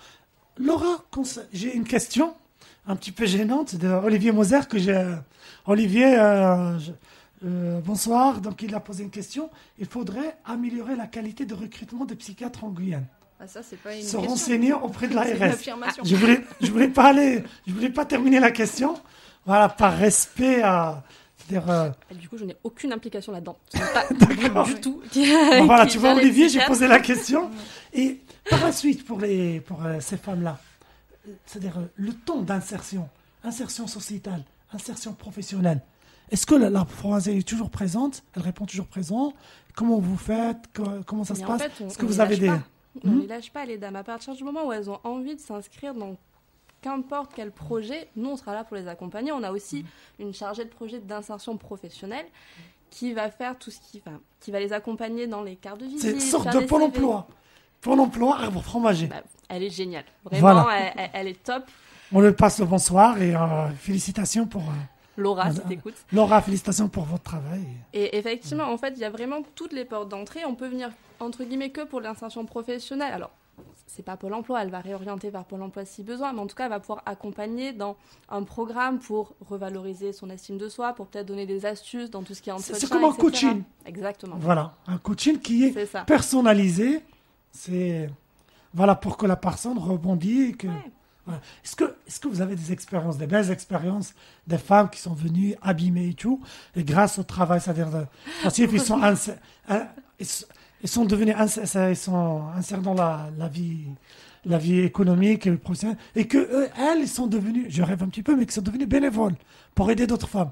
Laura, 0.57 1.03
j'ai 1.51 1.73
une 1.73 1.85
question 1.85 2.35
un 2.87 2.95
petit 2.95 3.11
peu 3.11 3.25
gênante 3.25 3.75
de 3.75 3.87
Olivier 3.87 4.31
Moser 4.31 4.59
que 4.69 4.77
j'ai. 4.77 5.01
Olivier, 5.65 6.17
euh, 6.19 6.77
je- 6.79 6.91
euh, 7.45 7.79
bonsoir. 7.81 8.41
Donc 8.41 8.61
il 8.61 8.73
a 8.75 8.79
posé 8.79 9.03
une 9.03 9.09
question. 9.09 9.49
Il 9.79 9.85
faudrait 9.85 10.37
améliorer 10.45 10.95
la 10.95 11.07
qualité 11.07 11.45
de 11.45 11.53
recrutement 11.53 12.05
des 12.05 12.15
psychiatres 12.15 12.63
en 12.63 12.69
Guyane. 12.69 13.05
Ah, 13.39 13.47
ça, 13.47 13.61
c'est 13.63 13.77
pas 13.77 13.93
une 13.93 14.01
se 14.01 14.03
question. 14.15 14.21
renseigner 14.21 14.73
auprès 14.73 15.07
de 15.07 15.15
l'ARS. 15.15 15.27
Je 16.05 16.15
voulais, 16.15 16.41
je 16.61 16.71
voulais 16.71 16.87
pas 16.87 17.09
aller, 17.09 17.43
je 17.67 17.73
voulais 17.73 17.89
pas 17.89 18.05
terminer 18.05 18.39
la 18.39 18.51
question. 18.51 18.95
Voilà, 19.45 19.67
par 19.67 19.97
respect 19.97 20.61
à, 20.61 21.03
euh, 21.51 21.89
du 22.15 22.29
coup, 22.29 22.37
je 22.37 22.45
n'ai 22.45 22.55
aucune 22.63 22.93
implication 22.93 23.33
là-dedans. 23.33 23.57
Pas 23.73 24.05
D'accord. 24.25 24.65
du 24.65 24.75
tout. 24.75 25.01
bon, 25.13 25.65
voilà, 25.65 25.85
tu 25.85 25.97
vois, 25.97 26.13
Olivier, 26.15 26.47
j'ai 26.47 26.61
posé 26.65 26.87
la 26.87 26.99
question. 27.01 27.49
Et 27.93 28.21
par 28.49 28.61
la 28.63 28.71
suite, 28.71 29.05
pour 29.05 29.19
les, 29.19 29.59
pour 29.59 29.83
euh, 29.85 29.97
ces 29.99 30.15
femmes-là, 30.17 30.57
c'est-à-dire 31.45 31.77
euh, 31.79 31.85
le 31.95 32.13
temps 32.13 32.41
d'insertion, 32.41 33.09
insertion 33.43 33.87
sociétale, 33.87 34.43
insertion 34.71 35.13
professionnelle. 35.13 35.81
Est-ce 36.31 36.45
que 36.45 36.55
la, 36.55 36.69
la 36.69 36.85
Française 36.85 37.35
est 37.37 37.47
toujours 37.47 37.69
présente? 37.69 38.23
Elle 38.35 38.41
répond 38.41 38.65
toujours 38.65 38.87
présent 38.87 39.33
Comment 39.75 39.99
vous 39.99 40.17
faites? 40.17 40.57
Co- 40.73 41.01
Comment 41.05 41.23
ça 41.23 41.35
se 41.35 41.41
Mais 41.41 41.47
passe? 41.47 41.61
Est-ce 41.81 41.97
que 41.97 42.05
on 42.05 42.07
vous 42.07 42.19
avez 42.21 42.37
des... 42.37 42.47
pas. 42.47 42.63
On 43.03 43.09
Hmm? 43.09 43.15
ne 43.15 43.21
les 43.21 43.27
lâche 43.27 43.51
pas, 43.51 43.65
les 43.65 43.77
dames. 43.79 43.95
À 43.95 44.03
partir 44.03 44.35
du 44.35 44.43
moment 44.43 44.67
où 44.67 44.71
elles 44.71 44.87
ont 44.89 44.99
envie 45.03 45.35
de 45.35 45.39
s'inscrire 45.39 45.95
dans 45.95 46.15
qu'importe 46.81 47.31
quel 47.35 47.51
projet, 47.51 48.07
nous, 48.15 48.29
on 48.29 48.35
sera 48.37 48.53
là 48.53 48.63
pour 48.63 48.75
les 48.77 48.87
accompagner. 48.87 49.31
On 49.31 49.41
a 49.41 49.51
aussi 49.51 49.83
une 50.19 50.33
chargée 50.33 50.63
de 50.63 50.69
projet 50.69 50.99
d'insertion 50.99 51.57
professionnelle 51.57 52.25
qui 52.91 53.13
va 53.13 53.31
faire 53.31 53.57
tout 53.57 53.71
ce 53.71 53.79
qui 53.79 53.99
va, 54.05 54.11
qui 54.39 54.51
va 54.51 54.59
les 54.59 54.73
accompagner 54.73 55.25
dans 55.25 55.41
les 55.41 55.55
cartes 55.55 55.79
de 55.79 55.85
visite. 55.85 56.01
C'est 56.01 56.11
une 56.13 56.19
sorte 56.19 56.53
de 56.53 56.59
Pôle 56.67 56.83
emploi. 56.83 57.27
Pôle 57.83 57.99
emploi, 57.99 58.37
arbre 58.39 58.61
fromager. 58.63 59.07
Bah, 59.07 59.17
elle 59.49 59.63
est 59.63 59.69
géniale. 59.69 60.05
Vraiment, 60.23 60.63
Voilà. 60.63 60.93
elle, 61.13 61.27
est 61.27 61.43
top. 61.43 61.63
On 62.13 62.21
lui 62.21 62.31
passe 62.31 62.59
le 62.59 62.65
bonsoir 62.65 63.21
et 63.21 63.35
euh, 63.35 63.67
félicitations 63.77 64.45
pour... 64.47 64.61
euh, 64.61 64.73
Laura, 65.17 65.51
si 65.51 65.59
t'écoutes. 65.61 65.93
Laura, 66.11 66.41
félicitations 66.41 66.87
pour 66.87 67.03
votre 67.03 67.23
travail. 67.23 67.65
Et 67.93 68.17
effectivement, 68.17 68.63
en 68.71 68.77
fait, 68.77 68.93
il 68.95 68.99
y 68.99 69.05
a 69.05 69.09
vraiment 69.09 69.41
toutes 69.53 69.73
les 69.73 69.85
portes 69.85 70.09
d'entrée. 70.09 70.45
On 70.45 70.55
peut 70.55 70.67
venir, 70.67 70.89
entre 71.19 71.43
guillemets, 71.43 71.69
que 71.71 71.81
pour 71.81 71.99
l'insertion 72.01 72.45
professionnelle. 72.45 73.13
Alors, 73.13 73.31
c'est 73.85 74.01
pas 74.01 74.17
Pôle 74.17 74.33
emploi, 74.33 74.63
elle 74.63 74.71
va 74.71 74.79
réorienter 74.79 75.29
vers 75.29 75.43
Pôle 75.43 75.61
emploi 75.61 75.85
si 75.85 76.01
besoin, 76.03 76.33
mais 76.33 76.39
en 76.39 76.47
tout 76.47 76.55
cas, 76.55 76.63
elle 76.63 76.71
va 76.71 76.79
pouvoir 76.79 77.03
accompagner 77.05 77.73
dans 77.73 77.95
un 78.29 78.41
programme 78.43 78.97
pour 78.99 79.33
revaloriser 79.47 80.13
son 80.13 80.29
estime 80.31 80.57
de 80.57 80.67
soi, 80.69 80.93
pour 80.93 81.05
peut-être 81.07 81.27
donner 81.27 81.45
des 81.45 81.65
astuces 81.67 82.09
dans 82.09 82.23
tout 82.23 82.33
ce 82.33 82.41
qui 82.41 82.49
est 82.49 82.53
entretien, 82.53 82.75
c'est 82.79 82.89
comme 82.89 83.03
un 83.03 83.09
etc. 83.09 83.21
coaching. 83.21 83.63
Exactement. 83.85 84.37
Voilà, 84.39 84.73
un 84.87 84.97
coaching 84.97 85.37
qui 85.39 85.65
est 85.65 85.73
C'est 85.73 85.85
ça. 85.85 86.01
personnalisé. 86.05 87.03
C'est 87.53 88.09
voilà 88.73 88.95
pour 88.95 89.17
que 89.17 89.25
la 89.27 89.35
personne 89.35 89.77
rebondit. 89.77 90.41
et 90.49 90.53
que, 90.53 90.67
Ouais. 90.67 90.91
voilà. 91.25 91.39
Est-ce 91.63 91.75
que, 91.75 91.83
est 92.07 92.19
que 92.19 92.27
vous 92.27 92.41
avez 92.41 92.55
des 92.55 92.71
expériences, 92.73 93.17
des 93.17 93.27
belles 93.27 93.51
expériences, 93.51 94.13
des 94.47 94.57
femmes 94.57 94.89
qui 94.89 94.99
sont 94.99 95.13
venues 95.13 95.55
abîmer 95.61 96.09
et 96.09 96.13
tout, 96.15 96.41
et 96.75 96.83
grâce 96.83 97.19
au 97.19 97.23
travail, 97.23 97.61
c'est-à-dire 97.61 97.89
de, 97.91 98.05
ensuite, 98.43 98.71
ils 98.73 98.81
sont 98.81 98.99
ils 100.81 100.89
sont 100.89 101.05
devenus 101.05 101.35
ils 101.89 101.95
sont 101.95 102.41
insérés 102.55 102.81
dans 102.81 102.93
la, 102.95 103.29
la 103.37 103.47
vie 103.47 103.85
la 104.45 104.57
vie 104.57 104.79
économique 104.79 105.47
et 105.47 105.55
professionnelle 105.55 105.97
et 106.15 106.27
que 106.27 106.37
eux, 106.37 106.69
elles 106.77 107.07
sont 107.07 107.27
devenues 107.27 107.67
je 107.69 107.81
rêve 107.83 108.03
un 108.03 108.07
petit 108.09 108.23
peu 108.23 108.35
mais 108.35 108.43
qu'ils 108.45 108.51
sont 108.53 108.61
devenues 108.61 108.85
bénévoles 108.87 109.35
pour 109.75 109.89
aider 109.91 110.05
d'autres 110.07 110.27
femmes 110.27 110.51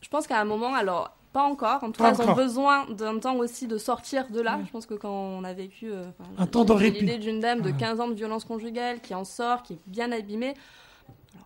Je 0.00 0.08
pense 0.08 0.26
qu'à 0.26 0.40
un 0.40 0.44
moment, 0.44 0.72
alors, 0.74 1.15
pas 1.36 1.42
encore. 1.44 1.84
En 1.84 1.90
tout 1.90 1.98
Pas 2.02 2.12
cas, 2.12 2.14
elles 2.14 2.20
ont 2.20 2.24
encore. 2.24 2.36
besoin 2.36 2.86
d'un 2.86 3.18
temps 3.18 3.36
aussi 3.36 3.66
de 3.66 3.76
sortir 3.76 4.28
de 4.30 4.40
là. 4.40 4.58
Je 4.64 4.70
pense 4.70 4.86
que 4.86 4.94
quand 4.94 5.10
on 5.12 5.44
a 5.44 5.52
vécu. 5.52 5.90
euh, 5.92 6.04
Un 6.38 6.46
temps 6.46 6.64
de 6.64 6.72
répit. 6.72 7.00
l'idée 7.00 7.18
d'une 7.18 7.40
dame 7.40 7.60
de 7.60 7.70
Ouais. 7.70 7.76
15 7.78 8.00
ans 8.00 8.08
de 8.08 8.14
violence 8.14 8.44
conjugale 8.46 9.00
qui 9.00 9.14
en 9.14 9.24
sort, 9.24 9.62
qui 9.62 9.74
est 9.74 9.78
bien 9.86 10.10
abîmée. 10.12 10.54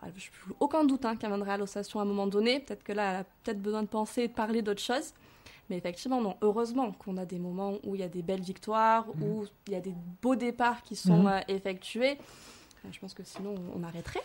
Alors, 0.02 0.14
je 0.16 0.26
n'ai 0.48 0.56
aucun 0.60 0.84
doute 0.84 1.04
hein, 1.04 1.16
qu'elle 1.16 1.30
viendra 1.30 1.54
à 1.54 1.56
l'association 1.58 1.98
à 1.98 2.04
un 2.04 2.06
moment 2.06 2.28
donné. 2.28 2.60
Peut-être 2.60 2.84
que 2.84 2.92
là, 2.92 3.10
elle 3.10 3.16
a 3.20 3.24
peut-être 3.42 3.60
besoin 3.60 3.82
de 3.82 3.88
penser 3.88 4.22
et 4.22 4.28
de 4.28 4.32
parler 4.32 4.62
d'autres 4.62 4.80
choses. 4.82 5.12
Mais 5.68 5.76
effectivement, 5.78 6.20
non. 6.20 6.36
Heureusement 6.40 6.92
qu'on 6.92 7.16
a 7.16 7.24
des 7.24 7.38
moments 7.40 7.74
où 7.84 7.94
il 7.96 8.00
y 8.00 8.04
a 8.04 8.08
des 8.08 8.22
belles 8.22 8.40
victoires, 8.42 9.06
Mhm. 9.16 9.22
où 9.24 9.44
il 9.66 9.72
y 9.72 9.76
a 9.76 9.80
des 9.80 9.94
beaux 10.22 10.36
départs 10.36 10.82
qui 10.82 10.94
sont 10.96 11.22
Mhm. 11.24 11.26
euh, 11.28 11.40
effectués. 11.48 12.16
Je 12.90 12.98
pense 12.98 13.14
que 13.14 13.22
sinon, 13.24 13.54
on 13.76 13.82
arrêterait. 13.82 14.22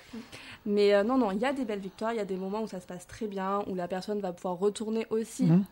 Mais 0.66 0.94
euh, 0.94 1.04
non, 1.04 1.18
non, 1.18 1.32
il 1.32 1.40
y 1.40 1.46
a 1.46 1.54
des 1.54 1.66
belles 1.66 1.80
victoires, 1.80 2.14
il 2.14 2.18
y 2.18 2.22
a 2.22 2.26
des 2.26 2.38
moments 2.38 2.62
où 2.62 2.68
ça 2.68 2.80
se 2.80 2.88
passe 2.88 3.06
très 3.08 3.28
bien, 3.28 3.64
où 3.68 3.76
la 3.76 3.88
personne 3.88 4.20
va 4.20 4.32
pouvoir 4.34 4.58
retourner 4.58 5.06
aussi 5.10 5.44
Mhm. 5.46 5.64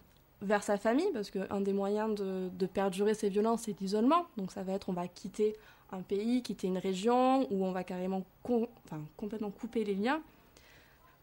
vers 0.41 0.63
sa 0.63 0.77
famille, 0.77 1.09
parce 1.13 1.31
qu'un 1.31 1.61
des 1.61 1.73
moyens 1.73 2.13
de, 2.15 2.49
de 2.49 2.65
perdurer 2.65 3.13
ces 3.13 3.29
violences, 3.29 3.61
c'est 3.63 3.79
l'isolement. 3.79 4.25
Donc 4.37 4.51
ça 4.51 4.63
va 4.63 4.73
être, 4.73 4.89
on 4.89 4.93
va 4.93 5.07
quitter 5.07 5.55
un 5.91 6.01
pays, 6.01 6.41
quitter 6.43 6.67
une 6.67 6.77
région, 6.77 7.47
où 7.51 7.63
on 7.65 7.71
va 7.71 7.83
carrément 7.83 8.23
enfin, 8.43 9.01
complètement 9.15 9.51
couper 9.51 9.83
les 9.85 9.95
liens. 9.95 10.21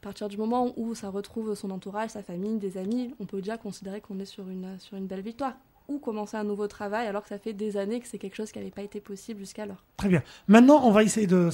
À 0.01 0.03
partir 0.03 0.29
du 0.29 0.39
moment 0.39 0.73
où 0.79 0.95
ça 0.95 1.11
retrouve 1.11 1.55
son 1.55 1.71
entourage, 1.71 2.11
sa 2.11 2.23
famille, 2.23 2.57
des 2.57 2.79
amis, 2.79 3.15
on 3.21 3.27
peut 3.27 3.43
déjà 3.43 3.59
considérer 3.59 4.01
qu'on 4.01 4.19
est 4.19 4.25
sur 4.25 4.49
une, 4.49 4.79
sur 4.79 4.97
une 4.97 5.07
belle 5.07 5.21
victoire. 5.21 5.53
Ou 5.91 5.99
commencer 5.99 6.37
un 6.37 6.45
nouveau 6.45 6.69
travail 6.69 7.09
alors 7.09 7.23
que 7.25 7.29
ça 7.29 7.39
fait 7.39 7.53
des 7.53 7.77
années 7.77 7.99
que 7.99 8.07
c'est 8.07 8.19
quelque 8.19 8.37
chose 8.37 8.53
qui 8.53 8.59
n'avait 8.61 8.71
pas 8.71 8.83
été 8.83 9.01
possible 9.01 9.41
jusqu'alors. 9.41 9.83
Très 9.97 10.09
bien. 10.09 10.23
Maintenant, 10.47 10.83
on 10.85 10.93
va 10.93 11.03
essayer 11.03 11.27
de. 11.27 11.51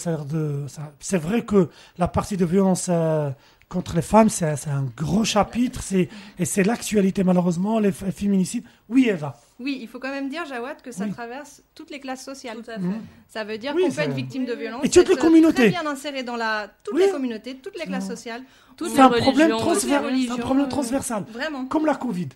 C'est 1.01 1.17
vrai 1.19 1.43
que 1.45 1.71
la 1.97 2.07
partie 2.07 2.37
de 2.37 2.45
violence 2.45 2.89
euh, 2.91 3.31
contre 3.71 3.97
les 3.97 4.03
femmes, 4.03 4.29
c'est 4.29 4.47
un 4.69 4.85
gros 4.95 5.25
chapitre, 5.25 5.83
c'est 5.83 6.11
et 6.39 6.45
c'est 6.45 6.65
l'actualité 6.65 7.25
malheureusement, 7.25 7.79
les 7.79 7.93
féminicides. 7.93 8.65
Oui, 8.91 9.09
Eva. 9.09 9.35
Oui, 9.59 9.79
il 9.81 9.89
faut 9.89 9.99
quand 9.99 10.11
même 10.11 10.29
dire, 10.29 10.45
Jawad, 10.45 10.83
que 10.83 10.93
ça 10.93 11.05
Oui. 11.05 11.11
traverse 11.13 11.63
toutes 11.75 11.91
les 11.91 11.99
classes 11.99 12.23
sociales. 12.23 12.59
Tout 12.63 12.71
à 12.71 12.77
Mhm. 12.79 13.01
Ça 13.29 13.43
veut 13.43 13.57
dire 13.57 13.73
Oui, 13.75 13.85
qu'on 13.89 13.91
peut 13.95 14.03
être 14.03 14.13
victime 14.15 14.45
de 14.45 14.53
violence. 14.53 14.85
Et 14.85 14.91
toutes 14.91 15.09
les 15.09 15.17
communautés. 15.17 15.71
Très 15.73 15.81
bien 15.83 15.87
inséré 15.87 16.23
dans 16.25 16.37
la, 16.37 16.69
toutes 16.85 16.95
Oui. 16.95 17.05
les 17.07 17.11
communautés, 17.11 17.55
toutes 17.57 17.79
les 17.79 17.87
classes 17.87 18.07
sociales. 18.07 18.43
Toutes 18.77 18.89
C'est 18.91 18.97
les 18.97 19.01
un 19.01 19.07
un 19.07 19.19
problème 19.19 19.53
euh, 19.53 20.67
transversal, 20.69 21.25
Vraiment, 21.31 21.65
comme 21.65 21.87
la 21.87 21.95
Covid. 21.95 22.29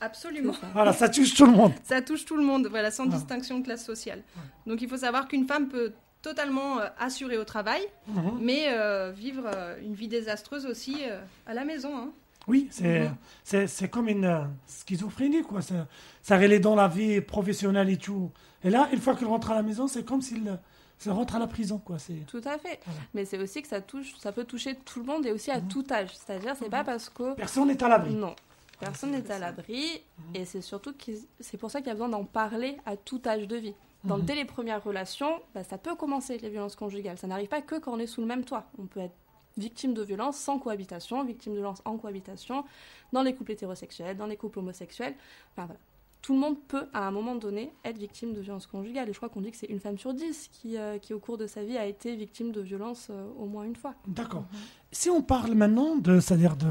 Absolument. 0.00 0.52
Voilà, 0.72 0.92
ça 0.92 1.08
touche 1.08 1.34
tout 1.34 1.46
le 1.46 1.52
monde. 1.52 1.72
Ça 1.84 2.00
touche 2.02 2.24
tout 2.24 2.36
le 2.36 2.42
monde, 2.44 2.66
voilà, 2.68 2.90
sans 2.90 3.06
distinction 3.06 3.58
de 3.58 3.64
classe 3.64 3.84
sociale. 3.84 4.22
Donc 4.66 4.80
il 4.82 4.88
faut 4.88 4.96
savoir 4.96 5.28
qu'une 5.28 5.46
femme 5.46 5.68
peut 5.68 5.92
totalement 6.22 6.78
euh, 6.80 6.86
assurer 6.98 7.38
au 7.38 7.44
travail, 7.44 7.80
Mhm. 8.08 8.38
mais 8.40 8.66
euh, 8.68 9.10
vivre 9.10 9.44
euh, 9.46 9.76
une 9.82 9.94
vie 9.94 10.08
désastreuse 10.08 10.66
aussi 10.66 10.96
euh, 11.02 11.18
à 11.46 11.54
la 11.54 11.64
maison. 11.64 11.96
hein. 11.96 12.10
Oui, 12.48 12.68
c'est 12.70 13.00
Mhm. 13.00 13.16
c'est 13.44 13.66
c'est 13.66 13.88
comme 13.88 14.08
une 14.08 14.24
euh, 14.24 14.40
schizophrénie, 14.66 15.42
quoi. 15.42 15.62
Ça, 15.62 15.86
ça 16.22 16.36
relève 16.38 16.60
dans 16.60 16.74
la 16.74 16.88
vie 16.88 17.20
professionnelle 17.20 17.88
et 17.90 17.96
tout. 17.96 18.30
Et 18.64 18.70
là, 18.70 18.88
une 18.92 19.00
fois 19.00 19.14
qu'elle 19.14 19.28
rentre 19.28 19.50
à 19.50 19.54
la 19.54 19.62
maison, 19.62 19.86
c'est 19.88 20.04
comme 20.04 20.20
s'il 20.22 20.58
ça 20.98 21.12
rentre 21.14 21.34
à 21.36 21.38
la 21.38 21.46
prison, 21.46 21.78
quoi. 21.78 21.98
C'est 21.98 22.26
Tout 22.26 22.42
à 22.44 22.58
fait. 22.58 22.80
Voilà. 22.84 23.00
Mais 23.14 23.24
c'est 23.24 23.38
aussi 23.38 23.62
que 23.62 23.68
ça 23.68 23.80
touche, 23.80 24.12
ça 24.18 24.32
peut 24.32 24.44
toucher 24.44 24.74
tout 24.84 25.00
le 25.00 25.06
monde 25.06 25.24
et 25.24 25.32
aussi 25.32 25.50
à 25.50 25.58
Mhm. 25.60 25.68
tout 25.68 25.84
âge. 25.90 26.10
C'est-à-dire, 26.14 26.54
c'est 26.58 26.68
pas 26.68 26.84
parce 26.84 27.08
que 27.08 27.34
personne 27.34 27.68
n'est 27.68 27.82
à 27.82 27.88
l'abri. 27.88 28.12
non, 28.14 28.34
personne 28.80 29.12
n'est 29.12 29.30
à 29.30 29.38
l'abri 29.38 30.02
et 30.34 30.44
c'est 30.44 30.60
surtout 30.60 30.92
c'est 31.38 31.58
pour 31.58 31.70
ça 31.70 31.80
qu'il 31.80 31.88
y 31.88 31.90
a 31.90 31.94
besoin 31.94 32.08
d'en 32.08 32.24
parler 32.24 32.76
à 32.86 32.96
tout 32.96 33.20
âge 33.26 33.46
de 33.46 33.56
vie. 33.56 33.74
Dans, 34.04 34.16
Mhm. 34.16 34.24
Dès 34.24 34.34
les 34.34 34.44
premières 34.46 34.82
relations, 34.82 35.40
bah, 35.54 35.62
ça 35.62 35.76
peut 35.76 35.94
commencer 35.94 36.38
les 36.38 36.48
violences 36.48 36.74
conjugales. 36.74 37.18
Ça 37.18 37.26
n'arrive 37.26 37.48
pas 37.48 37.60
que 37.60 37.78
quand 37.78 37.92
on 37.92 37.98
est 37.98 38.06
sous 38.06 38.22
le 38.22 38.26
même 38.26 38.44
toit. 38.44 38.64
On 38.78 38.86
peut 38.86 39.00
être 39.00 39.14
victime 39.58 39.92
de 39.92 40.02
violences 40.02 40.38
sans 40.38 40.58
cohabitation, 40.58 41.22
victime 41.22 41.52
de 41.52 41.58
violences 41.58 41.82
en 41.84 41.98
cohabitation, 41.98 42.64
dans 43.12 43.22
les 43.22 43.34
couples 43.34 43.52
hétérosexuels, 43.52 44.16
dans 44.16 44.26
les 44.26 44.36
couples 44.36 44.60
homosexuels. 44.60 45.14
Enfin 45.52 45.66
voilà. 45.66 45.80
Tout 46.22 46.34
le 46.34 46.38
monde 46.40 46.56
peut, 46.68 46.84
à 46.92 47.06
un 47.06 47.10
moment 47.10 47.34
donné, 47.34 47.72
être 47.84 47.96
victime 47.96 48.34
de 48.34 48.40
violences 48.40 48.66
conjugales. 48.66 49.08
Et 49.08 49.12
je 49.12 49.16
crois 49.16 49.30
qu'on 49.30 49.40
dit 49.40 49.50
que 49.50 49.56
c'est 49.56 49.66
une 49.70 49.80
femme 49.80 49.96
sur 49.96 50.12
dix 50.12 50.48
qui, 50.52 50.76
euh, 50.76 50.98
qui, 50.98 51.14
au 51.14 51.18
cours 51.18 51.38
de 51.38 51.46
sa 51.46 51.62
vie, 51.64 51.78
a 51.78 51.86
été 51.86 52.14
victime 52.14 52.52
de 52.52 52.60
violences 52.60 53.08
euh, 53.10 53.26
au 53.38 53.46
moins 53.46 53.64
une 53.64 53.74
fois. 53.76 53.94
D'accord. 54.06 54.44
Si 54.92 55.08
on 55.08 55.22
parle 55.22 55.54
maintenant 55.54 55.96
de, 55.96 56.20
c'est-à-dire 56.20 56.56
de 56.56 56.66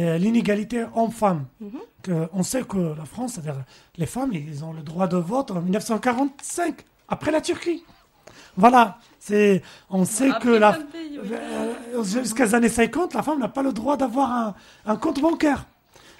euh, 0.00 0.18
l'inégalité 0.18 0.84
homme-femme, 0.94 1.46
Mhm. 1.60 2.28
on 2.34 2.42
sait 2.42 2.62
que 2.64 2.76
la 2.76 3.04
France, 3.06 3.32
c'est-à-dire 3.34 3.64
les 3.96 4.06
femmes, 4.06 4.32
ils 4.34 4.62
ont 4.64 4.72
le 4.74 4.82
droit 4.82 5.06
de 5.08 5.16
vote 5.16 5.50
en 5.50 5.62
1945, 5.62 6.84
après 7.08 7.30
la 7.30 7.40
Turquie. 7.40 7.82
Voilà, 8.56 8.98
c'est, 9.18 9.62
on 9.90 10.04
sait 10.04 10.30
que 10.40 10.48
la, 10.50 10.78
jusqu'à 12.02 12.44
les 12.44 12.54
années 12.54 12.68
50, 12.68 13.14
la 13.14 13.22
femme 13.22 13.38
n'a 13.40 13.48
pas 13.48 13.62
le 13.62 13.72
droit 13.72 13.96
d'avoir 13.96 14.30
un, 14.30 14.54
un 14.86 14.96
compte 14.96 15.20
bancaire. 15.20 15.66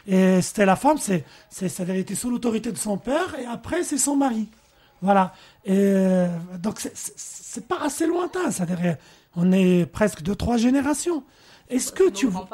Et 0.07 0.43
c'était 0.43 0.67
la 0.67 0.77
femme, 0.77 0.99
c'est, 0.99 1.25
c'est, 1.49 1.81
elle 1.81 1.97
était 1.97 2.15
sous 2.15 2.31
l'autorité 2.31 2.71
de 2.73 2.77
son 2.77 2.99
père, 2.99 3.39
et 3.39 3.47
après 3.47 3.83
c'est 3.85 3.99
son 3.99 4.17
mari. 4.17 4.49
Voilà. 5.01 5.35
Et 5.65 6.27
donc 6.63 6.79
c'est, 6.81 7.67
pas 7.67 7.81
assez 7.83 8.07
lointain, 8.07 8.51
c'est-à-dire 8.51 8.97
on 9.37 9.53
est 9.53 9.87
presque 9.87 10.23
deux 10.23 10.35
trois 10.35 10.57
générations. 10.57 11.25
Est-ce 11.69 11.93
que 11.93 12.11
tu 12.11 12.27
vois, 12.27 12.49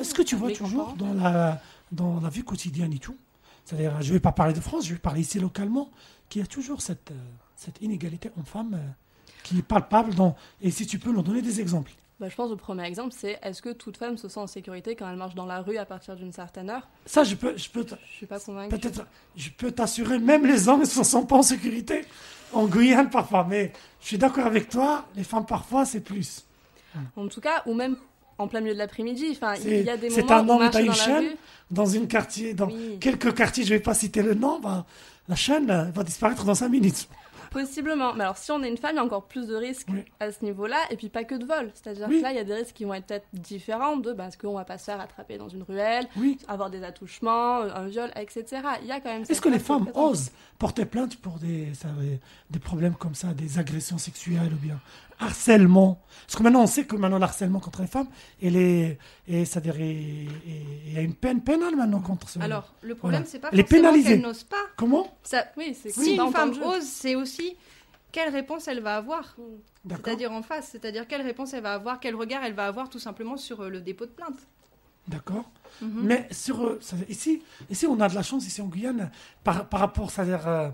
est-ce 0.00 0.14
que 0.14 0.22
tu 0.22 0.36
vois 0.36 0.52
toujours 0.52 0.94
dans 0.96 1.12
la 1.12 1.60
dans 1.92 2.20
la 2.20 2.28
vie 2.28 2.42
quotidienne 2.42 2.92
et 2.92 2.98
tout, 2.98 3.16
c'est-à-dire 3.64 4.00
je 4.00 4.12
vais 4.12 4.20
pas 4.20 4.32
parler 4.32 4.54
de 4.54 4.60
France, 4.60 4.86
je 4.86 4.94
vais 4.94 4.98
parler 4.98 5.20
ici 5.20 5.38
localement, 5.38 5.90
qu'il 6.28 6.40
y 6.40 6.44
a 6.44 6.46
toujours 6.46 6.82
cette 6.82 7.10
euh, 7.10 7.14
cette 7.56 7.80
inégalité 7.80 8.30
homme-femme 8.36 8.74
euh, 8.74 8.88
qui 9.42 9.58
est 9.58 9.62
palpable 9.62 10.14
dans 10.14 10.36
et 10.60 10.70
si 10.70 10.86
tu 10.86 10.98
peux 10.98 11.12
nous 11.12 11.22
donner 11.22 11.42
des 11.42 11.60
exemples. 11.60 11.92
Bah, 12.20 12.28
je 12.28 12.34
pense 12.36 12.48
le 12.50 12.56
premier 12.56 12.84
exemple, 12.84 13.12
c'est 13.16 13.38
est-ce 13.42 13.60
que 13.60 13.70
toute 13.70 13.96
femme 13.96 14.16
se 14.16 14.28
sent 14.28 14.38
en 14.38 14.46
sécurité 14.46 14.94
quand 14.94 15.10
elle 15.10 15.16
marche 15.16 15.34
dans 15.34 15.46
la 15.46 15.60
rue 15.60 15.78
à 15.78 15.84
partir 15.84 16.14
d'une 16.14 16.32
certaine 16.32 16.70
heure? 16.70 16.86
Ça, 17.06 17.24
je 17.24 17.34
peux, 17.34 17.56
je 17.56 17.68
peux, 17.68 17.84
Je 18.10 18.16
suis 18.16 18.26
pas 18.26 18.38
convaincue. 18.38 18.68
peut-être, 18.78 19.04
je 19.36 19.50
peux 19.50 19.72
t'assurer, 19.72 20.18
même 20.20 20.46
les 20.46 20.68
hommes 20.68 20.80
ne 20.80 20.84
se 20.84 21.02
sentent 21.02 21.28
pas 21.28 21.36
en 21.36 21.42
sécurité 21.42 22.04
en 22.52 22.66
Guyane 22.66 23.10
parfois. 23.10 23.44
Mais 23.48 23.72
je 24.00 24.06
suis 24.06 24.18
d'accord 24.18 24.46
avec 24.46 24.68
toi, 24.68 25.06
les 25.16 25.24
femmes 25.24 25.44
parfois 25.46 25.84
c'est 25.84 26.00
plus. 26.00 26.44
En 27.16 27.26
tout 27.26 27.40
cas, 27.40 27.62
ou 27.66 27.74
même 27.74 27.96
en 28.38 28.46
plein 28.46 28.60
milieu 28.60 28.74
de 28.74 28.78
l'après-midi. 28.78 29.26
Enfin, 29.32 29.54
C'est- 29.56 29.80
il 29.80 29.86
y 29.86 29.90
a 29.90 29.96
des 29.96 30.10
c'est 30.10 30.22
moments 30.22 30.54
un 30.54 30.58
où 30.58 30.62
homme, 30.62 30.80
une 30.80 30.86
dans. 30.86 31.36
Dans 31.72 31.86
une 31.86 32.06
quartier, 32.06 32.54
dans 32.54 32.68
Oui. 32.68 32.98
quelques 33.00 33.34
quartiers, 33.34 33.64
je 33.64 33.70
vais 33.74 33.80
pas 33.80 33.94
citer 33.94 34.22
le 34.22 34.34
nom, 34.34 34.60
bah, 34.60 34.84
la 35.28 35.34
chaîne 35.34 35.68
euh, 35.70 35.84
va 35.92 36.04
disparaître 36.04 36.44
dans 36.44 36.54
cinq 36.54 36.68
minutes. 36.68 37.08
Possiblement. 37.54 38.12
Mais 38.14 38.24
alors, 38.24 38.36
si 38.36 38.50
on 38.52 38.62
est 38.62 38.68
une 38.68 38.76
femme, 38.76 38.92
il 38.94 38.96
y 38.96 38.98
a 38.98 39.04
encore 39.04 39.26
plus 39.26 39.46
de 39.46 39.54
risques 39.56 39.88
Oui. 39.90 40.04
à 40.20 40.30
ce 40.32 40.44
niveau-là. 40.44 40.76
Et 40.90 40.96
puis, 40.96 41.08
pas 41.08 41.24
que 41.24 41.34
de 41.36 41.46
vol. 41.46 41.70
C'est-à-dire 41.74 42.06
Oui. 42.08 42.18
que 42.18 42.22
là, 42.24 42.32
il 42.32 42.36
y 42.36 42.40
a 42.40 42.44
des 42.44 42.54
risques 42.54 42.74
qui 42.74 42.84
vont 42.84 42.94
être 42.94 43.06
peut-être 43.06 43.26
différents 43.32 43.96
de 43.96 44.12
parce 44.12 44.36
qu'on 44.36 44.54
va 44.54 44.64
pas 44.64 44.76
se 44.76 44.84
faire 44.84 45.00
attraper 45.00 45.38
dans 45.38 45.48
une 45.48 45.62
ruelle, 45.62 46.06
Oui. 46.16 46.36
avoir 46.48 46.68
des 46.68 46.82
attouchements, 46.82 47.62
euh, 47.62 47.70
un 47.74 47.86
viol, 47.86 48.10
etc. 48.16 48.44
Il 48.82 48.88
y 48.88 48.92
a 48.92 49.00
quand 49.00 49.10
même. 49.12 49.22
Est-ce 49.28 49.40
que 49.40 49.48
les 49.48 49.58
femmes 49.58 49.88
osent 49.94 50.30
porter 50.58 50.84
plainte 50.84 51.16
pour 51.16 51.38
des, 51.38 51.72
ça, 51.74 51.88
des 52.50 52.58
problèmes 52.58 52.94
comme 52.94 53.14
ça, 53.14 53.28
des 53.34 53.58
agressions 53.58 53.98
sexuelles 53.98 54.52
ou 54.52 54.56
bien 54.56 54.80
harcèlement 55.18 56.00
Parce 56.26 56.36
que 56.36 56.42
maintenant, 56.42 56.62
on 56.62 56.66
sait 56.66 56.84
que 56.84 56.96
maintenant, 56.96 57.18
le 57.18 57.24
harcèlement 57.24 57.60
contre 57.60 57.82
les 57.82 57.86
femmes, 57.86 58.08
il 58.40 58.56
est, 58.56 58.98
et, 59.28 59.44
c'est-à-dire, 59.44 59.78
il 59.80 60.28
il 60.86 60.92
y 60.94 60.98
a 60.98 61.00
une 61.02 61.14
peine 61.14 61.42
pénale 61.42 61.76
maintenant 61.76 62.00
contre 62.00 62.28
ce. 62.28 62.38
Alors, 62.38 62.72
le 62.82 62.94
problème, 62.94 63.22
Voilà. 63.22 63.30
c'est 63.30 63.38
pas 63.38 63.50
forcément 63.50 64.02
qu'elle 64.02 64.20
n'ose 64.20 64.44
pas. 64.44 64.56
Comment 64.76 65.16
Ça, 65.22 65.44
Oui, 65.56 65.76
c'est 65.80 65.90
si 65.90 66.14
une 66.14 66.30
femme 66.32 66.52
ose, 66.62 66.84
c'est 66.84 67.14
aussi 67.14 67.56
quelle 68.12 68.32
réponse 68.32 68.68
elle 68.68 68.80
va 68.80 68.96
avoir. 68.96 69.36
D'accord. 69.84 70.04
C'est-à-dire 70.06 70.32
en 70.32 70.42
face, 70.42 70.68
c'est-à-dire 70.70 71.06
quelle 71.08 71.22
réponse 71.22 71.52
elle 71.52 71.62
va 71.62 71.74
avoir, 71.74 71.98
quel 72.00 72.14
regard 72.14 72.44
elle 72.44 72.54
va 72.54 72.66
avoir 72.66 72.88
tout 72.88 72.98
simplement 73.00 73.36
sur 73.36 73.60
euh, 73.62 73.68
le 73.68 73.80
dépôt 73.80 74.06
de 74.06 74.10
plainte. 74.12 74.38
D'accord. 75.08 75.50
Mhm. 75.82 76.00
Mais 76.04 76.28
sur, 76.30 76.64
euh, 76.64 76.80
ici, 77.08 77.42
ici, 77.68 77.86
on 77.86 78.00
a 78.00 78.08
de 78.08 78.14
la 78.14 78.22
chance, 78.22 78.46
ici 78.46 78.62
en 78.62 78.66
Guyane, 78.66 79.10
par, 79.42 79.68
par 79.68 79.80
rapport, 79.80 80.10
c'est-à-dire, 80.10 80.46
euh, 80.48 80.68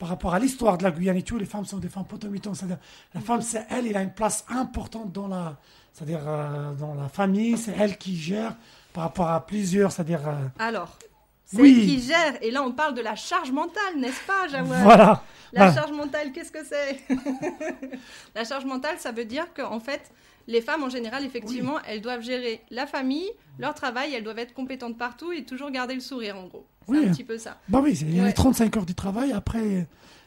par 0.00 0.08
rapport 0.08 0.32
à 0.34 0.38
l'histoire 0.38 0.78
de 0.78 0.82
la 0.82 0.90
Guyane 0.90 1.18
et 1.18 1.22
tout, 1.22 1.36
les 1.36 1.44
femmes 1.44 1.66
sont 1.66 1.76
des 1.76 1.90
femmes 1.90 2.06
potomitons. 2.06 2.54
C'est-à-dire, 2.54 2.78
la 3.14 3.20
femme, 3.20 3.42
c'est 3.42 3.66
elle, 3.68 3.86
il 3.86 3.94
a 3.96 4.00
une 4.02 4.14
place 4.14 4.46
importante 4.48 5.12
dans 5.12 5.28
la, 5.28 5.58
c'est-à-dire, 5.92 6.22
euh, 6.26 6.72
dans 6.72 6.94
la 6.94 7.08
famille, 7.10 7.58
c'est 7.58 7.74
elle 7.78 7.98
qui 7.98 8.16
gère 8.16 8.56
par 8.94 9.04
rapport 9.04 9.28
à 9.28 9.46
plusieurs, 9.46 9.92
c'est-à-dire, 9.92 10.26
euh, 10.26 10.32
Alors, 10.58 10.96
c'est 11.44 11.60
Oui. 11.60 11.76
elle 11.80 11.86
qui 11.86 12.00
gère. 12.02 12.42
Et 12.42 12.50
là, 12.50 12.62
on 12.62 12.72
parle 12.72 12.94
de 12.94 13.02
la 13.02 13.14
charge 13.14 13.52
mentale, 13.52 13.98
n'est-ce 13.98 14.22
pas, 14.26 14.48
Jawad? 14.48 14.82
Voilà. 14.82 15.22
La 15.52 15.66
Bah. 15.66 15.74
charge 15.74 15.92
mentale, 15.92 16.32
qu'est-ce 16.32 16.50
que 16.52 16.64
c'est? 16.64 17.00
La 18.34 18.44
charge 18.44 18.64
mentale, 18.64 18.96
ça 18.98 19.12
veut 19.12 19.24
dire 19.26 19.52
qu'en 19.54 19.80
fait, 19.80 20.10
les 20.46 20.60
femmes, 20.60 20.82
en 20.82 20.88
général, 20.88 21.24
effectivement, 21.24 21.78
elles 21.86 22.00
doivent 22.00 22.22
gérer 22.22 22.60
la 22.70 22.86
famille, 22.86 23.30
leur 23.58 23.74
travail, 23.74 24.14
elles 24.14 24.24
doivent 24.24 24.38
être 24.38 24.54
compétentes 24.54 24.98
partout 24.98 25.32
et 25.32 25.44
toujours 25.44 25.70
garder 25.70 25.94
le 25.94 26.00
sourire, 26.00 26.36
en 26.38 26.46
gros. 26.46 26.66
C'est 26.86 26.92
Oui. 26.92 27.06
un 27.06 27.10
petit 27.12 27.24
peu 27.24 27.38
ça. 27.38 27.58
Bah 27.68 27.80
oui, 27.82 27.96
il 28.00 28.16
y 28.16 28.20
a 28.20 28.24
les 28.24 28.32
35 28.32 28.76
heures 28.76 28.86
du 28.86 28.94
travail, 28.94 29.32
après, 29.32 29.86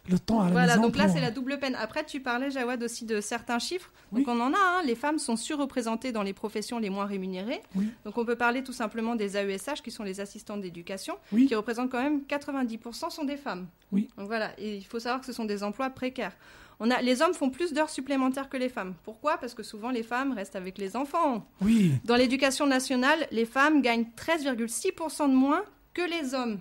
le 0.10 0.20
temps 0.20 0.42
à 0.42 0.46
la 0.46 0.52
Voilà, 0.52 0.78
donc 0.78 0.96
là, 0.98 1.06
pour- 1.06 1.14
c'est 1.14 1.22
la 1.22 1.32
double 1.32 1.60
peine. 1.60 1.76
Après, 1.80 2.06
tu 2.06 2.20
parlais, 2.20 2.52
Jawad, 2.52 2.82
aussi 2.84 3.06
de 3.06 3.22
certains 3.22 3.60
chiffres. 3.60 3.92
Donc, 4.12 4.28
on 4.28 4.40
en 4.40 4.54
a, 4.54 4.58
hein. 4.58 4.82
les 4.86 4.96
femmes 4.96 5.18
sont 5.18 5.36
surreprésentées 5.36 6.12
dans 6.12 6.24
les 6.24 6.34
professions 6.34 6.78
les 6.78 6.90
moins 6.90 7.06
rémunérées. 7.06 7.62
Oui. 7.76 7.90
Donc, 8.06 8.18
on 8.18 8.24
peut 8.26 8.36
parler 8.36 8.64
tout 8.64 8.74
simplement 8.74 9.16
des 9.16 9.36
AESH, 9.38 9.82
qui 9.82 9.92
sont 9.92 10.04
les 10.04 10.20
assistantes 10.20 10.62
d'éducation, 10.62 11.16
Oui. 11.32 11.48
qui 11.48 11.56
représentent 11.56 11.90
quand 11.90 12.04
même 12.04 12.22
90% 12.28 13.10
sont 13.10 13.24
des 13.26 13.38
femmes. 13.38 13.68
Oui. 13.92 14.10
Donc 14.18 14.28
voilà, 14.28 14.52
et 14.58 14.76
il 14.78 14.86
faut 14.86 15.00
savoir 15.00 15.20
que 15.22 15.26
ce 15.26 15.34
sont 15.34 15.46
des 15.46 15.64
emplois 15.64 15.90
précaires. 15.90 16.36
On 16.80 16.90
a, 16.92 17.02
les 17.02 17.22
hommes 17.22 17.34
font 17.34 17.50
plus 17.50 17.74
d'heures 17.74 17.90
supplémentaires 17.90 18.50
que 18.50 18.58
les 18.58 18.70
femmes. 18.70 18.96
Pourquoi? 19.04 19.38
Parce 19.38 19.54
que 19.54 19.64
souvent, 19.64 19.90
les 19.90 20.04
femmes 20.04 20.34
restent 20.34 20.56
avec 20.56 20.78
les 20.78 20.96
enfants. 20.96 21.46
Oui, 21.62 21.94
Dans 22.04 22.16
l'éducation 22.16 22.68
nationale, 22.68 23.28
les 23.32 23.46
femmes 23.46 23.82
gagnent 23.82 24.08
13,6% 24.18 25.30
de 25.30 25.36
moins 25.36 25.64
que 25.94 26.02
les 26.02 26.34
hommes. 26.34 26.60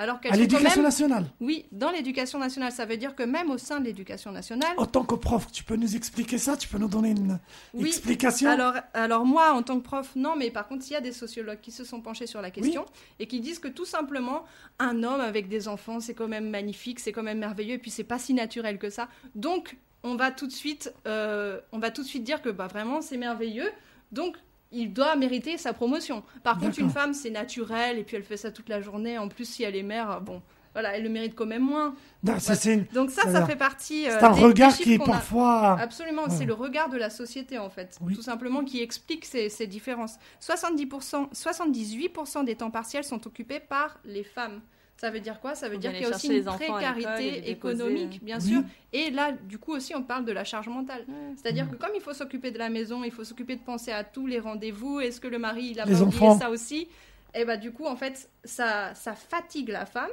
Alors 0.00 0.18
qu'elles 0.18 0.32
à 0.32 0.36
l'éducation 0.36 0.82
nationale. 0.82 1.26
Oui, 1.40 1.66
dans 1.72 1.90
l'éducation 1.90 2.38
nationale, 2.38 2.72
ça 2.72 2.86
veut 2.86 2.96
dire 2.96 3.14
que 3.14 3.22
même 3.22 3.50
au 3.50 3.58
sein 3.58 3.80
de 3.80 3.84
l'éducation 3.84 4.32
nationale, 4.32 4.72
En 4.78 4.86
tant 4.86 5.04
que 5.04 5.14
prof, 5.14 5.52
tu 5.52 5.62
peux 5.62 5.76
nous 5.76 5.94
expliquer 5.94 6.38
ça? 6.38 6.56
Tu 6.56 6.68
peux 6.68 6.78
nous 6.78 6.88
donner 6.88 7.10
une 7.10 7.38
Oui, 7.74 7.88
explication? 7.88 8.48
Alors, 8.48 8.72
alors 8.94 9.26
moi, 9.26 9.52
en 9.52 9.62
tant 9.62 9.78
que 9.78 9.84
prof, 9.84 10.10
non, 10.16 10.36
mais 10.36 10.50
par 10.50 10.66
contre, 10.68 10.86
il 10.88 10.94
y 10.94 10.96
a 10.96 11.02
des 11.02 11.12
sociologues 11.12 11.60
qui 11.60 11.70
se 11.70 11.84
sont 11.84 12.00
penchés 12.00 12.26
sur 12.26 12.40
la 12.40 12.50
question 12.50 12.86
et 13.18 13.26
qui 13.26 13.40
disent 13.40 13.58
que 13.58 13.68
tout 13.68 13.84
simplement, 13.84 14.46
un 14.78 15.02
homme 15.02 15.20
avec 15.20 15.48
des 15.48 15.68
enfants, 15.68 16.00
c'est 16.00 16.14
quand 16.14 16.28
même 16.28 16.48
magnifique, 16.48 16.98
c'est 16.98 17.12
quand 17.12 17.22
même 17.22 17.38
merveilleux, 17.38 17.74
et 17.74 17.78
puis 17.78 17.90
c'est 17.90 18.02
pas 18.02 18.18
si 18.18 18.32
naturel 18.32 18.78
que 18.78 18.88
ça. 18.88 19.06
Donc, 19.34 19.76
on 20.02 20.16
va 20.16 20.30
tout 20.30 20.46
de 20.46 20.52
suite, 20.52 20.94
euh, 21.06 21.60
on 21.72 21.78
va 21.78 21.90
tout 21.90 22.02
de 22.02 22.08
suite 22.08 22.24
dire 22.24 22.40
que 22.40 22.48
bah, 22.48 22.68
vraiment, 22.68 23.02
c'est 23.02 23.18
merveilleux. 23.18 23.70
Donc, 24.12 24.38
il 24.72 24.92
doit 24.92 25.16
mériter 25.16 25.58
sa 25.58 25.72
promotion. 25.72 26.22
Par 26.42 26.58
contre, 26.58 26.78
une 26.78 26.90
femme, 26.90 27.12
c'est 27.14 27.30
naturel, 27.30 27.98
et 27.98 28.04
puis 28.04 28.16
elle 28.16 28.22
fait 28.24 28.36
ça 28.36 28.50
toute 28.50 28.68
la 28.68 28.80
journée. 28.80 29.18
En 29.18 29.28
plus, 29.28 29.44
si 29.44 29.62
elle 29.64 29.74
est 29.76 29.82
mère, 29.82 30.20
bon, 30.20 30.40
voilà, 30.72 30.96
elle 30.96 31.02
le 31.02 31.08
mérite 31.08 31.34
quand 31.34 31.46
même 31.46 31.64
moins. 31.64 31.94
Non, 32.22 32.38
ça, 32.38 32.54
une- 32.72 32.84
Donc 32.94 33.10
ça, 33.10 33.22
ça 33.22 33.28
C'est-à-dire, 33.30 33.46
fait 33.48 33.56
partie. 33.56 34.06
euh, 34.08 34.16
c'est 34.20 34.24
un 34.24 34.32
des- 34.32 34.40
regard 34.40 34.72
qui 34.76 34.94
est 34.94 35.02
a. 35.02 35.04
parfois. 35.04 35.76
Absolument, 35.80 36.28
c'est 36.28 36.44
le 36.44 36.54
regard 36.54 36.88
de 36.88 36.96
la 36.96 37.10
société 37.10 37.58
en 37.58 37.68
fait, 37.70 37.98
Oui. 38.00 38.14
tout 38.14 38.22
simplement 38.22 38.62
qui 38.64 38.80
explique 38.80 39.24
ces, 39.24 39.48
ces 39.48 39.66
différences. 39.66 40.16
70%, 40.38 41.28
78% 41.32 42.44
des 42.44 42.54
temps 42.54 42.70
partiels 42.70 43.02
sont 43.04 43.26
occupés 43.26 43.58
par 43.60 43.98
les 44.04 44.22
femmes. 44.22 44.60
Ça 45.00 45.10
veut 45.10 45.20
dire 45.20 45.40
quoi? 45.40 45.54
Ça 45.54 45.70
veut 45.70 45.78
dire 45.78 45.92
qu'il 45.92 46.02
y 46.02 46.04
a 46.04 46.10
aussi 46.14 46.28
une 46.28 46.44
précarité 46.44 47.50
économique, 47.50 48.22
bien 48.22 48.38
Oui. 48.38 48.48
sûr. 48.48 48.62
Et 48.92 49.10
là, 49.10 49.32
du 49.32 49.56
coup 49.56 49.72
aussi, 49.72 49.94
on 49.94 50.02
parle 50.02 50.26
de 50.26 50.32
la 50.32 50.44
charge 50.44 50.68
mentale. 50.68 51.06
C'est-à-dire 51.36 51.70
que 51.70 51.76
comme 51.76 51.92
il 51.94 52.02
faut 52.02 52.12
s'occuper 52.12 52.50
de 52.50 52.58
la 52.58 52.68
maison, 52.68 53.02
il 53.02 53.10
faut 53.10 53.24
s'occuper 53.24 53.56
de 53.56 53.62
penser 53.62 53.92
à 53.92 54.04
tous 54.04 54.26
les 54.26 54.38
rendez-vous. 54.38 55.00
Est-ce 55.00 55.18
que 55.18 55.26
le 55.28 55.38
mari, 55.38 55.68
il 55.70 55.80
a 55.80 55.86
Les 55.86 55.92
pas 55.94 56.02
enfants. 56.02 56.26
oublié 56.32 56.38
ça 56.40 56.50
aussi? 56.50 56.86
Et 57.34 57.46
bah 57.46 57.56
du 57.56 57.72
coup, 57.72 57.86
en 57.86 57.96
fait, 57.96 58.28
ça, 58.44 58.94
ça 58.94 59.14
fatigue 59.14 59.70
la 59.70 59.86
femme, 59.86 60.10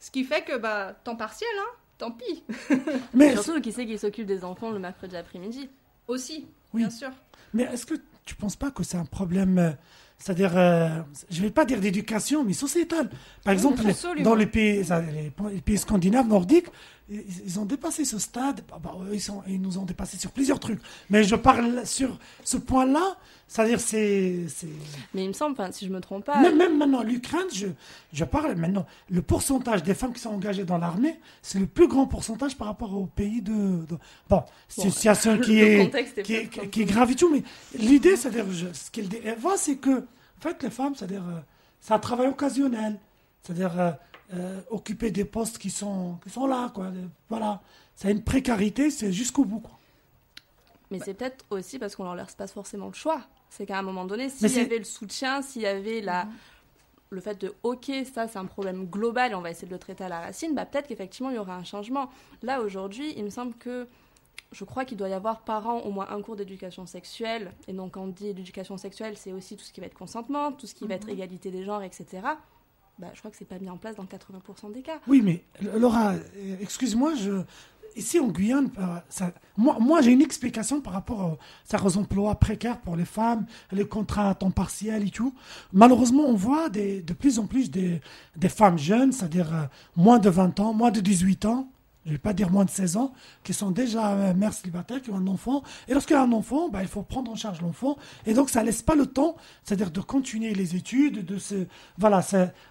ce 0.00 0.10
qui 0.10 0.24
fait 0.24 0.42
que 0.42 0.56
bah 0.56 0.96
temps 1.04 1.16
partiel, 1.16 1.48
hein, 1.58 1.76
tant 1.98 2.10
pis. 2.12 2.44
Mais, 3.12 3.32
Surtout 3.32 3.60
qui 3.60 3.72
c'est 3.72 3.84
qui 3.84 3.98
s'occupe 3.98 4.26
des 4.26 4.42
enfants 4.42 4.70
le 4.70 4.78
mercredi 4.78 5.16
après-midi? 5.16 5.68
Aussi, 6.08 6.46
Oui. 6.72 6.80
bien 6.82 6.90
sûr. 6.90 7.10
mais 7.52 7.64
est-ce 7.64 7.84
que 7.84 7.94
tu 8.24 8.34
penses 8.36 8.56
pas 8.56 8.70
que 8.70 8.82
c'est 8.84 8.96
un 8.96 9.04
problème, 9.04 9.58
euh, 9.58 9.70
c'est-à-dire, 10.18 10.52
euh, 10.56 10.88
je 11.30 11.42
vais 11.42 11.50
pas 11.50 11.64
dire 11.64 11.80
d'éducation, 11.80 12.44
mais 12.44 12.52
sociétal 12.52 13.10
Par 13.44 13.52
exemple, 13.52 13.82
absolument. 13.86 14.24
dans 14.24 14.34
pays, 14.46 14.82
les 15.52 15.60
pays 15.60 15.78
scandinaves, 15.78 16.28
nordiques, 16.28 16.68
ils, 17.08 17.60
ont 17.60 17.64
dépassé 17.66 18.04
ce 18.04 18.18
stade. 18.18 18.62
Bah, 18.68 18.80
bah, 18.82 18.94
ils, 19.12 19.20
sont, 19.20 19.42
ils 19.46 19.60
nous 19.60 19.78
ont 19.78 19.84
dépassé 19.84 20.16
sur 20.16 20.30
plusieurs 20.30 20.58
trucs. 20.58 20.80
Mais 21.10 21.22
je 21.24 21.36
parle 21.36 21.86
sur 21.86 22.18
ce 22.44 22.56
point-là, 22.56 23.16
c'est-à-dire, 23.46 23.78
c'est. 23.78 24.46
c'est- 24.48 24.66
Mais 25.12 25.24
il 25.24 25.28
me 25.28 25.32
semble, 25.34 25.56
si 25.72 25.86
je 25.86 25.90
me 25.92 26.00
trompe 26.00 26.24
pas, 26.24 26.40
Même, 26.40 26.56
même 26.56 26.78
maintenant, 26.78 27.02
l'Ukraine, 27.02 27.46
je, 27.52 27.66
je 28.12 28.24
parle 28.24 28.54
maintenant, 28.56 28.86
le 29.10 29.20
pourcentage 29.22 29.82
des 29.82 29.94
femmes 29.94 30.12
qui 30.14 30.20
sont 30.20 30.30
engagées 30.30 30.64
dans 30.64 30.78
l'armée, 30.78 31.20
c'est 31.42 31.58
le 31.58 31.66
plus 31.66 31.88
grand 31.88 32.06
pourcentage 32.06 32.56
par 32.56 32.68
rapport 32.68 32.94
au 32.96 33.06
pays 33.06 33.42
de. 33.42 33.52
de- 33.86 33.98
Bon, 34.30 34.42
c'est 34.68 34.80
Bon, 34.82 34.86
une 34.88 34.92
situation 34.92 35.38
qui 35.44 35.60
est, 35.60 35.90
qui, 36.22 36.34
est, 36.34 36.46
peut-être 36.46 36.58
un 36.64 36.66
qui 36.68 36.80
est 36.82 36.86
peu- 36.86 36.92
grave 36.92 37.10
et 37.10 37.14
tout, 37.16 37.30
mais 37.30 37.42
l'idée, 37.78 38.16
c'est-à-dire, 38.16 38.46
ce 38.72 38.90
qu'elle 38.90 39.08
dit, 39.08 39.18
Eva, 39.24 39.50
c'est 39.56 39.76
que, 39.76 39.98
en 39.98 40.40
fait, 40.40 40.62
les 40.62 40.70
femmes, 40.70 40.94
c'est-à-dire, 40.96 41.22
euh, 41.28 41.38
c'est 41.80 41.92
un 41.92 41.98
travail 41.98 42.28
occasionnel, 42.28 42.98
c'est-à-dire, 43.42 43.78
euh, 44.32 44.60
occuper 44.70 45.10
des 45.10 45.24
postes 45.24 45.58
qui 45.58 45.70
sont, 45.70 46.18
qui 46.24 46.30
sont 46.30 46.46
là, 46.46 46.70
quoi. 46.74 46.86
euh, 46.86 47.06
Voilà. 47.28 47.60
C'est 47.96 48.10
une 48.10 48.22
précarité, 48.22 48.90
c'est 48.90 49.12
jusqu'au 49.12 49.44
bout, 49.44 49.60
quoi. 49.60 49.78
Mais 50.90 50.98
c'est 51.04 51.14
peut-être 51.14 51.44
aussi 51.50 51.78
parce 51.78 51.96
qu'on 51.96 52.04
leur 52.04 52.14
laisse 52.14 52.34
pas 52.34 52.46
forcément 52.46 52.86
le 52.86 52.92
choix. 52.94 53.20
C'est 53.50 53.66
qu'à 53.66 53.78
un 53.78 53.82
moment 53.82 54.04
donné, 54.04 54.28
s'il 54.28 54.50
y 54.50 54.58
avait 54.60 54.78
le 54.78 54.84
soutien, 54.84 55.42
s'il 55.42 55.62
y 55.62 55.66
avait 55.66 56.00
la... 56.00 56.26
le 57.10 57.20
fait 57.20 57.40
de 57.40 57.54
OK, 57.62 57.90
ça 58.12 58.26
c'est 58.28 58.38
un 58.38 58.44
problème 58.46 58.86
global 58.86 59.32
et 59.32 59.34
on 59.34 59.40
va 59.40 59.50
essayer 59.50 59.68
de 59.68 59.72
le 59.72 59.78
traiter 59.78 60.04
à 60.04 60.08
la 60.08 60.20
racine, 60.20 60.54
bah, 60.54 60.66
peut-être 60.66 60.88
qu'effectivement 60.88 61.30
il 61.30 61.36
y 61.36 61.38
aura 61.38 61.54
un 61.56 61.64
changement. 61.64 62.10
Là 62.42 62.60
aujourd'hui, 62.60 63.12
il 63.16 63.24
me 63.24 63.30
semble 63.30 63.54
que 63.54 63.86
je 64.52 64.64
crois 64.64 64.84
qu'il 64.84 64.96
doit 64.96 65.08
y 65.08 65.12
avoir 65.12 65.40
par 65.42 65.68
an 65.68 65.80
au 65.80 65.90
moins 65.90 66.08
un 66.10 66.20
cours 66.22 66.36
d'éducation 66.36 66.86
sexuelle. 66.86 67.52
Et 67.68 67.72
donc 67.72 67.92
quand 67.92 68.02
on 68.02 68.08
dit 68.08 68.28
éducation 68.28 68.76
sexuelle, 68.76 69.16
c'est 69.16 69.32
aussi 69.32 69.56
tout 69.56 69.64
ce 69.64 69.72
qui 69.72 69.80
va 69.80 69.86
être 69.86 69.94
consentement, 69.98 70.52
tout 70.52 70.66
ce 70.66 70.74
qui 70.74 70.86
va 70.86 70.94
être 70.94 71.08
égalité 71.08 71.50
des 71.50 71.64
genres, 71.64 71.82
etc. 71.82 72.22
Bah, 72.98 73.08
je 73.12 73.18
crois 73.18 73.30
que 73.30 73.36
c'est 73.36 73.44
pas 73.44 73.58
mis 73.58 73.68
en 73.70 73.76
place 73.76 73.96
dans 73.96 74.04
80% 74.04 74.72
des 74.72 74.82
cas. 74.82 75.00
Oui, 75.08 75.20
mais 75.22 75.42
Laura, 75.76 76.12
euh, 76.12 76.56
excuse-moi, 76.60 77.14
je... 77.16 77.42
ici 77.96 78.20
en 78.20 78.28
Guyane, 78.28 78.70
euh, 78.78 78.84
ça- 79.08 79.32
moi, 79.56 79.78
moi 79.80 80.00
j'ai 80.00 80.12
une 80.12 80.22
explication 80.22 80.80
par 80.80 80.92
rapport 80.92 81.36
ça, 81.64 81.78
aux 81.84 81.96
emplois 81.96 82.36
précaires 82.36 82.80
pour 82.80 82.94
les 82.96 83.04
femmes, 83.04 83.46
les 83.72 83.86
contrats 83.86 84.30
à 84.30 84.34
temps 84.34 84.52
partiel 84.52 85.06
et 85.06 85.10
tout. 85.10 85.34
Malheureusement, 85.72 86.24
on 86.26 86.34
voit 86.34 86.68
de 86.68 87.12
plus 87.12 87.38
en 87.40 87.46
plus 87.46 87.68
des, 87.70 88.00
des 88.36 88.48
femmes 88.48 88.78
jeunes, 88.78 89.10
c'est-à-dire 89.12 89.52
euh, 89.52 89.64
moins 89.96 90.20
de 90.20 90.30
20 90.30 90.60
ans, 90.60 90.72
moins 90.72 90.92
de 90.92 91.00
18 91.00 91.46
ans, 91.46 91.68
je 92.04 92.10
ne 92.10 92.14
vais 92.14 92.18
pas 92.18 92.32
dire 92.32 92.50
moins 92.50 92.64
de 92.64 92.70
16 92.70 92.96
ans, 92.96 93.12
qui 93.42 93.54
sont 93.54 93.70
déjà 93.70 94.12
euh, 94.12 94.34
mères 94.34 94.52
célibataires, 94.52 95.00
qui 95.00 95.10
ont 95.10 95.16
un 95.16 95.26
enfant. 95.26 95.62
Et 95.88 95.94
lorsqu'il 95.94 96.14
y 96.14 96.18
a 96.18 96.22
un 96.22 96.32
enfant, 96.32 96.68
bah, 96.68 96.82
il 96.82 96.88
faut 96.88 97.02
prendre 97.02 97.30
en 97.30 97.34
charge 97.34 97.62
l'enfant. 97.62 97.96
Et 98.26 98.34
donc, 98.34 98.50
ça 98.50 98.62
laisse 98.62 98.82
pas 98.82 98.94
le 98.94 99.06
temps, 99.06 99.36
c'est-à-dire 99.62 99.90
de 99.90 100.00
continuer 100.00 100.52
les 100.54 100.76
études, 100.76 101.24
de 101.24 101.38
se... 101.38 101.66
Voilà, 101.96 102.20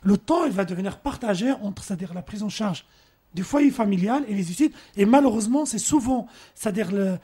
le 0.04 0.18
temps, 0.18 0.46
il 0.46 0.52
va 0.52 0.66
devenir 0.66 1.00
partagé 1.00 1.52
entre, 1.52 1.84
c'est-à-dire 1.84 2.14
la 2.14 2.22
prise 2.22 2.44
en 2.44 2.50
charge 2.50 2.86
du 3.34 3.44
foyer 3.44 3.72
familial 3.72 4.24
et 4.28 4.34
les 4.34 4.52
études. 4.52 4.74
Et 4.96 5.06
malheureusement, 5.06 5.66
c'est 5.66 5.80
souvent, 5.80 6.28
c'est-à-dire 6.56 6.92
le, 6.92 7.18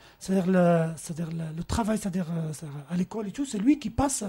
travail, 1.68 1.98
c'est-à-dire 1.98 2.26
euh, 2.30 2.52
c'est-à-dire 2.52 2.76
à 2.90 2.96
l'école 2.96 3.28
et 3.28 3.30
tout, 3.30 3.44
c'est 3.44 3.58
lui 3.58 3.78
qui 3.78 3.90
passe, 3.90 4.22
euh, 4.22 4.26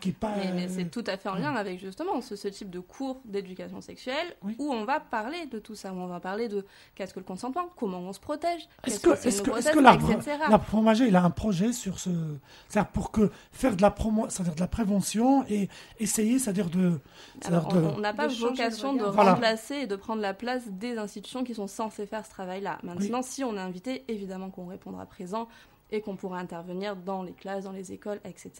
qui 0.00 0.12
pas. 0.12 0.32
Mais, 0.36 0.52
mais 0.52 0.68
c'est 0.68 0.90
tout 0.90 1.04
à 1.06 1.16
fait 1.16 1.28
en 1.28 1.34
lien 1.34 1.54
avec 1.54 1.78
justement 1.80 2.20
ce, 2.20 2.36
ce 2.36 2.48
type 2.48 2.70
de 2.70 2.80
cours 2.80 3.20
d'éducation 3.24 3.80
sexuelle 3.80 4.34
Oui. 4.42 4.56
où 4.58 4.72
on 4.72 4.84
va 4.84 5.00
parler 5.00 5.46
de 5.46 5.58
tout 5.58 5.74
ça, 5.74 5.92
où 5.92 5.96
on 5.96 6.06
va 6.06 6.20
parler 6.20 6.48
de 6.48 6.64
qu'est-ce 6.94 7.14
que 7.14 7.20
le 7.20 7.24
consentement, 7.24 7.68
comment 7.76 7.98
on 7.98 8.12
se 8.12 8.20
protège, 8.20 8.68
Est-ce 8.84 9.00
que, 9.00 9.10
une 9.10 9.14
que, 9.16 9.28
est-ce 9.28 9.42
grossesse, 9.42 9.72
que 9.74 9.78
l'arbre, 9.80 10.10
etc. 10.10 10.36
l'arbre 10.48 10.64
fromager, 10.66 11.06
il 11.06 11.16
a 11.16 11.22
un 11.22 11.30
projet 11.30 11.72
sur 11.72 11.98
ce, 11.98 12.10
c'est-à-dire 12.68 12.90
pour 12.92 13.10
que 13.10 13.30
faire 13.52 13.76
de 13.76 13.82
la 13.82 13.90
promo, 13.90 14.26
c'est-à-dire 14.28 14.54
de 14.54 14.60
la 14.60 14.68
prévention 14.68 15.44
et 15.48 15.68
essayer, 16.00 16.38
c'est-à-dire 16.38 16.70
de, 16.70 16.98
c'est-à-dire 17.40 17.58
Alors, 17.68 17.72
de- 17.72 17.80
on 17.80 17.94
on 17.96 18.00
n'a 18.00 18.12
pas 18.14 18.28
de 18.28 18.34
vocation 18.34 18.92
de. 18.94 19.04
Voilà. 19.04 19.34
remplacer 19.34 19.74
et 19.74 19.86
de 19.86 19.96
prendre 19.96 20.22
la 20.22 20.34
place 20.34 20.68
des 20.68 20.96
institutions 20.98 21.44
qui 21.44 21.54
sont 21.54 21.66
censées 21.66 22.06
faire 22.06 22.24
ce 22.24 22.30
travail-là. 22.30 22.78
Maintenant, 22.82 23.22
si 23.22 23.42
on 23.44 23.56
est 23.56 23.60
invité, 23.60 24.04
évidemment 24.08 24.50
qu'on 24.50 24.66
répondra 24.66 25.04
présent 25.06 25.48
et 25.90 26.00
qu'on 26.00 26.16
pourra 26.16 26.38
intervenir 26.38 26.96
dans 26.96 27.22
les 27.22 27.32
classes, 27.32 27.64
dans 27.64 27.72
les 27.72 27.92
écoles, 27.92 28.20
etc. 28.24 28.52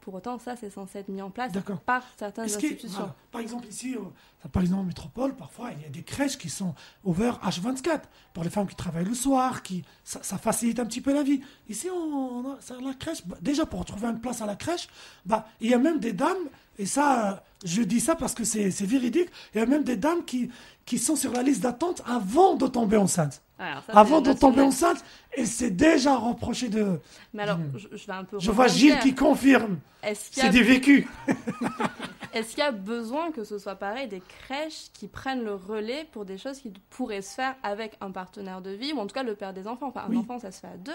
Pour 0.00 0.14
autant, 0.14 0.38
ça, 0.38 0.56
c'est 0.56 0.70
censé 0.70 0.98
être 1.00 1.08
mis 1.08 1.22
en 1.22 1.30
place 1.30 1.52
par 1.84 2.02
certaines 2.16 2.44
institutions. 2.44 2.88
voilà. 2.90 3.14
Par 3.32 3.40
exemple, 3.40 3.66
ici, 3.66 3.96
euh, 3.96 4.48
par 4.48 4.62
exemple, 4.62 4.82
en 4.82 4.84
métropole, 4.84 5.34
parfois, 5.34 5.70
il 5.72 5.82
y 5.82 5.86
a 5.86 5.88
des 5.88 6.02
crèches 6.02 6.38
qui 6.38 6.48
sont 6.48 6.74
ouvertes 7.04 7.42
H24 7.42 8.02
pour 8.32 8.44
les 8.44 8.50
femmes 8.50 8.66
qui 8.66 8.76
travaillent 8.76 9.04
le 9.04 9.14
soir, 9.14 9.62
qui, 9.62 9.84
ça, 10.04 10.22
ça 10.22 10.38
facilite 10.38 10.78
un 10.78 10.86
petit 10.86 11.00
peu 11.00 11.12
la 11.12 11.22
vie. 11.22 11.40
Ici, 11.68 11.88
on, 11.90 11.96
on 11.96 12.52
a, 12.52 12.60
ça, 12.60 12.76
la 12.80 12.94
crèche, 12.94 13.26
bah, 13.26 13.36
déjà 13.40 13.66
pour 13.66 13.84
trouver 13.84 14.06
une 14.08 14.20
place 14.20 14.40
à 14.40 14.46
la 14.46 14.56
crèche, 14.56 14.88
bah, 15.24 15.48
il 15.60 15.70
y 15.70 15.74
a 15.74 15.78
même 15.78 15.98
des 15.98 16.12
dames, 16.12 16.36
et 16.78 16.86
ça, 16.86 17.30
euh, 17.30 17.34
je 17.64 17.82
dis 17.82 18.00
ça 18.00 18.14
parce 18.14 18.34
que 18.34 18.44
c'est 18.44 18.68
véridique, 18.82 19.28
il 19.54 19.58
y 19.58 19.60
a 19.60 19.66
même 19.66 19.82
des 19.82 19.96
dames 19.96 20.24
qui, 20.24 20.50
qui 20.84 20.98
sont 20.98 21.16
sur 21.16 21.32
la 21.32 21.42
liste 21.42 21.62
d'attente 21.62 22.02
avant 22.06 22.54
de 22.54 22.66
tomber 22.66 22.96
enceinte. 22.96 23.42
Alors, 23.58 23.82
ça, 23.84 23.92
Avant 23.94 24.20
de 24.20 24.32
tomber 24.34 24.60
enceinte, 24.60 25.02
et 25.36 25.46
c'est 25.46 25.70
déjà 25.70 26.16
reproché 26.16 26.68
de. 26.68 27.00
Mais 27.32 27.42
alors, 27.44 27.58
Hmm. 27.58 27.72
je, 27.76 27.88
je 27.96 28.06
vais 28.06 28.12
un 28.12 28.24
peu. 28.24 28.38
Je 28.40 28.50
vois 28.50 28.66
Gilles 28.68 28.98
qui 29.00 29.14
confirme. 29.14 29.78
C'est 30.14 30.42
a 30.42 30.48
des 30.48 30.62
vécus. 30.62 31.06
Est-ce 32.32 32.50
qu'il 32.50 32.58
y 32.58 32.62
a 32.62 32.70
besoin 32.72 33.30
que 33.32 33.44
ce 33.44 33.58
soit 33.58 33.76
pareil 33.76 34.08
des 34.08 34.20
crèches 34.20 34.86
qui 34.92 35.08
prennent 35.08 35.42
le 35.44 35.54
relais 35.54 36.06
pour 36.12 36.24
des 36.24 36.36
choses 36.38 36.58
qui 36.60 36.70
pourraient 36.90 37.22
se 37.22 37.34
faire 37.34 37.54
avec 37.62 37.96
un 38.00 38.10
partenaire 38.10 38.60
de 38.60 38.70
vie 38.70 38.92
ou 38.92 38.98
en 38.98 39.06
tout 39.06 39.14
cas 39.14 39.22
le 39.22 39.34
père 39.34 39.54
des 39.54 39.66
enfants? 39.66 39.88
Enfin, 39.88 40.02
un 40.06 40.10
Oui. 40.10 40.18
enfant, 40.18 40.38
ça 40.38 40.50
se 40.50 40.60
fait 40.60 40.66
à 40.66 40.76
deux. 40.76 40.92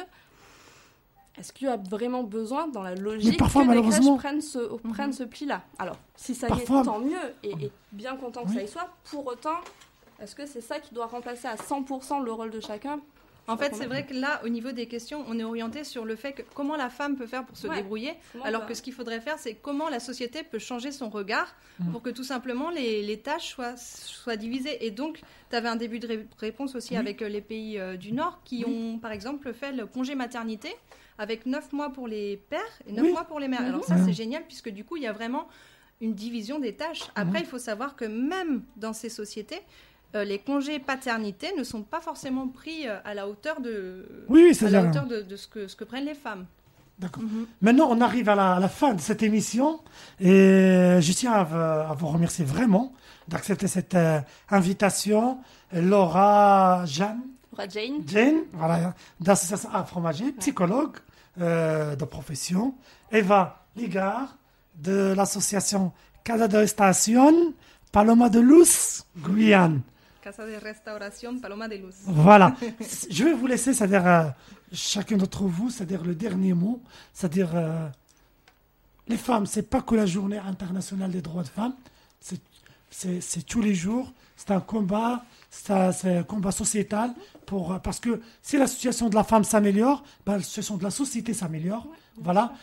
Est-ce 1.40 1.54
qu'il 1.54 1.68
y 1.68 1.72
a 1.72 1.78
vraiment 1.78 2.24
besoin 2.24 2.68
dans 2.68 2.84
la 2.84 2.94
logique 2.94 3.40
parfois, 3.40 3.66
que 3.66 3.72
les 3.72 3.82
crèches 3.82 4.16
prennent 4.18 4.42
ce, 4.42 4.60
prennent 4.94 5.14
ce 5.14 5.24
pli-là? 5.24 5.64
Alors, 5.80 5.98
si 6.16 6.36
ça 6.36 6.48
y 6.50 6.60
est, 6.60 6.66
tant 6.66 7.00
mieux 7.00 7.18
et, 7.44 7.52
et 7.52 7.72
bien 7.92 8.16
content 8.18 8.44
que 8.44 8.50
Oui. 8.50 8.56
ça 8.56 8.64
y 8.64 8.68
soit. 8.68 8.90
Pour 9.10 9.26
autant, 9.26 9.56
est-ce 10.22 10.36
que 10.36 10.46
c'est 10.46 10.62
ça 10.62 10.80
qui 10.80 10.94
doit 10.94 11.08
remplacer 11.08 11.48
à 11.48 11.56
100% 11.56 12.24
le 12.24 12.32
rôle 12.34 12.52
de 12.52 12.60
chacun? 12.60 13.00
En 13.48 13.58
fait, 13.58 13.74
c'est 13.76 13.88
vrai 13.88 14.06
que 14.06 14.14
là, 14.14 14.40
au 14.46 14.50
niveau 14.50 14.72
des 14.72 14.86
questions, 14.88 15.26
on 15.28 15.38
est 15.38 15.44
orienté 15.44 15.84
sur 15.84 16.06
le 16.06 16.16
fait 16.16 16.32
que 16.34 16.42
comment 16.54 16.78
la 16.78 16.90
femme 16.90 17.16
peut 17.18 17.26
faire 17.26 17.46
pour 17.46 17.58
se 17.58 17.68
Ouais. 17.68 17.76
débrouiller, 17.78 18.14
Comment 18.32 18.46
alors 18.46 18.62
va- 18.62 18.68
que 18.68 18.74
ce 18.74 18.82
qu'il 18.82 18.94
faudrait 18.94 19.20
faire, 19.20 19.38
c'est 19.40 19.56
comment 19.56 19.90
la 19.90 20.00
société 20.00 20.44
peut 20.44 20.60
changer 20.60 20.92
son 20.92 21.10
regard 21.10 21.54
Mm. 21.80 21.92
pour 21.92 22.02
que 22.02 22.10
tout 22.12 22.24
simplement 22.24 22.70
les, 22.70 23.02
les 23.02 23.20
tâches 23.20 23.50
soient, 23.50 23.76
soient 23.78 24.38
divisées. 24.38 24.86
Et 24.86 24.92
donc, 24.92 25.22
tu 25.50 25.56
avais 25.56 25.68
un 25.68 25.76
début 25.76 26.00
de 26.00 26.08
ré- 26.08 26.28
réponse 26.40 26.76
aussi 26.76 26.92
Oui. 26.94 26.98
avec 27.00 27.22
euh, 27.22 27.28
les 27.30 27.42
pays 27.42 27.78
euh, 27.80 27.98
du 27.98 28.14
Nord 28.14 28.42
qui 28.46 28.64
Oui. 28.66 28.74
ont, 28.94 29.00
par 29.00 29.12
exemple, 29.12 29.52
fait 29.54 29.72
le 29.74 29.86
congé 29.86 30.16
maternité 30.16 30.74
avec 31.18 31.46
9 31.46 31.74
mois 31.74 31.92
pour 31.92 32.08
les 32.08 32.38
pères 32.38 32.62
et 32.88 32.94
9 32.94 33.04
Oui. 33.06 33.12
mois 33.12 33.26
pour 33.26 33.40
les 33.40 33.48
mères. 33.48 33.62
Alors 33.66 33.84
ça, 33.84 33.96
Mhm. 33.96 34.06
c'est 34.06 34.14
génial 34.14 34.44
puisque 34.46 34.70
du 34.70 34.86
coup, 34.86 34.96
il 34.98 35.04
y 35.04 35.08
a 35.08 35.14
vraiment 35.14 35.48
une 36.00 36.14
division 36.14 36.58
des 36.60 36.74
tâches. 36.76 37.04
Après, 37.16 37.40
Mhm. 37.40 37.46
il 37.46 37.48
faut 37.48 37.60
savoir 37.60 37.96
que 37.96 38.06
même 38.06 38.64
dans 38.78 38.94
ces 38.94 39.10
sociétés, 39.10 39.60
euh, 40.16 40.24
les 40.24 40.40
congés 40.40 40.80
paternité 40.80 41.48
ne 41.58 41.64
sont 41.64 41.84
pas 41.84 42.02
forcément 42.02 42.48
pris 42.48 42.88
euh, 42.88 42.98
à 43.06 43.14
la 43.14 43.28
hauteur 43.28 43.62
de, 43.62 44.06
Oui, 44.30 44.50
oui, 44.52 44.68
à 44.68 44.70
la 44.70 44.84
hauteur 44.84 45.06
de, 45.06 45.22
de 45.22 45.36
ce, 45.36 45.48
que, 45.48 45.68
ce 45.68 45.76
que 45.76 45.84
prennent 45.84 46.06
les 46.06 46.14
femmes. 46.16 46.46
D'accord. 47.00 47.24
Maintenant, 47.62 47.88
on 47.90 48.00
arrive 48.02 48.30
à 48.30 48.36
la, 48.36 48.54
à 48.56 48.60
la 48.60 48.70
fin 48.70 48.94
de 48.94 49.02
cette 49.02 49.24
émission 49.24 49.80
et 50.20 50.98
je 51.00 51.14
tiens 51.14 51.32
à, 51.34 51.44
vous- 51.44 51.56
à 51.58 51.96
vous 51.98 52.08
remercier 52.08 52.46
vraiment 52.46 52.94
d'accepter 53.28 53.68
cette 53.68 53.96
euh, 53.96 54.20
invitation. 54.50 55.40
Laura, 55.74 56.84
Jeanne, 56.86 57.22
Laura 57.52 57.68
Jane 57.68 58.04
Jane, 58.08 58.42
voilà, 58.54 58.94
d'association 59.20 59.70
A 59.74 59.84
Fromager, 59.84 60.32
psychologue 60.34 60.98
euh, 61.40 61.96
de 61.96 62.06
profession. 62.06 62.76
Eva 63.12 63.66
Ligard, 63.76 64.38
de 64.76 65.14
l'association 65.16 65.92
Casa 66.24 66.48
de 66.48 66.60
Estación, 66.60 67.34
Paloma 67.92 68.30
de 68.30 68.40
Luz, 68.40 69.06
Guyane. 69.18 69.82
Casa 70.22 70.46
de 70.46 70.54
Restauration 70.54 71.40
Paloma 71.40 71.68
de 71.68 71.76
Luz. 71.76 71.96
Voilà. 72.06 72.56
Je 73.10 73.24
vais 73.24 73.34
vous 73.34 73.48
laisser, 73.48 73.74
c'est-à-dire 73.74 74.06
euh, 74.06 74.24
chacun 74.72 75.18
d'entre 75.18 75.44
vous, 75.44 75.70
c'est-à-dire 75.70 76.04
le 76.04 76.16
dernier 76.16 76.54
mot, 76.54 76.82
c'est-à-dire 77.14 77.50
euh, 77.56 77.88
les 79.08 79.18
femmes, 79.18 79.46
c'est 79.46 79.64
pas 79.70 79.82
que 79.82 79.96
la 79.96 80.06
journée 80.06 80.38
internationale 80.38 81.12
des 81.12 81.22
droits 81.22 81.44
de 81.44 81.48
femmes, 81.50 81.74
c'est- 82.20 83.46
tous 83.48 83.62
les 83.62 83.74
jours, 83.74 84.12
c'est 84.36 84.52
un 84.52 84.60
combat, 84.60 85.24
c'est 85.50 85.72
un, 85.74 86.24
combat 86.24 86.52
sociétal 86.52 87.12
pour 87.46 87.74
euh, 87.74 87.80
parce 87.80 88.00
que 88.00 88.22
si 88.42 88.58
la 88.58 88.68
situation 88.68 89.10
de 89.10 89.16
la 89.16 89.24
femme 89.24 89.44
s'améliore, 89.44 90.04
ben, 90.26 90.38
la 90.38 90.44
situation 90.44 90.78
de 90.78 90.84
la 90.84 90.92
société 90.92 91.34
s'améliore. 91.34 91.88
Voilà. 92.18 92.54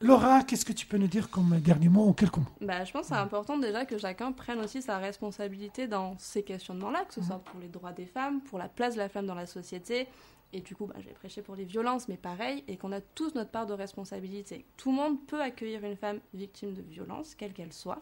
Laura, 0.00 0.44
qu'est-ce 0.44 0.64
que 0.64 0.72
tu 0.72 0.86
peux 0.86 0.96
nous 0.96 1.08
dire 1.08 1.28
comme 1.28 1.58
dernier 1.58 1.88
mot 1.88 2.08
en 2.08 2.12
quelques 2.12 2.36
mots? 2.36 2.46
Bah, 2.60 2.84
je 2.84 2.92
pense 2.92 3.02
que 3.02 3.08
c'est 3.08 3.20
important 3.20 3.58
déjà 3.58 3.84
que 3.84 3.98
chacun 3.98 4.30
prenne 4.30 4.60
aussi 4.60 4.80
sa 4.80 4.98
responsabilité 4.98 5.88
dans 5.88 6.16
ces 6.18 6.44
questionnements-là, 6.44 7.04
que 7.04 7.14
ce 7.14 7.22
soit 7.22 7.40
pour 7.40 7.58
les 7.58 7.66
droits 7.66 7.92
des 7.92 8.06
femmes, 8.06 8.40
pour 8.42 8.58
la 8.58 8.68
place 8.68 8.94
de 8.94 9.00
la 9.00 9.08
femme 9.08 9.26
dans 9.26 9.34
la 9.34 9.46
société. 9.46 10.06
Et 10.52 10.60
du 10.60 10.76
coup, 10.76 10.86
bah, 10.86 10.94
je 11.00 11.06
vais 11.06 11.14
prêcher 11.14 11.42
pour 11.42 11.56
les 11.56 11.64
violences, 11.64 12.06
mais 12.08 12.16
pareil, 12.16 12.62
et 12.68 12.76
qu'on 12.76 12.92
a 12.92 13.00
tous 13.00 13.34
notre 13.34 13.50
part 13.50 13.66
de 13.66 13.72
responsabilité. 13.72 14.64
Tout 14.76 14.90
le 14.90 14.96
monde 14.96 15.26
peut 15.26 15.42
accueillir 15.42 15.84
une 15.84 15.96
femme 15.96 16.20
victime 16.32 16.74
de 16.74 16.82
violence, 16.82 17.34
quelle 17.34 17.52
qu'elle 17.52 17.72
soit, 17.72 18.00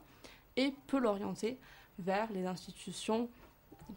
et 0.57 0.75
peut 0.87 0.99
l'orienter 0.99 1.59
vers 1.99 2.31
les 2.31 2.45
institutions 2.45 3.31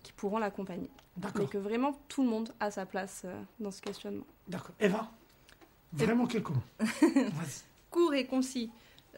qui 0.04 0.14
pourront 0.14 0.38
l'accompagner. 0.38 0.90
Mais 1.18 1.24
D'accord. 1.24 1.50
que 1.50 1.58
vraiment 1.58 2.00
tout 2.08 2.24
le 2.24 2.30
monde 2.30 2.54
a 2.62 2.72
sa 2.72 2.86
place 2.86 3.24
euh, 3.26 3.42
dans 3.60 3.72
ce 3.72 3.82
questionnement. 3.82 4.26
D'accord. 4.48 4.76
Eva, 4.80 5.12
vraiment 5.92 6.28
quelques 6.28 6.50
mots. 6.50 6.64
Vas-y. 6.80 7.69
Court 7.92 8.14
et 8.14 8.26
concis. 8.26 8.70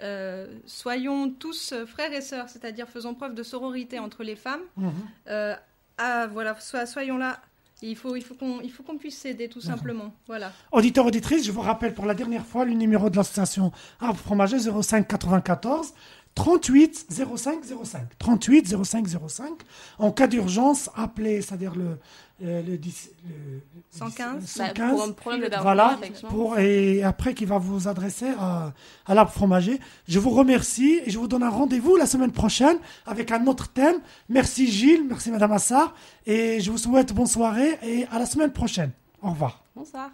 Euh, 0.01 0.47
soyons 0.65 1.29
tous 1.29 1.73
frères 1.85 2.13
et 2.13 2.21
sœurs, 2.21 2.49
c'est-à-dire 2.49 2.87
faisons 2.87 3.13
preuve 3.13 3.35
de 3.35 3.43
sororité 3.43 3.99
entre 3.99 4.23
les 4.23 4.35
femmes. 4.35 4.61
Mhm. 4.77 4.91
Euh, 5.27 5.55
ah, 5.97 6.27
voilà, 6.27 6.59
so- 6.59 6.85
soyons 6.85 7.17
là. 7.17 7.39
Il 7.83 7.95
faut, 7.95 8.15
il 8.15 8.21
faut 8.21 8.35
qu'on, 8.35 8.97
puisse 8.99 9.17
s'aider, 9.17 9.49
tout 9.49 9.59
D'accord. 9.59 9.77
simplement. 9.77 10.13
Voilà. 10.27 10.51
Auditeurs, 10.71 11.05
auditrices, 11.07 11.45
je 11.45 11.51
vous 11.51 11.61
rappelle 11.61 11.95
pour 11.95 12.05
la 12.05 12.13
dernière 12.13 12.45
fois 12.45 12.63
le 12.63 12.73
numéro 12.73 13.09
de 13.09 13.17
l'association 13.17 13.71
Arbre 13.99 14.19
Fromager 14.19 14.59
05 14.59 15.07
94 15.07 15.93
38 16.35 17.07
05 17.09 17.63
05. 17.83 18.17
38 18.19 18.83
05 18.83 19.07
05. 19.27 19.49
En 19.97 20.11
cas 20.11 20.27
d'urgence, 20.27 20.91
appelez, 20.95 21.41
c'est-à-dire 21.41 21.73
le, 21.75 21.97
euh, 22.43 22.61
le, 22.61 22.77
10 22.77 23.11
le- 23.27 23.55
le 23.55 23.61
115. 23.91 24.35
le 24.35 24.39
Bah, 24.39 24.45
115. 24.69 24.91
pour 24.91 25.03
un 25.03 25.11
problème 25.11 25.41
d'hébergement, 25.41 25.63
Voilà, 25.73 25.99
pour, 26.29 26.57
et 26.59 27.03
après 27.03 27.33
qui 27.33 27.45
va 27.45 27.57
vous 27.57 27.87
adresser 27.87 28.29
à, 28.39 28.73
à 29.05 29.13
l'arbre 29.13 29.31
fromager. 29.31 29.79
Je 30.07 30.19
vous 30.19 30.29
remercie 30.31 30.99
et 31.05 31.09
je 31.09 31.17
vous 31.19 31.27
donne 31.27 31.43
un 31.43 31.49
rendez-vous 31.49 31.95
la 31.97 32.05
semaine 32.05 32.31
prochaine 32.31 32.77
avec 33.05 33.31
un 33.31 33.45
autre 33.47 33.67
thème. 33.69 33.95
Merci 34.29 34.71
Gilles, 34.71 35.05
merci 35.07 35.31
Madame 35.31 35.51
Assar 35.51 35.93
et 36.25 36.59
je 36.59 36.71
vous 36.71 36.77
souhaite 36.77 37.13
bonne 37.13 37.27
soirée 37.27 37.77
et 37.83 38.05
à 38.11 38.19
la 38.19 38.25
semaine 38.25 38.51
prochaine. 38.51 38.91
Au 39.21 39.29
revoir. 39.31 39.63
Bonsoir. 39.75 40.09